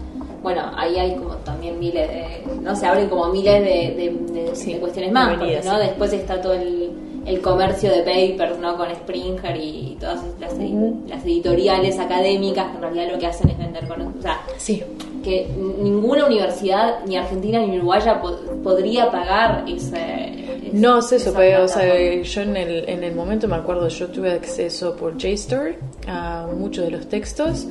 bueno, 0.40 0.60
ahí 0.76 0.98
hay 0.98 1.16
como 1.16 1.36
también 1.36 1.80
miles 1.80 2.06
de, 2.06 2.44
no 2.60 2.76
se 2.76 2.86
abren 2.86 3.08
como 3.08 3.28
miles 3.28 3.62
de, 3.62 4.78
cuestiones 4.78 5.10
más, 5.10 5.36
¿no? 5.64 5.78
Después 5.78 6.12
está 6.12 6.40
todo 6.40 6.52
el, 6.52 6.92
el 7.26 7.40
comercio 7.40 7.90
de 7.90 8.02
papers, 8.02 8.58
¿no? 8.58 8.76
Con 8.76 8.90
Springer 8.94 9.56
y 9.56 9.96
todas 9.98 10.20
las, 10.40 10.52
las, 10.52 11.24
editoriales 11.24 11.98
académicas 11.98 12.70
que 12.70 12.76
en 12.76 12.82
realidad 12.82 13.12
lo 13.12 13.18
que 13.18 13.26
hacen 13.26 13.50
es 13.50 13.58
vender 13.58 13.86
con... 13.86 14.02
O 14.02 14.22
sea, 14.22 14.40
sí. 14.56 14.82
que 15.22 15.48
ninguna 15.80 16.26
universidad, 16.26 17.04
ni 17.06 17.16
argentina 17.16 17.60
ni 17.60 17.78
uruguaya, 17.78 18.20
podría 18.62 19.10
pagar 19.10 19.64
ese... 19.66 20.70
no 20.72 21.00
sé 21.02 21.16
eso, 21.16 21.32
pero 21.34 21.64
o 21.64 21.68
sea, 21.68 22.22
yo 22.22 22.42
en 22.42 22.56
el, 22.56 22.88
en 22.88 23.04
el 23.04 23.14
momento 23.14 23.48
me 23.48 23.56
acuerdo, 23.56 23.88
yo 23.88 24.08
tuve 24.08 24.32
acceso 24.32 24.96
por 24.96 25.16
JSTOR 25.16 25.76
a 26.06 26.46
muchos 26.54 26.84
de 26.84 26.90
los 26.90 27.08
textos 27.08 27.66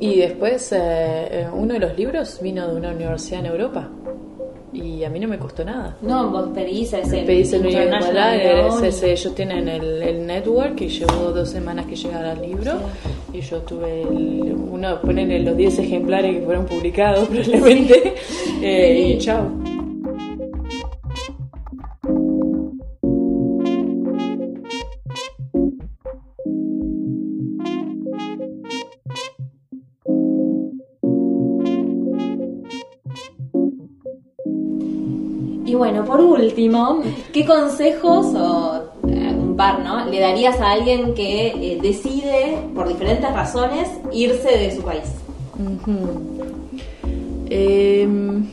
y 0.00 0.18
después 0.18 0.72
eh, 0.72 0.78
eh, 0.80 1.48
uno 1.52 1.74
de 1.74 1.80
los 1.80 1.96
libros 1.96 2.40
vino 2.42 2.66
de 2.66 2.74
una 2.74 2.90
universidad 2.90 3.40
en 3.40 3.46
Europa 3.46 3.88
y 4.72 5.04
a 5.04 5.10
mí 5.10 5.20
no 5.20 5.28
me 5.28 5.38
costó 5.38 5.64
nada. 5.64 5.96
No, 6.00 6.30
vos 6.30 6.48
pedís 6.54 6.92
ese. 6.92 7.22
Pedís 7.22 7.52
el 7.52 7.66
ese, 7.66 9.12
ellos 9.12 9.34
tienen 9.34 9.68
el, 9.68 10.02
el, 10.02 10.26
network 10.26 10.80
y 10.80 10.88
llevó 10.88 11.32
dos 11.32 11.50
semanas 11.50 11.86
que 11.86 11.96
llegara 11.96 12.32
el 12.32 12.42
libro 12.42 12.72
y 13.32 13.40
yo 13.40 13.58
tuve 13.58 14.02
el, 14.02 14.54
uno, 14.70 15.00
ponerle 15.00 15.40
los 15.40 15.56
10 15.56 15.78
ejemplares 15.80 16.36
que 16.36 16.42
fueron 16.42 16.66
publicados 16.66 17.28
probablemente 17.28 18.14
eh, 18.62 19.14
y 19.14 19.18
chao. 19.18 19.71
Bueno, 35.82 36.04
por 36.04 36.20
último, 36.20 37.02
¿qué 37.32 37.44
consejos 37.44 38.26
o 38.36 38.84
eh, 39.08 39.34
un 39.36 39.56
par, 39.56 39.80
¿no? 39.80 40.08
Le 40.08 40.20
darías 40.20 40.60
a 40.60 40.70
alguien 40.70 41.12
que 41.12 41.48
eh, 41.48 41.78
decide, 41.82 42.56
por 42.72 42.86
diferentes 42.86 43.28
razones, 43.32 43.88
irse 44.12 44.58
de 44.58 44.76
su 44.76 44.82
país? 44.82 45.12
Em, 47.50 48.46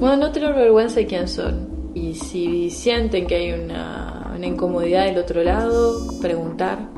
bueno, 0.00 0.16
no 0.16 0.32
tener 0.32 0.54
vergüenza 0.54 1.00
de 1.00 1.06
quién 1.06 1.28
son. 1.28 1.68
Y 1.92 2.14
si 2.14 2.70
sienten 2.70 3.26
que 3.26 3.34
hay 3.34 3.52
una, 3.52 4.32
una 4.34 4.46
incomodidad 4.46 5.04
del 5.04 5.18
otro 5.18 5.44
lado, 5.44 6.20
preguntar 6.22 6.88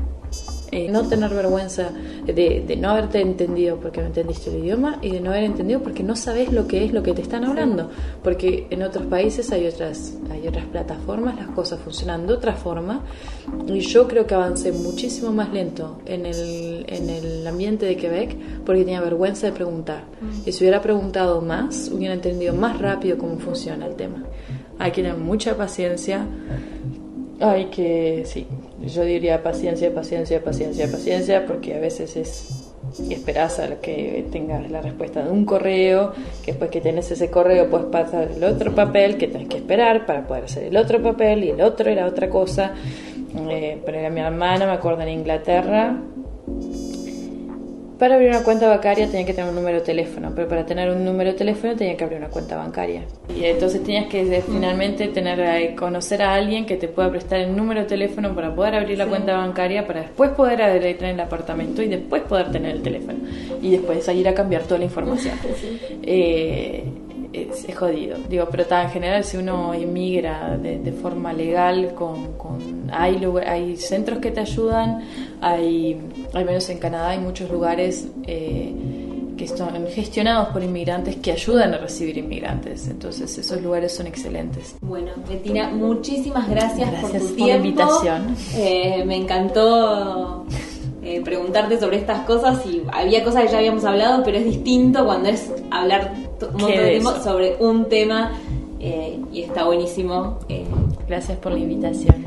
eh, 0.72 0.88
no 0.90 1.06
tener 1.08 1.32
vergüenza 1.32 1.90
de, 2.26 2.76
no 2.80 2.90
haberte 2.90 3.20
entendido 3.20 3.76
porque 3.76 4.00
no 4.00 4.08
entendiste 4.08 4.50
el 4.50 4.64
idioma 4.64 4.98
y 5.00 5.10
de 5.10 5.20
no 5.20 5.30
haber 5.30 5.44
entendido 5.44 5.80
porque 5.80 6.02
no 6.02 6.16
sabes 6.16 6.52
lo 6.52 6.66
que 6.66 6.84
es 6.84 6.92
lo 6.92 7.02
que 7.02 7.12
te 7.12 7.22
están 7.22 7.44
hablando. 7.44 7.90
Porque 8.22 8.66
en 8.70 8.82
otros 8.82 9.06
países 9.06 9.52
hay 9.52 9.66
otras, 9.66 10.14
hay 10.30 10.46
otras 10.48 10.66
plataformas, 10.66 11.36
las 11.36 11.48
cosas 11.48 11.80
funcionan 11.80 12.26
de 12.26 12.34
otra 12.34 12.54
forma 12.54 13.02
y 13.66 13.80
yo 13.80 14.08
creo 14.08 14.26
que 14.26 14.34
avancé 14.34 14.72
muchísimo 14.72 15.32
más 15.32 15.52
lento 15.52 16.00
en 16.06 16.26
el, 16.26 16.84
en 16.88 17.10
el 17.10 17.46
ambiente 17.46 17.86
de 17.86 17.96
Quebec 17.96 18.36
porque 18.64 18.82
tenía 18.82 19.00
vergüenza 19.00 19.46
de 19.46 19.52
preguntar. 19.52 20.04
Mm. 20.20 20.48
Y 20.48 20.52
si 20.52 20.64
hubiera 20.64 20.82
preguntado 20.82 21.40
más, 21.40 21.90
hubiera 21.92 22.14
entendido 22.14 22.54
más 22.54 22.80
rápido 22.80 23.18
cómo 23.18 23.38
funciona 23.38 23.86
el 23.86 23.94
tema. 23.94 24.24
Hay 24.78 24.90
que 24.90 25.02
tener 25.02 25.16
mucha 25.16 25.56
paciencia. 25.56 26.26
Hay 27.40 27.66
que, 27.66 28.24
sí, 28.26 28.46
yo 28.84 29.04
diría 29.04 29.42
paciencia, 29.42 29.94
paciencia, 29.94 30.42
paciencia, 30.42 30.90
paciencia, 30.90 31.46
porque 31.46 31.74
a 31.74 31.80
veces 31.80 32.16
es 32.16 32.66
esperas 33.10 33.58
a 33.58 33.80
que 33.80 34.26
tengas 34.30 34.70
la 34.70 34.80
respuesta 34.80 35.22
de 35.24 35.30
un 35.30 35.44
correo, 35.44 36.12
que 36.44 36.52
después 36.52 36.70
que 36.70 36.80
tenés 36.80 37.10
ese 37.10 37.30
correo 37.30 37.68
puedes 37.68 37.86
pasar 37.86 38.30
el 38.34 38.44
otro 38.44 38.74
papel 38.74 39.16
que 39.16 39.26
tenés 39.28 39.48
que 39.48 39.58
esperar 39.58 40.06
para 40.06 40.26
poder 40.26 40.44
hacer 40.44 40.64
el 40.64 40.76
otro 40.76 41.02
papel 41.02 41.44
y 41.44 41.50
el 41.50 41.60
otro 41.60 41.90
era 41.90 42.06
otra 42.06 42.28
cosa. 42.28 42.74
Eh, 43.50 43.82
pero 43.84 43.98
era 43.98 44.08
mi 44.08 44.20
hermana, 44.20 44.66
me 44.66 44.72
acuerdo 44.72 45.02
en 45.02 45.10
Inglaterra, 45.10 46.00
para 47.98 48.16
abrir 48.16 48.30
una 48.30 48.42
cuenta 48.42 48.68
bancaria 48.68 49.06
tenía 49.06 49.24
que 49.24 49.32
tener 49.32 49.48
un 49.50 49.56
número 49.56 49.78
de 49.78 49.84
teléfono, 49.84 50.32
pero 50.34 50.48
para 50.48 50.66
tener 50.66 50.90
un 50.90 51.04
número 51.04 51.32
de 51.32 51.38
teléfono 51.38 51.74
tenía 51.76 51.96
que 51.96 52.04
abrir 52.04 52.18
una 52.18 52.28
cuenta 52.28 52.56
bancaria. 52.56 53.02
Y 53.34 53.44
entonces 53.44 53.82
tenías 53.82 54.06
que 54.06 54.20
eh, 54.20 54.42
finalmente 54.46 55.08
tener 55.08 55.40
eh, 55.40 55.74
conocer 55.74 56.22
a 56.22 56.34
alguien 56.34 56.66
que 56.66 56.76
te 56.76 56.88
pueda 56.88 57.10
prestar 57.10 57.40
el 57.40 57.56
número 57.56 57.80
de 57.80 57.86
teléfono 57.86 58.34
para 58.34 58.54
poder 58.54 58.74
abrir 58.74 58.98
la 58.98 59.06
cuenta 59.06 59.36
bancaria, 59.36 59.86
para 59.86 60.02
después 60.02 60.30
poder 60.30 60.60
entrar 60.60 61.10
en 61.10 61.16
el 61.18 61.20
apartamento 61.20 61.82
y 61.82 61.88
después 61.88 62.22
poder 62.22 62.50
tener 62.50 62.76
el 62.76 62.82
teléfono. 62.82 63.18
Y 63.62 63.70
después 63.70 64.04
salir 64.04 64.28
a 64.28 64.34
cambiar 64.34 64.62
toda 64.64 64.78
la 64.78 64.84
información. 64.84 65.34
eh, 66.02 66.84
es, 67.42 67.66
jodido. 67.76 68.18
Digo, 68.28 68.48
pero 68.50 68.62
está, 68.62 68.82
en 68.82 68.90
general 68.90 69.24
si 69.24 69.36
uno 69.36 69.74
emigra 69.74 70.56
de, 70.56 70.92
forma 70.92 71.32
legal, 71.32 71.94
con, 71.94 72.90
hay, 72.92 73.22
hay 73.46 73.76
centros 73.76 74.18
que 74.18 74.30
te 74.30 74.40
ayudan, 74.40 75.02
hay, 75.40 75.98
al 76.32 76.44
menos 76.44 76.68
en 76.68 76.78
Canadá 76.78 77.10
hay 77.10 77.18
muchos 77.18 77.50
lugares 77.50 78.08
eh, 78.26 78.72
que 79.36 79.44
están 79.44 79.86
gestionados 79.88 80.48
por 80.48 80.62
inmigrantes 80.62 81.16
que 81.16 81.32
ayudan 81.32 81.74
a 81.74 81.78
recibir 81.78 82.16
inmigrantes. 82.18 82.88
Entonces 82.88 83.36
esos 83.36 83.60
lugares 83.60 83.92
son 83.94 84.06
excelentes. 84.06 84.76
Bueno, 84.80 85.12
Bettina, 85.28 85.70
muchísimas 85.70 86.48
gracias, 86.48 86.88
por 87.00 87.12
tu 87.12 87.36
por 87.36 87.48
la 87.48 87.56
invitación. 87.56 88.36
Eh, 88.56 89.04
me 89.06 89.16
encantó 89.16 90.46
eh, 91.06 91.20
preguntarte 91.22 91.78
sobre 91.78 91.98
estas 91.98 92.26
cosas 92.26 92.66
y 92.66 92.82
había 92.92 93.22
cosas 93.22 93.44
que 93.44 93.52
ya 93.52 93.58
habíamos 93.58 93.84
hablado, 93.84 94.24
pero 94.24 94.38
es 94.38 94.44
distinto 94.44 95.04
cuando 95.04 95.28
es 95.28 95.52
hablar 95.70 96.12
sobre 97.22 97.54
un 97.60 97.88
tema 97.88 98.32
eh, 98.80 99.20
y 99.32 99.42
está 99.42 99.66
buenísimo. 99.66 100.40
Eh. 100.48 100.64
Gracias 101.06 101.38
por 101.38 101.52
la 101.52 101.60
invitación. 101.60 102.26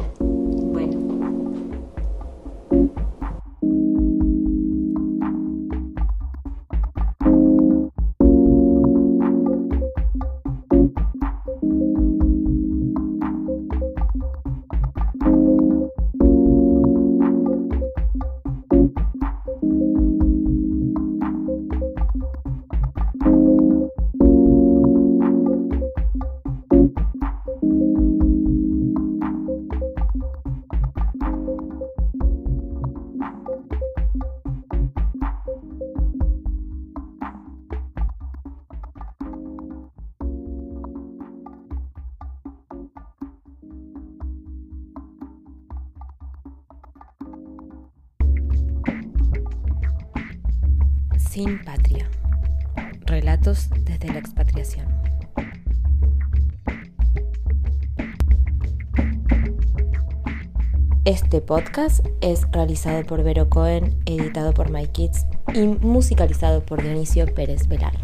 Podcast 61.50 62.06
es 62.22 62.43
realizado 62.52 63.04
por 63.04 63.24
Vero 63.24 63.50
Cohen, 63.50 64.00
editado 64.06 64.54
por 64.54 64.70
My 64.70 64.86
Kids 64.86 65.26
y 65.52 65.62
musicalizado 65.62 66.64
por 66.64 66.84
Dionisio 66.84 67.26
Pérez 67.34 67.68
Velar. 67.68 67.97